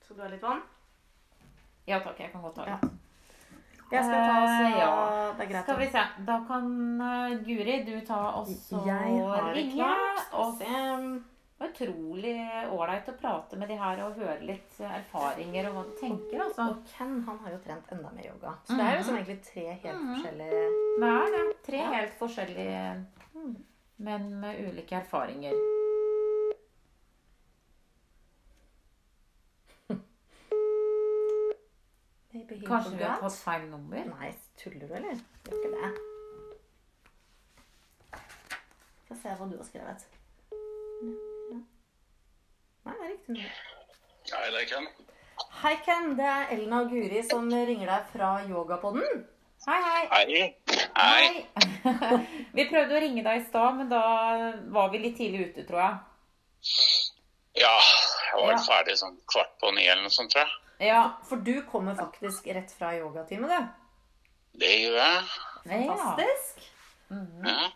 Skal 0.04 0.16
du 0.16 0.22
ha 0.22 0.28
litt 0.28 0.42
vann? 0.42 0.62
Ja 1.86 1.98
takk, 2.00 2.18
jeg 2.18 2.32
kan 2.32 2.42
godt 2.42 2.54
ta 2.54 2.64
Ja. 2.66 2.78
Jeg 3.92 4.04
skal 4.04 4.22
ta 4.24 4.36
så 4.46 4.64
Eh, 4.64 4.78
ja. 4.78 5.32
Det 5.36 5.40
er 5.44 5.50
greit. 5.52 5.62
Skal 5.64 5.76
vi 5.78 5.86
se. 5.90 6.02
Da 6.24 6.38
kan 6.48 7.00
eh, 7.00 7.34
Guri, 7.44 7.84
du 7.84 8.00
ta 8.06 8.20
også 8.40 8.86
Jeg 8.86 9.20
har 9.26 9.52
det 9.54 9.72
klart. 9.74 10.32
Og 10.32 10.58
det 10.58 11.22
var 11.62 11.70
utrolig 11.72 12.34
ålreit 12.74 13.08
å 13.12 13.16
prate 13.20 13.56
med 13.60 13.68
de 13.72 13.76
her 13.80 14.02
og 14.04 14.16
høre 14.20 14.46
litt 14.48 14.78
erfaringer 14.88 15.68
og 15.70 15.74
hva 15.78 15.84
de 15.88 15.96
tenker, 16.00 16.40
altså. 16.46 16.68
Og 16.72 16.84
Ken 16.92 17.14
han 17.26 17.38
har 17.44 17.50
jo 17.56 17.58
trent 17.66 17.92
enda 17.96 18.10
mer 18.16 18.28
yoga. 18.30 18.54
Så 18.66 18.76
det 18.76 18.86
er 18.86 18.92
jo 18.92 18.98
liksom 19.02 19.18
egentlig 19.20 19.42
tre 19.50 19.66
helt 19.84 20.00
Mhm. 20.00 20.14
forskjellige 20.14 20.64
Det 21.00 21.12
er 21.12 21.36
det. 21.36 21.44
Tre 21.66 21.78
Ja. 21.78 21.92
helt 21.92 22.14
forskjellige, 22.18 23.06
men 23.98 24.40
med 24.40 24.60
ulike 24.68 24.96
erfaringer. 25.00 25.54
Kanskje 32.66 32.96
vi 32.96 33.04
har 33.04 33.18
tatt 33.20 33.36
feil 33.44 33.66
nummer? 33.70 34.04
Nei, 34.08 34.30
tuller 34.58 34.88
du, 34.88 34.94
eller? 34.96 35.20
Gjør 35.44 35.58
ikke 35.58 35.72
det. 35.76 35.90
Få 39.08 39.18
se 39.22 39.36
hva 39.38 39.50
du 39.52 39.56
har 39.60 39.68
skrevet. 39.68 40.08
Nei, 42.84 42.94
det 42.98 43.04
er 43.06 43.10
riktig 43.12 43.34
nummer. 43.36 43.50
Hei, 44.32 44.50
det 44.54 44.60
er 44.62 44.68
Ken. 44.70 44.86
Hei, 45.62 45.74
Ken. 45.86 46.08
Det 46.18 46.26
er 46.30 46.52
Elna 46.56 46.80
og 46.84 46.90
Guri 46.92 47.22
som 47.26 47.48
ringer 47.52 47.90
deg 47.90 48.08
fra 48.14 48.30
Yogapodden. 48.48 49.22
Hei, 49.66 49.78
hei. 49.86 50.00
Hei. 50.10 50.56
Hei. 50.96 51.26
vi 52.56 52.64
prøvde 52.70 52.96
å 52.98 53.02
ringe 53.04 53.22
deg 53.26 53.40
i 53.40 53.44
stad, 53.46 53.76
men 53.78 53.90
da 53.92 54.00
var 54.74 54.90
vi 54.90 55.02
litt 55.04 55.16
tidlig 55.20 55.52
ute, 55.52 55.66
tror 55.68 55.84
jeg. 55.84 55.94
Ja, 57.62 57.74
jeg 57.78 58.40
var 58.40 58.52
Ja. 58.56 58.58
ferdig 58.66 58.96
sånn 58.98 59.16
kvart 59.30 59.54
på 59.62 59.70
ni 59.76 59.84
eller 59.86 60.02
noe 60.06 60.14
sånt, 60.14 60.32
tror 60.34 60.42
jeg. 60.46 60.58
Ja. 60.88 61.02
For 61.28 61.36
du 61.46 61.54
kommer 61.70 61.94
faktisk 61.98 62.46
rett 62.56 62.72
fra 62.74 62.90
yogatime, 62.98 63.46
du. 63.46 63.70
Det 64.58 64.72
gjør 64.82 64.98
jeg. 64.98 65.22
Fantastisk. 65.68 66.66
Ja, 67.12 67.22
Ja. 67.46 67.70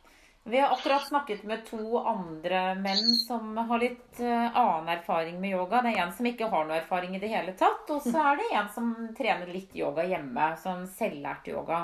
Vi 0.46 0.58
har 0.62 0.70
akkurat 0.76 1.02
snakket 1.08 1.42
med 1.42 1.64
to 1.66 1.98
andre 2.06 2.60
menn 2.78 3.08
som 3.26 3.56
har 3.56 3.80
litt 3.82 4.20
eh, 4.22 4.56
annen 4.56 4.88
erfaring 4.94 5.40
med 5.42 5.50
yoga. 5.56 5.80
Det 5.82 5.90
er 5.96 6.04
en 6.04 6.12
som 6.14 6.26
ikke 6.30 6.46
har 6.52 6.68
noe 6.68 6.76
erfaring 6.78 7.16
i 7.16 7.18
det 7.22 7.30
hele 7.32 7.54
tatt, 7.58 7.88
og 7.90 8.04
så 8.04 8.20
er 8.30 8.38
det 8.38 8.46
en 8.54 8.68
som 8.74 8.92
trener 9.18 9.50
litt 9.50 9.74
yoga 9.74 10.04
hjemme, 10.06 10.52
som 10.62 10.84
selvlært 10.86 11.48
yoga. 11.50 11.80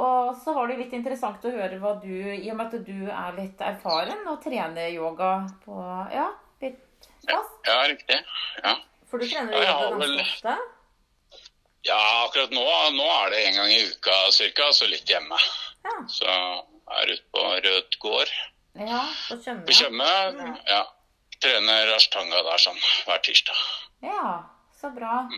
Og 0.00 0.30
så 0.44 0.54
var 0.56 0.70
det 0.70 0.78
litt 0.80 0.94
interessant 0.96 1.44
å 1.44 1.52
høre 1.52 1.76
hva 1.82 1.92
du, 2.00 2.08
i 2.38 2.48
og 2.52 2.56
med 2.56 2.72
at 2.72 2.86
du 2.86 3.10
er 3.10 3.36
litt 3.36 3.60
erfaren 3.66 4.24
og 4.32 4.40
trener 4.44 4.88
yoga 4.94 5.32
på 5.66 5.76
Ja, 6.14 6.30
litt 6.64 6.80
fast. 7.28 7.58
ja, 7.68 7.78
riktig. 7.90 8.20
Ja. 8.64 8.76
For 9.10 9.18
du 9.20 9.26
trener 9.28 9.52
Ja, 9.58 9.74
yoga 9.74 9.90
ganske 9.90 10.06
vel- 10.06 10.20
ofte. 10.24 10.56
ja, 11.90 12.00
akkurat 12.24 12.50
nå, 12.56 12.64
nå 12.96 13.12
er 13.26 13.30
det 13.36 13.44
en 13.50 13.60
gang 13.60 13.76
i 13.76 13.84
uka 13.92 14.16
cirka, 14.32 14.72
så 14.72 14.88
litt 14.88 15.04
hjemme. 15.12 15.36
Ja, 15.84 15.98
Så 16.08 16.32
er 17.00 17.12
ute 17.14 17.26
på 17.34 17.44
Rød 17.66 17.98
gård 18.02 18.32
Ja. 18.78 19.02
på 19.28 19.36
Tjøme. 19.42 19.66
Tjøme. 19.72 20.10
Ja. 20.68 20.84
Trener 21.42 21.94
ashtanga 21.94 22.42
der 22.42 22.58
sånn 22.58 22.78
hver 23.06 23.20
tirsdag. 23.22 23.58
ja, 24.02 24.42
så 24.80 24.90
bra. 24.94 25.28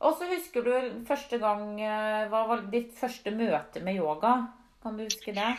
Og 0.00 0.18
så 0.18 0.28
husker 0.28 0.60
du 0.64 0.72
første 1.08 1.38
gang 1.40 1.80
eh, 1.80 2.26
Hva 2.28 2.42
var 2.50 2.66
ditt 2.72 2.90
første 2.98 3.30
møte 3.32 3.80
med 3.80 3.96
yoga? 3.96 4.34
Kan 4.82 4.98
du 4.98 5.04
huske 5.04 5.32
det? 5.32 5.54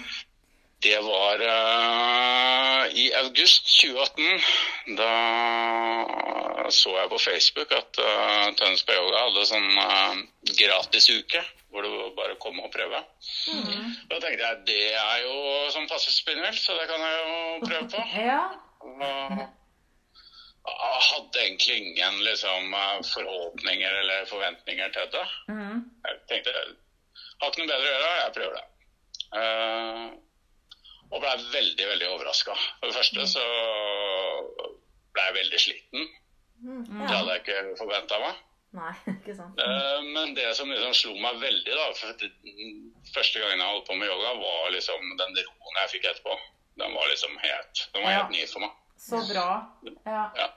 Det 0.85 0.99
var 1.01 1.41
uh, 1.41 2.83
i 2.93 3.07
august 3.17 3.65
2018. 3.81 4.43
Da 4.99 5.09
så 6.69 6.93
jeg 6.99 7.09
på 7.09 7.17
Facebook 7.23 7.71
at 7.71 7.97
uh, 7.97 8.53
Tønsberg 8.59 8.99
Yoga 9.01 9.23
hadde 9.25 9.45
sånn 9.49 9.69
uh, 9.81 10.21
gratisuke 10.59 11.41
hvor 11.71 11.83
du 11.83 12.15
bare 12.15 12.37
kom 12.41 12.59
og 12.63 12.71
prøve. 12.73 13.03
Da 14.09 14.19
tenkte 14.23 14.43
jeg 14.43 14.63
det 14.69 14.81
er 14.95 15.21
jo 15.25 15.35
sånn 15.75 15.89
passer 15.91 16.15
spinnvilt, 16.15 16.59
så 16.61 16.77
det 16.79 16.87
kan 16.89 17.03
jeg 17.03 17.21
jo 17.21 17.37
prøve 17.67 17.87
på. 17.95 18.03
Ja. 18.31 18.41
Og 20.67 20.73
jeg 20.83 21.03
hadde 21.07 21.39
egentlig 21.41 21.75
ingen 21.79 22.17
liksom, 22.25 22.73
forhåpninger 23.07 23.99
eller 24.01 24.25
forventninger 24.27 24.91
til 24.95 25.07
det. 25.13 25.23
Mm. 25.47 25.79
Jeg 26.03 26.19
tenkte 26.27 26.53
har 27.41 27.51
ikke 27.51 27.61
noe 27.63 27.69
bedre 27.69 27.87
å 27.87 27.91
gjøre, 27.91 28.13
jeg 28.19 28.35
prøver 28.37 28.57
det. 28.57 28.65
Uh, 29.37 30.07
og 31.07 31.21
ble 31.23 31.33
veldig, 31.53 31.87
veldig 31.91 32.07
overraska. 32.09 32.55
For 32.79 32.89
det 32.89 32.97
første 32.97 33.27
så 33.31 33.45
ble 35.15 35.27
jeg 35.27 35.37
veldig 35.37 35.61
sliten. 35.63 36.07
Mm, 36.57 36.83
Det 37.05 37.13
hadde 37.13 37.35
jeg 37.35 37.43
ikke 37.43 37.77
forventa 37.79 38.19
meg. 38.23 38.43
Nei, 38.77 38.93
ikke 39.17 39.35
sant. 39.37 39.59
Eh, 39.63 39.99
men 40.13 40.33
det 40.37 40.47
som 40.57 40.69
liksom 40.69 40.93
slo 40.93 41.13
meg 41.23 41.39
veldig, 41.41 41.73
da 41.79 41.87
for 41.97 42.25
Første 43.15 43.39
gangen 43.41 43.61
jeg 43.63 43.71
holdt 43.73 43.87
på 43.87 43.95
med 43.97 44.09
yoga, 44.11 44.33
var 44.41 44.71
liksom 44.75 45.13
den 45.19 45.37
roen 45.41 45.79
jeg 45.81 45.93
fikk 45.95 46.09
etterpå. 46.11 46.35
Den 46.77 46.93
var 46.93 47.07
liksom 47.09 47.37
helt, 47.41 47.85
den 47.95 48.03
var 48.03 48.11
Ja. 48.11 48.17
helt 48.23 48.35
ny 48.35 48.43
for 48.51 48.65
meg. 48.67 48.75
Så 48.97 49.21
bra. 49.33 49.47
Ja, 50.05 50.25
Ja. 50.37 50.49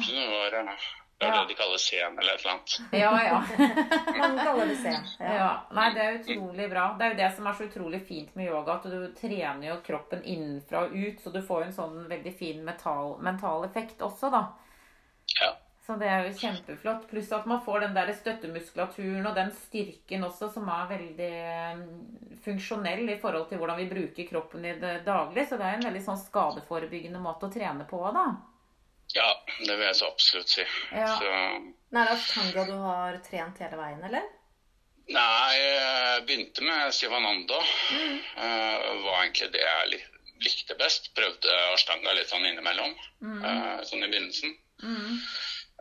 Så 0.00 0.12
det 0.16 0.28
var 0.30 0.54
eh, 0.60 0.76
det 1.18 1.28
er 1.28 1.34
Ja. 1.34 1.40
det 1.42 1.48
de 1.48 1.54
kaller 1.54 1.78
sen 1.78 2.18
eller 2.18 2.34
et 2.34 2.40
eller 2.40 2.52
annet. 2.52 2.72
ja. 2.92 3.10
ja. 3.24 3.38
Man 4.18 4.38
kaller 4.38 4.66
det 4.70 4.76
sen. 4.82 5.04
Ja. 5.20 5.34
ja. 5.34 5.50
Nei, 5.72 5.88
det 5.94 6.02
er 6.04 6.16
utrolig 6.20 6.68
bra. 6.72 6.86
Det 6.98 7.04
er 7.06 7.12
jo 7.14 7.18
det 7.22 7.28
som 7.36 7.46
er 7.50 7.58
så 7.58 7.66
utrolig 7.68 8.00
fint 8.08 8.34
med 8.36 8.48
yoga, 8.50 8.78
at 8.78 8.88
du 8.90 9.14
trener 9.18 9.68
jo 9.68 9.76
kroppen 9.86 10.22
innenfra 10.24 10.84
og 10.88 10.94
ut, 10.96 11.20
så 11.22 11.30
du 11.34 11.40
får 11.42 11.62
jo 11.64 11.66
en 11.70 11.76
sånn 11.78 12.00
veldig 12.10 12.34
fin 12.38 12.62
metal, 12.66 13.16
mental 13.22 13.64
effekt 13.68 14.02
også, 14.04 14.30
da. 14.34 14.42
Ja. 15.40 15.52
Så 15.84 15.98
det 16.00 16.08
er 16.08 16.22
jo 16.24 16.36
kjempeflott. 16.40 17.02
Pluss 17.10 17.32
at 17.36 17.44
man 17.48 17.60
får 17.64 17.82
den 17.84 17.96
der 17.96 18.12
støttemuskulaturen 18.16 19.26
og 19.28 19.34
den 19.36 19.50
styrken 19.66 20.24
også, 20.24 20.48
som 20.54 20.68
er 20.72 20.86
veldig 20.94 21.32
mm, 21.76 22.38
funksjonell 22.46 23.04
i 23.12 23.18
forhold 23.20 23.50
til 23.50 23.60
hvordan 23.60 23.82
vi 23.82 23.90
bruker 23.90 24.30
kroppen 24.30 24.64
i 24.64 24.72
det 24.80 24.94
daglige. 25.04 25.50
Så 25.50 25.58
det 25.60 25.66
er 25.68 25.76
en 25.76 25.84
veldig 25.90 26.02
sånn 26.06 26.22
skadeforebyggende 26.22 27.20
måte 27.20 27.50
å 27.50 27.52
trene 27.52 27.84
på, 27.90 28.00
da. 28.16 28.24
ja, 29.12 29.28
det 29.58 29.74
vil 29.74 29.84
jeg 29.90 29.98
så 30.00 30.08
absolutt 30.08 30.54
si. 30.54 30.64
Ja. 30.94 31.10
Så 31.20 31.28
er 31.28 32.08
det 32.08 32.16
tanga 32.30 32.64
du 32.70 32.74
har 32.86 33.20
trent 33.28 33.60
hele 33.60 33.78
veien, 33.82 34.00
eller? 34.08 34.32
Nei, 35.12 35.54
jeg 35.60 36.24
begynte 36.24 36.64
med 36.64 36.94
Sivananda. 36.96 37.60
Eh, 38.40 38.86
var 39.04 39.20
egentlig 39.20 39.50
det 39.52 39.60
jeg 39.60 40.00
likte 40.46 40.76
best. 40.80 41.12
Prøvde 41.16 41.58
ashtanga 41.74 42.16
litt 42.16 42.32
sånn 42.32 42.48
innimellom, 42.48 42.96
eh, 43.20 43.84
sånn 43.84 44.00
i 44.00 44.08
begynnelsen. 44.08 44.56
Mm. 44.80 45.20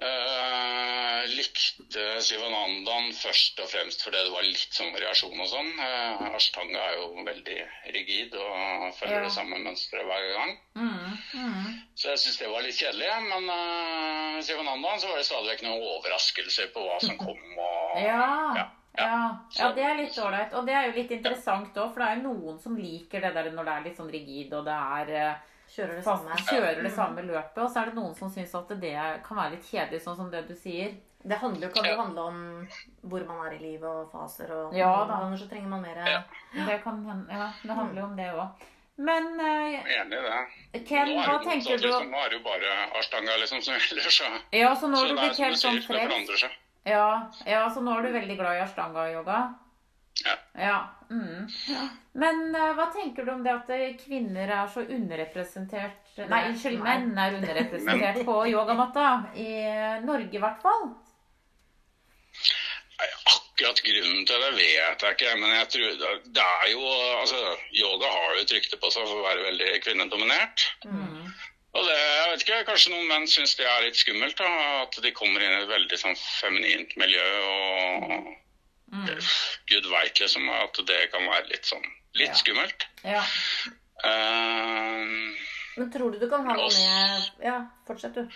Eh, 0.04 1.24
likte 1.38 2.04
Sivanandaen 2.26 3.14
først 3.16 3.60
og 3.64 3.70
fremst 3.72 4.04
fordi 4.04 4.20
det 4.26 4.34
var 4.34 4.44
litt 4.46 4.76
sånn 4.76 4.92
variasjon 4.96 5.40
og 5.40 5.48
sånn. 5.48 5.70
Uh, 5.80 6.34
ashtanga 6.36 6.82
er 6.90 6.98
jo 7.00 7.24
veldig 7.24 7.58
rigid 7.96 8.36
og 8.36 8.90
følger 8.98 9.22
Ja. 9.22 9.24
det 9.30 9.32
samme 9.38 9.62
mønsteret 9.64 10.06
hver 10.10 10.28
gang. 10.36 10.52
Mm. 10.76 11.18
Mm. 11.40 11.70
Så 11.96 12.10
jeg 12.12 12.20
syns 12.26 12.38
det 12.42 12.50
var 12.52 12.66
litt 12.66 12.80
kjedelig. 12.82 13.10
Men 13.30 13.48
uh, 13.50 14.42
Sivanandaen 14.44 15.00
så 15.00 15.12
var 15.14 15.22
det 15.22 15.28
stadig 15.30 15.54
vekk 15.54 15.66
noen 15.70 15.88
overraskelser 15.94 16.72
på 16.76 16.84
hva 16.88 17.00
som 17.04 17.18
kom. 17.22 17.40
Og, 17.58 18.00
Ja. 18.04 18.28
Ja, 18.60 18.70
Ja, 18.94 19.40
ja, 19.58 19.72
det 19.74 19.82
er 19.88 19.96
litt 19.98 20.18
ålreit. 20.22 20.52
Og 20.54 20.68
det 20.68 20.74
er 20.78 20.84
jo 20.86 20.98
litt 21.00 21.12
interessant 21.16 21.74
òg, 21.82 21.94
for 21.96 22.04
det 22.04 22.10
er 22.12 22.20
jo 22.20 22.28
noen 22.34 22.60
som 22.62 22.76
liker 22.78 23.24
det 23.24 23.32
der 23.34 23.50
når 23.56 23.66
det 23.66 23.74
er 23.74 23.86
litt 23.88 23.98
sånn 23.98 24.12
rigid 24.14 24.54
og 24.54 24.68
det 24.68 24.76
er 25.00 25.10
eh, 25.18 25.40
Kjører 25.74 25.96
det 25.98 26.04
samme? 26.06 26.36
kjører 26.50 26.84
det 26.86 26.92
samme 26.94 27.24
løpet. 27.26 27.58
Og 27.64 27.72
så 27.72 27.82
er 27.82 27.90
det 27.90 27.98
noen 27.98 28.14
som 28.18 28.30
syns 28.30 28.54
at 28.60 28.70
det 28.82 28.94
kan 29.26 29.40
være 29.40 29.56
litt 29.56 29.66
kjedelig, 29.72 30.04
sånn 30.04 30.20
som 30.20 30.30
det 30.34 30.44
du 30.48 30.54
sier. 30.56 30.94
Det 31.24 31.38
handler 31.40 31.70
jo 31.70 31.72
kan 31.74 31.88
jo 31.88 31.96
handle 31.98 32.24
om 32.30 32.40
hvor 33.08 33.24
man 33.26 33.46
er 33.48 33.56
i 33.56 33.62
livet 33.62 33.88
og 33.88 34.12
faser. 34.12 34.52
Og 34.52 34.76
Ja, 34.76 34.92
da. 35.08 35.22
ganger 35.24 35.40
så 35.40 35.48
trenger 35.50 35.72
man 35.72 35.82
mer 35.82 36.04
Ja. 36.04 36.22
Det 36.54 36.82
kan 36.84 37.02
ja, 37.32 37.50
det 37.64 37.78
handler 37.80 38.02
jo 38.02 38.08
om 38.10 38.16
det 38.18 38.30
òg. 38.34 38.70
Men 38.96 39.40
uh, 39.40 39.90
Enig 39.90 40.18
i 40.20 40.22
det. 40.22 40.84
Ken, 40.86 41.08
Nå 41.10 41.22
er 41.22 41.26
hva 41.26 41.38
det 41.40 41.48
tenker 41.48 41.66
sånn, 41.66 41.82
du 41.82 41.88
liksom, 41.88 42.12
Nå 42.12 42.20
er 42.22 42.30
det 42.30 42.38
jo 42.38 42.44
bare 42.46 42.74
ashtanga 43.00 43.38
liksom 43.42 43.64
som 43.66 43.74
gjelder, 43.80 44.10
så, 44.14 44.30
Ja, 44.54 44.76
så 44.76 44.90
nå 44.92 45.00
har 45.00 45.10
du 45.10 45.18
blitt 45.18 45.40
helt 45.42 45.58
sånn 45.58 45.82
frelst? 45.82 46.46
Ja, 46.86 47.08
ja, 47.48 47.64
så 47.74 47.82
nå 47.82 47.96
er 47.98 48.06
du 48.06 48.12
veldig 48.14 48.38
glad 48.38 48.60
i 48.60 48.62
ashtanga-yoga? 48.68 49.40
Ja. 50.22 50.36
Ja. 50.54 50.80
Mm. 51.10 51.50
Men 52.14 52.56
uh, 52.56 52.74
hva 52.78 52.90
tenker 52.94 53.26
du 53.26 53.32
om 53.34 53.44
det 53.46 53.54
at 53.54 53.70
eh, 53.74 53.96
kvinner 53.98 54.50
er 54.50 54.68
så 54.72 54.84
underrepresentert 54.86 56.20
Nei, 56.30 56.44
unnskyld, 56.52 56.78
menn 56.86 57.18
er 57.18 57.40
underrepresentert 57.40 58.20
på 58.28 58.36
yogamatta. 58.52 59.08
I 59.34 59.48
Norge, 60.06 60.30
i 60.38 60.42
hvert 60.42 60.62
fall. 60.62 60.92
Akkurat 63.34 63.82
grunnen 63.86 64.28
til 64.30 64.44
det 64.46 64.52
vet 64.60 65.06
jeg 65.06 65.18
ikke, 65.18 65.32
men 65.42 65.56
jeg 65.58 65.72
tror 65.74 65.98
det, 66.04 66.12
det 66.38 66.46
er 66.46 66.70
jo 66.70 66.84
altså, 67.18 67.42
Yoga 67.80 68.12
har 68.14 68.38
jo 68.38 68.46
et 68.46 68.54
rykte 68.58 68.80
på 68.82 68.94
seg 68.94 69.10
for 69.10 69.24
å 69.24 69.26
være 69.26 69.48
veldig 69.48 69.74
kvinnedominert. 69.88 70.68
Mm. 70.86 71.34
Og 71.74 71.90
det, 71.90 71.98
jeg 71.98 72.30
vet 72.30 72.46
ikke, 72.46 72.62
Kanskje 72.70 72.94
noen 72.94 73.10
menn 73.10 73.28
syns 73.30 73.58
det 73.58 73.66
er 73.66 73.88
litt 73.88 73.98
skummelt. 73.98 74.38
da, 74.38 74.54
At 74.84 75.02
de 75.02 75.14
kommer 75.18 75.42
inn 75.42 75.58
i 75.58 75.62
et 75.64 75.72
veldig 75.74 75.98
sånn 75.98 76.18
feminint 76.22 76.94
miljø. 77.02 77.30
og 77.50 78.34
Mm. 78.94 79.08
Gud 79.72 79.86
veit 79.90 80.20
liksom 80.22 80.50
at 80.54 80.78
det 80.86 81.00
kan 81.12 81.26
være 81.26 81.48
litt 81.50 81.66
sånn 81.66 81.86
litt 82.14 82.30
Ja. 82.30 82.36
skummelt. 82.38 82.86
Ja. 83.04 83.24
Uh, 84.04 85.34
Men 85.78 85.90
tror 85.94 86.12
du 86.14 86.20
du 86.22 86.28
kan 86.30 86.46
ha 86.46 86.54
noe 86.58 86.70
med 86.70 87.32
Ja, 87.42 87.56
fortsett, 87.88 88.14
du. 88.14 88.28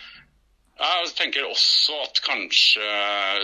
Jeg 0.78 1.08
tenker 1.18 1.42
også 1.46 1.96
at 2.04 2.20
kanskje 2.22 2.84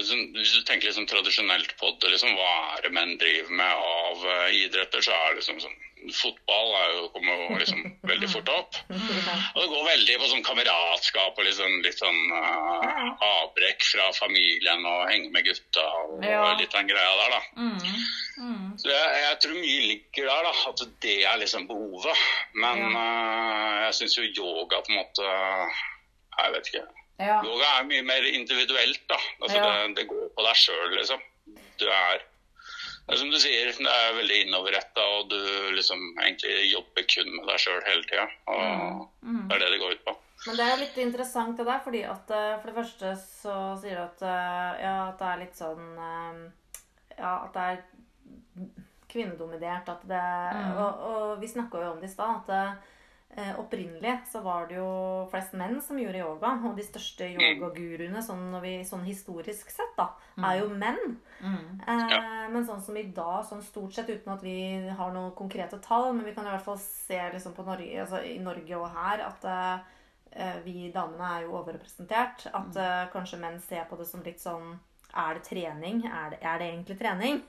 sånn- 0.07 0.33
Hvis 0.37 0.53
du 0.55 0.63
tenker 0.63 0.87
liksom 0.89 1.07
tradisjonelt 1.11 1.77
på 1.79 1.91
det, 2.01 2.11
liksom, 2.15 2.35
hva 2.39 2.77
er 2.79 2.83
det 2.83 2.93
menn 2.93 3.17
driver 3.19 3.51
med 3.51 3.73
av 3.73 4.27
eh, 4.27 4.55
idretter, 4.65 5.03
så 5.03 5.11
er 5.13 5.29
det 5.35 5.41
liksom 5.43 5.61
sånn 5.61 5.81
Fotball 6.13 6.73
er 6.77 6.91
jo, 6.97 7.05
kommer 7.15 7.39
jo 7.49 7.57
liksom 7.61 7.81
veldig 8.11 8.29
fort 8.33 8.49
opp. 8.53 8.77
Og 8.91 9.59
det 9.63 9.69
går 9.71 9.87
veldig 9.89 10.17
på 10.21 10.29
sånn 10.33 10.45
kameratskap 10.45 11.39
og 11.41 11.47
liksom, 11.47 11.79
litt 11.87 12.01
sånn 12.03 12.19
uh, 12.35 13.15
avbrekk 13.25 13.87
fra 13.93 14.11
familien 14.19 14.85
og 14.91 15.07
henge 15.13 15.31
med 15.33 15.47
gutta 15.49 15.87
og 16.03 16.25
Ja. 16.27 16.43
litt 16.59 16.73
den 16.75 16.91
greia 16.91 17.15
der, 17.23 17.37
da. 17.37 17.41
Mm. 17.57 17.79
Mm. 18.45 18.69
Så 18.83 18.91
jeg, 18.91 19.23
jeg 19.23 19.39
tror 19.45 19.57
mye 19.61 19.81
ligger 19.93 20.29
der, 20.33 20.49
da. 20.51 20.53
At 20.73 20.85
det 21.07 21.17
er 21.31 21.41
liksom 21.41 21.69
behovet. 21.71 22.25
Men 22.59 22.85
eh, 22.91 23.73
jeg 23.87 23.95
syns 24.01 24.19
jo 24.19 24.25
yoga 24.35 24.81
på 24.85 24.93
en 24.93 24.99
måte 25.01 25.29
Jeg 26.35 26.53
vet 26.57 26.71
ikke. 26.73 26.85
Ja. 27.23 27.37
Yoga 27.47 27.69
er 27.79 27.85
mye 27.87 28.03
mer 28.03 28.25
individuelt, 28.27 29.03
da. 29.09 29.19
Altså 29.41 29.57
Ja. 29.61 29.67
det, 29.87 29.97
det 30.01 30.09
går 30.11 30.25
på 30.35 30.47
deg 30.49 30.57
sjøl, 30.59 30.95
liksom. 30.99 31.21
du 31.79 31.85
er 31.91 32.23
det 33.07 33.15
er 33.15 33.21
som 33.21 33.31
du 33.31 33.37
sier, 33.39 33.67
det 33.77 33.87
er 33.95 34.15
veldig 34.17 34.39
innoverretta, 34.47 35.03
og 35.19 35.29
du 35.31 35.39
liksom 35.77 36.01
egentlig 36.23 36.71
jobber 36.73 37.05
kun 37.15 37.29
med 37.37 37.47
deg 37.51 37.59
sjøl 37.61 37.83
hele 37.87 38.05
tida. 38.09 38.29
Og 38.49 39.09
Mm. 39.23 39.49
det 39.49 39.57
er 39.57 39.61
det 39.65 39.71
det 39.75 39.81
går 39.81 39.93
ut 39.99 40.05
på. 40.07 40.17
Men 40.47 40.57
det 40.57 40.65
er 40.73 40.77
litt 40.81 40.97
interessant 41.01 41.57
det 41.57 41.65
der, 41.67 41.81
fordi 41.85 42.03
at 42.05 42.31
eh, 42.31 42.57
for 42.61 42.67
det 42.71 42.75
første 42.77 43.13
så 43.21 43.55
sier 43.81 43.97
du 43.97 44.03
at, 44.03 44.23
eh, 44.23 44.83
ja, 44.85 44.97
at 45.09 45.19
det 45.19 45.29
er 45.31 45.39
litt 45.45 45.57
sånn 45.57 45.87
eh, 45.99 46.51
Ja, 47.19 47.45
at 47.45 47.53
det 47.55 47.63
er 47.63 47.83
kvinnedominert. 49.09 49.89
At 49.89 50.03
det, 50.09 50.23
Mm. 50.55 50.77
og, 50.77 51.01
og 51.11 51.41
vi 51.41 51.47
snakka 51.49 51.79
jo 51.85 51.93
om 51.93 52.01
det 52.01 52.11
i 52.11 52.13
stad, 52.13 52.43
at 52.49 52.79
opprinnelig 53.59 54.13
så 54.31 54.45
var 54.45 54.69
det 54.71 54.77
jo 54.77 54.91
flest 55.33 55.57
menn 55.59 55.81
som 55.83 55.99
gjorde 55.99 56.21
yoga. 56.21 56.53
Og 56.69 56.77
de 56.79 56.85
største 56.87 57.27
yogaguruene 57.33 58.23
sånn, 58.23 58.47
vi, 58.63 58.77
sånn 58.87 59.03
historisk 59.09 59.73
sett, 59.75 59.97
da, 59.99 60.13
er 60.39 60.61
jo 60.61 60.69
menn. 60.71 61.17
Mm. 61.41 61.81
Eh, 61.83 62.15
men 62.53 62.67
sånn 62.67 62.83
som 62.85 62.97
i 62.97 63.07
dag, 63.15 63.43
sånn 63.49 63.65
stort 63.65 63.97
sett 63.97 64.11
uten 64.13 64.33
at 64.35 64.45
vi 64.45 64.57
har 64.87 65.13
noen 65.15 65.35
konkrete 65.37 65.81
tall, 65.85 66.13
men 66.15 66.25
vi 66.29 66.35
kan 66.37 66.47
i 66.47 66.53
hvert 66.55 66.67
fall 66.67 66.81
se 66.81 67.19
liksom 67.35 67.57
på 67.57 67.67
Norge, 67.67 67.91
altså 68.05 68.23
i 68.25 68.39
Norge 68.43 68.79
og 68.79 68.89
her 68.95 69.27
at 69.27 69.47
eh, 69.51 70.59
vi 70.65 70.91
damene 70.95 71.35
er 71.37 71.47
jo 71.47 71.59
overrepresentert. 71.59 72.49
At 72.55 72.81
eh, 72.81 73.05
kanskje 73.15 73.41
menn 73.43 73.61
ser 73.65 73.89
på 73.91 73.99
det 74.01 74.09
som 74.11 74.25
litt 74.27 74.43
sånn 74.43 74.77
Er 75.15 75.37
det 75.37 75.45
trening? 75.47 76.01
Er 76.11 76.33
det, 76.33 76.41
er 76.43 76.59
det 76.59 76.71
egentlig 76.73 76.99
trening? 76.99 77.43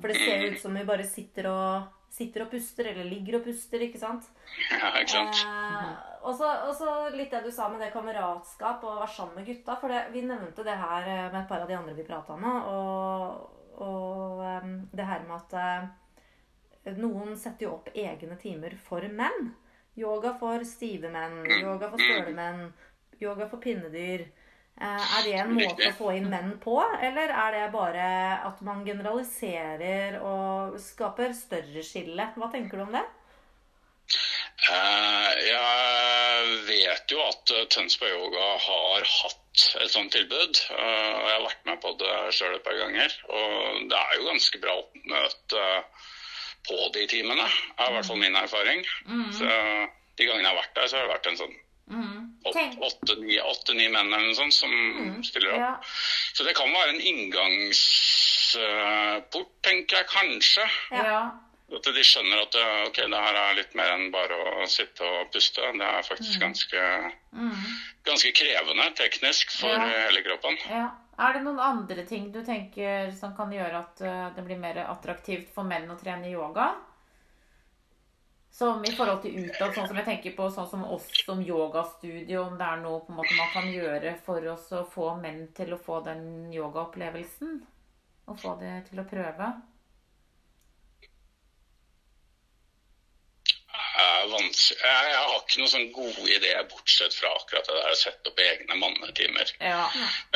For 0.00 0.06
det 0.06 0.20
ser 0.20 0.44
ut 0.46 0.60
som 0.62 0.76
vi 0.78 0.84
bare 0.86 1.06
sitter 1.08 1.48
og, 1.50 1.88
sitter 2.10 2.44
og 2.44 2.50
puster, 2.52 2.90
eller 2.90 3.06
ligger 3.06 3.38
og 3.38 3.46
puster, 3.46 3.82
ikke 3.86 4.00
sant? 4.00 4.26
Ja, 4.72 4.90
ikke 4.98 5.12
sant? 5.12 5.42
Eh, 5.46 6.10
og 6.26 6.34
så 6.36 6.90
litt 7.14 7.32
det 7.32 7.44
du 7.46 7.52
sa 7.54 7.68
med 7.70 7.80
det 7.80 7.92
kameratskap 7.94 8.82
og 8.84 8.96
å 8.96 8.98
være 9.04 9.14
sammen 9.14 9.40
med 9.40 9.48
gutta. 9.48 9.78
For 9.80 9.92
det, 9.92 10.02
vi 10.14 10.24
nevnte 10.26 10.66
det 10.66 10.76
her 10.80 11.06
eh, 11.06 11.24
med 11.30 11.40
et 11.44 11.48
par 11.50 11.64
av 11.64 11.70
de 11.70 11.78
andre 11.78 11.96
vi 11.96 12.06
prata 12.08 12.36
med. 12.40 12.68
Og, 12.74 13.80
og 13.86 14.44
um, 14.44 14.76
det 14.92 15.06
her 15.06 15.24
med 15.28 15.38
at 15.38 15.56
eh, 16.90 16.92
noen 16.98 17.36
setter 17.38 17.68
jo 17.68 17.76
opp 17.78 17.90
egne 17.94 18.36
timer 18.42 18.76
for 18.88 19.06
menn. 19.06 19.52
Yoga 19.98 20.34
for 20.40 20.62
stive 20.64 21.10
menn, 21.12 21.42
yoga 21.60 21.90
for 21.90 22.00
støle 22.00 22.34
menn, 22.34 22.68
yoga 23.20 23.48
for 23.50 23.62
pinnedyr. 23.62 24.26
Eh, 24.80 25.18
Er 25.18 25.24
det 25.26 25.32
en 25.42 25.50
måte 25.54 25.90
å 25.90 25.96
få 25.98 26.12
inn 26.16 26.28
menn 26.32 26.54
på, 26.62 26.78
eller 27.02 27.28
er 27.28 27.52
det 27.56 27.72
bare 27.74 28.04
at 28.48 28.60
man 28.64 28.84
generaliserer 28.86 30.16
og 30.24 30.78
skaper 30.80 31.34
større 31.36 31.82
skille? 31.84 32.30
Hva 32.36 32.48
tenker 32.52 32.80
du 32.80 32.86
om 32.86 32.94
det? 32.96 33.02
Eh, 34.70 35.32
jeg 35.50 36.56
vet 36.68 37.12
jo 37.12 37.20
at 37.26 37.52
eh, 37.56 37.66
Tønsberg 37.72 38.12
Yoga 38.16 38.48
har 38.64 39.06
hatt 39.14 39.64
et 39.82 39.90
sånt 39.92 40.12
tilbud. 40.14 40.60
og 40.72 41.24
Jeg 41.26 41.34
har 41.36 41.44
vært 41.44 41.64
med 41.68 41.80
på 41.84 41.92
det 42.00 42.16
sjøl 42.36 42.54
et 42.56 42.64
par 42.64 42.76
ganger. 42.80 43.14
Og 43.28 43.80
det 43.90 43.98
er 44.00 44.16
jo 44.18 44.28
ganske 44.30 44.60
bra 44.62 44.76
oppmøte 44.80 45.64
på 46.68 46.76
de 46.94 47.06
timene, 47.10 47.46
er 47.80 47.88
i 47.90 47.94
hvert 47.96 48.06
fall 48.06 48.20
min 48.20 48.36
erfaring. 48.36 48.84
Så 49.36 49.48
De 50.20 50.26
gangene 50.28 50.44
jeg 50.44 50.52
har 50.52 50.58
vært 50.60 50.74
der, 50.76 50.86
så 50.88 50.96
har 50.98 51.06
det 51.08 51.14
vært 51.16 51.26
en 51.34 51.38
sånn 51.44 51.54
Mm. 51.56 51.69
Åtte-ni 51.90 53.40
åtte-ni 53.40 53.88
menn 53.92 54.12
eller 54.12 54.26
noe 54.30 54.34
sånt 54.38 54.54
som 54.54 54.70
stiller 55.26 55.52
opp. 55.52 55.58
Ja. 55.60 55.74
Så 56.34 56.44
det 56.46 56.54
kan 56.56 56.72
være 56.72 56.90
en 56.94 57.00
inngangsport, 57.00 59.50
tenker 59.66 59.96
jeg 60.00 60.06
kanskje. 60.10 60.66
Ja. 60.96 61.20
At 61.70 61.82
de 61.86 62.02
skjønner 62.02 62.40
at 62.42 62.54
ok, 62.88 62.96
det 63.12 63.20
her 63.22 63.36
er 63.38 63.54
litt 63.60 63.74
mer 63.78 63.90
enn 63.94 64.08
bare 64.10 64.34
å 64.58 64.60
sitte 64.70 65.02
og 65.06 65.28
puste. 65.34 65.62
Det 65.78 65.86
er 65.86 66.02
faktisk 66.02 66.40
ganske, 66.42 66.80
Mm. 67.32 67.54
ganske 68.04 68.32
krevende 68.34 68.88
teknisk 68.98 69.50
for 69.60 69.68
Ja. 69.70 69.84
eh, 69.86 70.06
hele 70.10 70.22
kroppen. 70.26 70.56
Ja. 70.68 70.88
Er 71.20 71.32
det 71.34 71.42
noen 71.44 71.60
andre 71.60 72.02
ting 72.06 72.32
du 72.32 72.42
tenker 72.42 73.12
som 73.14 73.36
kan 73.36 73.52
gjøre 73.52 73.74
at 73.78 74.00
eh, 74.00 74.30
det 74.34 74.44
blir 74.46 74.56
mer 74.58 74.74
attraktivt 74.88 75.52
for 75.54 75.62
menn 75.64 75.88
å 75.90 75.96
trene 76.02 76.30
yoga? 76.32 76.74
Som 78.50 78.84
i 78.84 78.92
forhold 78.92 79.22
til 79.22 79.46
utad, 79.46 79.72
sånn 79.74 79.86
som 79.88 79.98
jeg 80.00 80.06
tenker 80.08 80.34
på 80.36 80.48
sånn 80.52 80.68
som 80.68 80.82
oss 80.96 81.06
som 81.22 81.40
yogastudio, 81.44 82.42
om 82.42 82.56
det 82.58 82.66
er 82.66 82.80
noe 82.82 83.00
på 83.06 83.14
en 83.14 83.20
måte 83.20 83.36
man 83.38 83.52
kan 83.54 83.68
gjøre 83.70 84.16
for 84.26 84.46
oss 84.52 84.66
å 84.74 84.82
få 84.90 85.12
menn 85.22 85.44
til 85.56 85.72
å 85.72 85.80
få 85.80 86.00
den 86.06 86.24
yogaopplevelsen? 86.52 87.60
Og 88.30 88.38
få 88.42 88.56
det 88.60 88.74
til 88.90 89.02
å 89.02 89.06
prøve? 89.10 89.52
Vanskelig. 94.30 94.80
Jeg, 94.84 95.06
jeg 95.10 95.20
har 95.20 95.38
ikke 95.38 95.60
noen 95.60 95.72
sånn 95.72 95.88
gode 95.94 96.26
ideer, 96.28 96.66
bortsett 96.70 97.14
fra 97.16 97.30
akkurat 97.38 97.68
det 97.68 97.78
der 97.78 97.94
å 97.94 97.98
sette 97.98 98.30
opp 98.30 98.42
egne 98.44 98.76
mannetimer. 98.80 99.52
Ja. 99.62 99.86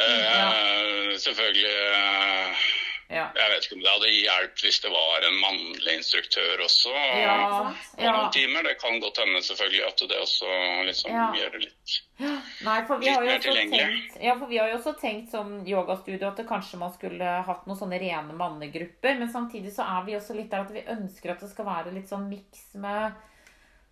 Eh, 0.01 1.13
selvfølgelig 1.21 1.75
eh, 1.83 2.65
Ja. 3.13 3.27
Jeg 3.37 3.51
vet 3.53 3.67
ikke 3.67 3.77
om 3.77 3.83
det 3.85 3.91
hadde 3.93 4.11
hjulpet 4.15 4.63
hvis 4.65 4.79
det 4.81 4.91
var 4.95 5.27
en 5.29 5.37
mannlig 5.43 5.93
instruktør 5.99 6.63
også. 6.65 6.93
Ja. 7.21 7.35
Og 7.45 8.01
ja. 8.01 8.13
noen 8.17 8.31
timer. 8.33 8.65
Det 8.65 8.79
kan 8.81 8.97
godt 9.03 9.21
hende 9.21 9.43
selvfølgelig 9.45 9.83
at 9.87 10.05
det 10.09 10.21
også 10.23 10.55
liksom 10.89 11.11
Ja. 11.13 11.27
gjør 11.37 11.53
det 11.53 11.61
litt 11.67 12.01
Nei, 12.65 12.79
Litt 12.81 13.21
mer 13.21 13.39
tilgjengelig. 13.43 13.85
tenkt, 13.85 14.23
ja, 14.23 14.35
for 14.39 14.47
vi 14.47 14.59
har 14.59 14.69
jo 14.71 14.77
også 14.79 14.95
tenkt 15.01 15.31
som 15.35 15.67
yogastudio 15.67 16.29
at 16.29 16.37
det 16.39 16.47
kanskje 16.49 16.79
man 16.79 16.93
skulle 16.95 17.33
hatt 17.45 17.67
noen 17.67 17.79
sånne 17.81 17.99
rene 18.01 18.37
mannegrupper. 18.39 19.19
Men 19.19 19.29
samtidig 19.33 19.75
så 19.75 19.83
er 19.83 20.05
vi 20.07 20.15
også 20.17 20.37
litt 20.39 20.51
der 20.51 20.63
at 20.65 20.71
vi 20.73 20.85
ønsker 20.95 21.35
at 21.35 21.41
det 21.41 21.51
skal 21.51 21.67
være 21.67 21.93
litt 21.93 22.09
sånn 22.09 22.29
miks 22.31 22.73
med 22.75 23.13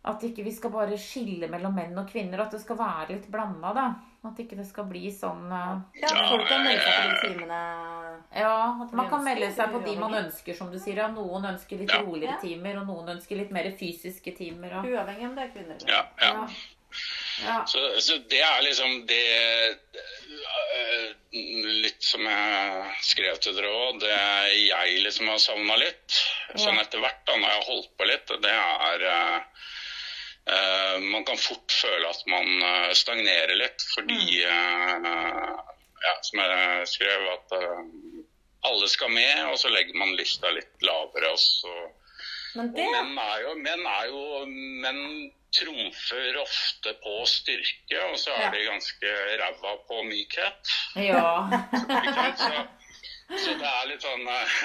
At 0.05 0.23
ikke 0.27 0.43
vi 0.43 0.51
skal 0.51 0.71
bare 0.75 0.97
skille 0.99 1.47
mellom 1.47 1.77
menn 1.77 1.99
og 1.99 2.09
kvinner, 2.11 2.41
at 2.43 2.51
det 2.51 2.59
skal 2.61 2.75
være 2.77 3.13
litt 3.15 3.29
blanda, 3.31 3.71
da. 3.73 3.85
At 4.25 4.39
ikke 4.39 4.55
det 4.55 4.67
skal 4.69 4.85
bli 4.87 5.09
sånn 5.11 5.49
uh, 5.51 5.81
Ja, 5.99 6.11
folk 6.31 6.45
kan 6.47 6.63
melde 6.63 6.83
seg 6.85 6.95
på 6.95 7.07
de 7.09 7.15
eh, 7.17 7.23
timene. 7.33 7.63
Ja, 8.39 8.53
at 8.85 8.93
man 8.95 9.09
kan 9.11 9.25
melde 9.27 9.49
seg 9.57 9.73
på 9.75 9.81
de 9.83 9.97
man 9.99 10.15
ønsker, 10.21 10.55
som 10.55 10.71
du 10.71 10.79
sier. 10.79 11.01
Ja, 11.03 11.09
noen 11.11 11.49
ønsker 11.51 11.81
litt 11.81 11.91
Ja. 11.91 12.03
roligere 12.07 12.37
Ja. 12.37 12.43
timer, 12.45 12.79
og 12.83 12.87
noen 12.87 13.17
ønsker 13.17 13.37
litt 13.41 13.51
mer 13.51 13.67
fysiske 13.81 14.37
timer. 14.39 14.79
Og, 14.79 14.87
Uavhengig 14.93 15.27
om 15.27 15.35
det 15.35 15.49
er 15.49 15.51
kvinner 15.57 15.75
eller 15.75 15.91
Ja. 15.91 16.05
ja. 16.23 16.31
ja. 16.31 16.47
Ja. 17.43 17.65
Så, 17.67 17.79
så 18.05 18.19
det 18.29 18.41
er 18.45 18.59
liksom 18.63 19.07
det 19.09 19.23
øh, 19.97 21.15
Litt 21.83 22.05
som 22.05 22.21
jeg 22.29 22.91
skrev 23.01 23.39
til 23.41 23.55
dere 23.57 23.71
òg, 23.73 24.01
det 24.03 24.13
jeg 24.69 24.99
liksom 25.07 25.31
har 25.33 25.39
savna 25.41 25.79
litt, 25.81 26.19
sånn 26.61 26.77
etter 26.83 27.01
hvert 27.01 27.23
da 27.27 27.39
når 27.39 27.49
jeg 27.49 27.57
har 27.63 27.71
holdt 27.71 27.89
på 27.97 28.09
litt, 28.11 28.35
det 28.45 28.53
er 28.53 29.07
øh, 29.09 29.39
Man 31.13 31.25
kan 31.25 31.39
fort 31.39 31.71
føle 31.71 32.09
at 32.09 32.23
man 32.27 32.63
øh, 32.67 32.89
stagnerer 32.99 33.55
litt, 33.55 33.85
fordi 33.95 34.43
øh, 34.43 35.05
ja, 36.03 36.15
Som 36.27 36.41
jeg 36.43 36.89
skrev, 36.91 37.29
at 37.37 37.55
alle 38.67 38.89
skal 38.91 39.11
med, 39.11 39.45
og 39.53 39.59
så 39.59 39.69
legger 39.71 39.95
man 39.99 40.17
lista 40.19 40.51
litt 40.51 40.83
lavere. 40.83 41.31
og 41.31 41.39
så 41.39 41.73
Men 42.55 42.73
det 42.75 42.89
menn 42.91 43.17
er 43.19 43.39
jo 43.45 43.55
Menn, 43.55 43.87
er 43.87 44.11
jo, 44.11 44.25
menn 44.83 45.33
trumfer 45.53 46.37
ofte 46.41 46.95
på 47.05 47.15
styrke, 47.29 47.99
og 48.11 48.19
så 48.19 48.33
er 48.35 48.43
Ja. 48.47 48.51
de 48.55 48.65
ganske 48.67 49.11
ræva 49.43 49.73
på 49.89 50.03
mykhet. 50.09 50.71
Ja. 50.97 51.33
Så, 52.43 52.67
så 53.45 53.53
det 53.57 53.69
er 53.69 53.87
litt 53.89 54.03
sånn 54.05 54.27
eh, 54.29 54.57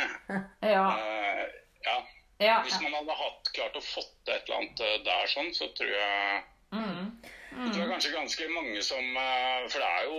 ja. 0.74 0.86
Uh, 0.92 1.44
Ja. 1.86 1.98
Ja. 2.40 2.60
Hvis 2.64 2.82
man 2.82 2.94
hadde 2.94 3.16
hatt, 3.18 3.50
klart 3.56 3.76
å 3.80 3.82
fått 3.82 4.14
til 4.26 4.34
et 4.36 4.46
eller 4.48 4.60
annet 4.62 4.80
eh, 4.86 4.98
der 5.08 5.28
sånn, 5.34 5.52
så 5.56 5.72
tror 5.78 5.90
jeg 5.96 6.44
Mm. 6.68 7.16
Mm. 7.56 7.70
Det 7.72 7.80
er 7.80 7.88
kanskje 7.88 8.10
ganske 8.12 8.48
mange 8.52 8.82
som 8.84 9.06
eh, 9.16 9.68
For 9.72 9.80
det 9.80 9.88
er 9.88 10.04
jo 10.10 10.18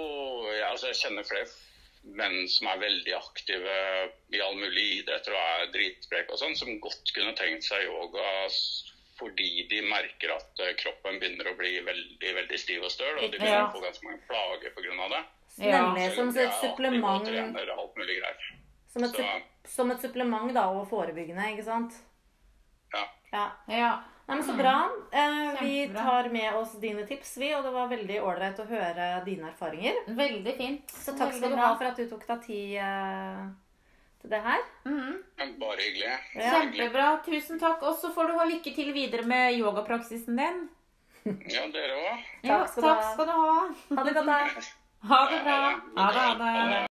ja, 0.56 0.70
altså 0.70 0.86
Jeg 0.88 0.96
kjenner 0.96 1.26
flere 1.28 1.44
menn 2.16 2.46
som 2.48 2.70
er 2.72 2.78
veldig 2.80 3.12
aktive 3.18 3.74
i 4.32 4.40
all 4.40 4.56
mulig 4.56 5.02
idretter 5.02 5.34
og 5.36 5.42
er 5.60 5.72
dritspreke 5.74 6.32
og 6.32 6.40
sånn, 6.40 6.56
som 6.56 6.70
godt 6.80 7.12
kunne 7.12 7.34
tenkt 7.36 7.66
seg 7.68 7.84
yoga 7.84 8.24
fordi 9.18 9.66
de 9.68 9.82
merker 9.90 10.32
at 10.38 10.62
eh, 10.62 10.72
kroppen 10.78 11.18
begynner 11.20 11.50
å 11.50 11.56
bli 11.58 11.74
veldig 11.84 12.32
veldig 12.38 12.58
stiv 12.62 12.86
og 12.86 12.92
støl, 12.94 13.16
og 13.18 13.26
de 13.32 13.36
begynner 13.36 13.58
Ja. 13.58 13.66
å 13.66 13.74
få 13.76 13.82
ganske 13.82 14.06
mange 14.06 14.22
plager 14.30 14.72
pga. 14.72 15.08
det. 15.12 15.22
Ja. 15.58 15.82
Nemlig 15.82 16.14
som 16.14 16.28
et 16.32 16.54
supplement 16.62 17.26
trener 17.26 17.72
alt 17.74 17.96
mulig 17.98 18.20
greier. 18.22 18.50
Som 18.94 19.04
et, 19.04 19.10
Så, 19.18 19.26
som 19.74 19.90
et 19.90 20.00
supplement 20.00 20.54
da, 20.54 20.68
og 20.70 20.88
forebyggende, 20.88 21.50
ikke 21.52 21.66
sant? 21.66 21.98
Ja. 22.92 23.04
Ja. 23.32 23.50
ja. 23.68 23.90
Nei, 24.28 24.36
men 24.36 24.44
Så 24.44 24.52
bra. 24.52 24.90
Eh, 25.12 25.60
vi 25.62 25.88
tar 25.94 26.28
med 26.28 26.56
oss 26.56 26.74
dine 26.80 27.06
tips, 27.08 27.36
vi, 27.40 27.48
og 27.56 27.62
det 27.64 27.70
var 27.72 27.88
veldig 27.88 28.18
ålreit 28.22 28.58
å 28.60 28.66
høre 28.68 29.06
dine 29.24 29.48
erfaringer. 29.48 30.02
Veldig 30.18 30.52
fint. 30.58 30.90
Så 30.92 31.14
takk 31.16 31.32
skal 31.32 31.48
du 31.48 31.56
bra. 31.56 31.70
ha 31.70 31.78
for 31.80 31.88
at 31.88 31.96
du 31.96 32.04
tok 32.10 32.26
deg 32.28 32.42
tid 32.44 32.74
eh, 32.84 33.46
til 34.20 34.30
det 34.34 34.40
her. 34.44 34.60
Mm 34.84 34.98
-hmm. 35.00 35.54
Bare 35.58 35.80
hyggelig. 35.80 36.18
Ja. 36.34 36.50
Kjempebra. 36.52 37.20
Tusen 37.24 37.58
takk. 37.58 37.82
Og 37.82 37.94
så 37.96 38.12
får 38.12 38.28
du 38.28 38.38
ha 38.38 38.44
lykke 38.44 38.74
til 38.74 38.92
videre 38.92 39.22
med 39.22 39.58
yogapraksisen 39.58 40.36
din. 40.36 40.68
Ja, 41.24 41.66
dere 41.72 41.94
òg. 41.96 42.18
Ja, 42.42 42.58
Takk 42.58 42.68
skal 42.68 42.82
takk 42.82 43.02
ha. 43.02 43.12
skal 43.12 43.26
du 43.26 43.32
ha. 43.32 43.68
Ha 43.96 44.04
det 44.04 44.14
godt. 44.14 44.74
Ha 45.02 45.30
det 45.30 45.42
bra. 45.44 45.80
Ha 45.96 46.12
det. 46.12 46.44
Ha 46.44 46.68
det. 46.68 46.87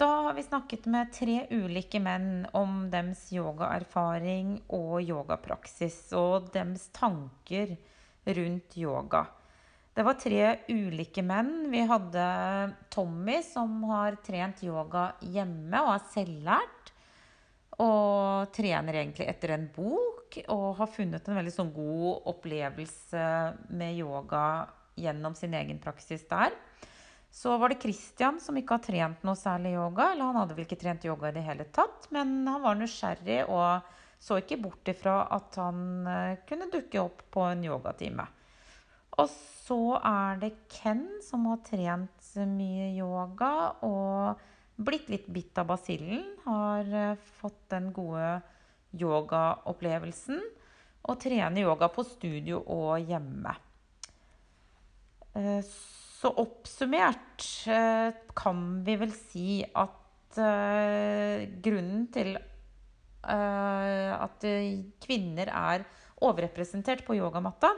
Da 0.00 0.06
har 0.06 0.34
vi 0.34 0.42
snakket 0.42 0.86
med 0.86 1.10
tre 1.12 1.42
ulike 1.50 2.00
menn 2.00 2.46
om 2.56 2.86
deres 2.88 3.26
yogaerfaring 3.36 4.54
og 4.72 5.02
yogapraksis, 5.04 5.98
og 6.16 6.46
deres 6.54 6.86
tanker 6.96 7.74
rundt 8.24 8.78
yoga. 8.80 9.26
Det 9.92 10.06
var 10.06 10.16
tre 10.16 10.46
ulike 10.72 11.20
menn. 11.20 11.66
Vi 11.68 11.84
hadde 11.84 12.24
Tommy, 12.88 13.42
som 13.44 13.76
har 13.90 14.16
trent 14.24 14.64
yoga 14.64 15.04
hjemme 15.20 15.84
og 15.84 15.92
er 15.98 16.08
selvlært. 16.14 16.94
Og 17.84 18.48
trener 18.56 19.02
egentlig 19.02 19.28
etter 19.28 19.52
en 19.58 19.68
bok 19.76 20.40
og 20.46 20.80
har 20.80 20.92
funnet 20.96 21.28
en 21.28 21.42
veldig 21.42 21.56
sånn 21.58 21.76
god 21.76 22.24
opplevelse 22.32 23.28
med 23.68 24.00
yoga 24.00 24.46
gjennom 24.96 25.36
sin 25.36 25.60
egen 25.60 25.84
praksis 25.84 26.24
der. 26.32 26.56
Så 27.30 27.54
var 27.58 27.70
det 27.70 27.80
Christian 27.82 28.40
som 28.42 28.56
ikke 28.58 28.76
har 28.76 28.84
trent 28.84 29.22
noe 29.26 29.38
særlig 29.38 29.76
yoga. 29.76 30.10
Eller 30.12 30.30
han 30.30 30.40
hadde 30.42 30.56
vel 30.56 30.66
ikke 30.66 30.80
trent 30.80 31.06
yoga 31.06 31.30
i 31.30 31.36
det 31.36 31.46
hele 31.46 31.66
tatt, 31.70 32.10
men 32.14 32.40
han 32.50 32.62
var 32.64 32.78
nysgjerrig 32.78 33.44
og 33.46 33.96
så 34.20 34.36
ikke 34.40 34.60
bort 34.60 34.88
ifra 34.92 35.22
at 35.32 35.56
han 35.56 35.80
eh, 36.10 36.40
kunne 36.48 36.68
dukke 36.72 37.00
opp 37.00 37.22
på 37.32 37.46
en 37.48 37.62
yogatime. 37.64 38.26
Og 39.20 39.30
så 39.30 39.96
er 39.96 40.40
det 40.42 40.50
Ken 40.70 41.06
som 41.24 41.46
har 41.48 41.62
trent 41.64 42.32
mye 42.50 42.90
yoga 42.98 43.52
og 43.86 44.42
blitt 44.80 45.08
litt 45.12 45.28
bitt 45.32 45.58
av 45.60 45.70
basillen. 45.72 46.24
Har 46.44 46.92
eh, 46.92 47.28
fått 47.40 47.70
den 47.72 47.90
gode 47.96 48.40
yogaopplevelsen 48.96 50.40
og 51.08 51.20
trener 51.22 51.64
yoga 51.64 51.88
på 51.92 52.04
studio 52.04 52.60
og 52.68 53.00
hjemme. 53.08 53.54
Eh, 55.38 55.62
så 56.20 56.28
oppsummert 56.42 57.46
kan 58.36 58.64
vi 58.84 58.96
vel 59.00 59.12
si 59.16 59.62
at 59.64 60.36
grunnen 61.64 62.02
til 62.12 62.34
at 63.24 64.44
kvinner 65.00 65.48
er 65.48 65.86
overrepresentert 66.20 67.06
på 67.06 67.16
yogamatta, 67.16 67.72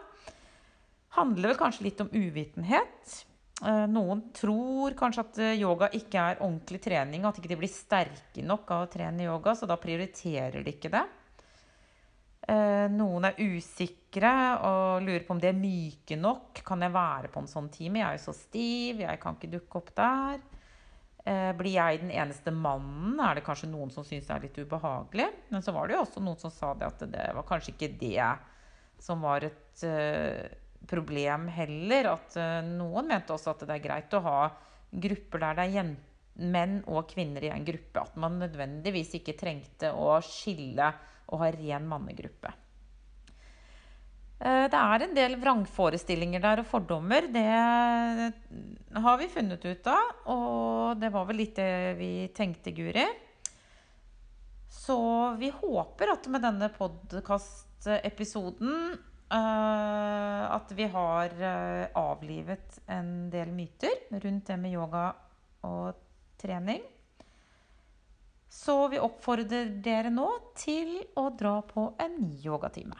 handler 1.14 1.52
vel 1.52 1.60
kanskje 1.60 1.86
litt 1.86 2.02
om 2.02 2.10
uvitenhet. 2.10 3.22
Noen 3.92 4.24
tror 4.34 4.96
kanskje 4.98 5.22
at 5.22 5.40
yoga 5.54 5.86
ikke 5.94 6.18
er 6.32 6.42
ordentlig 6.42 6.82
trening, 6.82 7.22
at 7.28 7.38
de 7.38 7.46
ikke 7.46 7.60
blir 7.62 7.70
sterke 7.70 8.42
nok 8.42 8.70
av 8.74 8.88
å 8.88 8.90
trene 8.90 9.28
yoga, 9.28 9.54
så 9.54 9.70
da 9.70 9.78
prioriterer 9.78 10.64
de 10.64 10.74
ikke 10.74 10.90
det. 10.90 11.04
Noen 12.42 13.28
er 13.28 13.38
usikre 13.38 14.32
og 14.66 15.04
lurer 15.06 15.22
på 15.22 15.34
om 15.36 15.40
de 15.40 15.46
er 15.52 15.58
myke 15.58 16.16
nok. 16.18 16.58
Kan 16.66 16.82
jeg 16.82 16.94
være 16.94 17.30
på 17.30 17.42
en 17.42 17.50
sånn 17.50 17.68
time? 17.72 18.00
Jeg 18.00 18.08
er 18.08 18.18
jo 18.18 18.24
så 18.24 18.34
stiv, 18.34 19.04
jeg 19.04 19.20
kan 19.22 19.38
ikke 19.38 19.52
dukke 19.52 19.78
opp 19.78 19.92
der. 19.94 20.42
Blir 21.54 21.76
jeg 21.76 22.00
den 22.02 22.10
eneste 22.10 22.50
mannen, 22.50 23.20
er 23.22 23.38
det 23.38 23.44
kanskje 23.46 23.70
noen 23.70 23.92
som 23.94 24.02
syns 24.02 24.26
det 24.26 24.34
er 24.34 24.42
litt 24.48 24.58
ubehagelig. 24.58 25.28
Men 25.54 25.62
så 25.62 25.74
var 25.76 25.86
det 25.86 25.94
jo 25.94 26.02
også 26.02 26.24
noen 26.24 26.40
som 26.40 26.50
sa 26.50 26.72
det 26.74 26.88
at 26.88 27.04
det 27.12 27.28
var 27.38 27.46
kanskje 27.46 27.76
ikke 27.76 27.92
det 28.00 28.26
som 29.02 29.22
var 29.22 29.46
et 29.46 29.84
problem 30.90 31.46
heller. 31.54 32.10
At 32.16 32.40
noen 32.66 33.06
mente 33.12 33.36
også 33.36 33.54
at 33.54 33.62
det 33.68 33.76
er 33.78 33.86
greit 33.86 34.18
å 34.18 34.24
ha 34.26 34.40
grupper 34.90 35.46
der 35.46 35.60
det 35.60 35.68
er 35.78 35.94
menn 36.42 36.78
og 36.90 37.06
kvinner 37.12 37.44
i 37.46 37.52
en 37.54 37.64
gruppe. 37.70 38.02
At 38.02 38.18
man 38.18 38.42
nødvendigvis 38.42 39.14
ikke 39.20 39.38
trengte 39.38 39.94
å 39.94 40.16
skille 40.26 40.90
og 41.32 41.40
ha 41.40 41.48
ren 41.54 41.86
mannegruppe. 41.88 42.52
Det 44.42 44.74
er 44.74 45.04
en 45.04 45.12
del 45.14 45.36
vrangforestillinger 45.38 46.42
der 46.42 46.64
og 46.64 46.66
fordommer. 46.66 47.28
Det 47.30 47.46
har 49.04 49.20
vi 49.20 49.28
funnet 49.30 49.62
ut 49.62 49.86
av. 49.86 50.02
Og 50.34 50.98
det 50.98 51.12
var 51.14 51.28
vel 51.28 51.36
litt 51.44 51.54
det 51.60 51.94
vi 52.00 52.26
tenkte, 52.34 52.74
Guri. 52.74 53.06
Så 54.66 54.98
vi 55.38 55.46
håper 55.54 56.10
at 56.16 56.26
med 56.32 56.42
denne 56.42 56.66
podkastepisoden 56.74 58.98
at 59.32 60.68
vi 60.76 60.84
har 60.90 61.30
avlivet 61.96 62.82
en 62.90 63.30
del 63.30 63.54
myter 63.54 63.94
rundt 64.10 64.50
det 64.50 64.58
med 64.58 64.74
yoga 64.74 65.14
og 65.70 65.94
trening. 66.42 66.82
Så 68.52 68.76
vi 68.92 69.00
oppfordrer 69.00 69.70
dere 69.82 70.10
nå 70.12 70.28
til 70.60 70.98
å 71.16 71.30
dra 71.34 71.56
på 71.64 71.86
en 72.04 72.18
yogatime. 72.44 72.98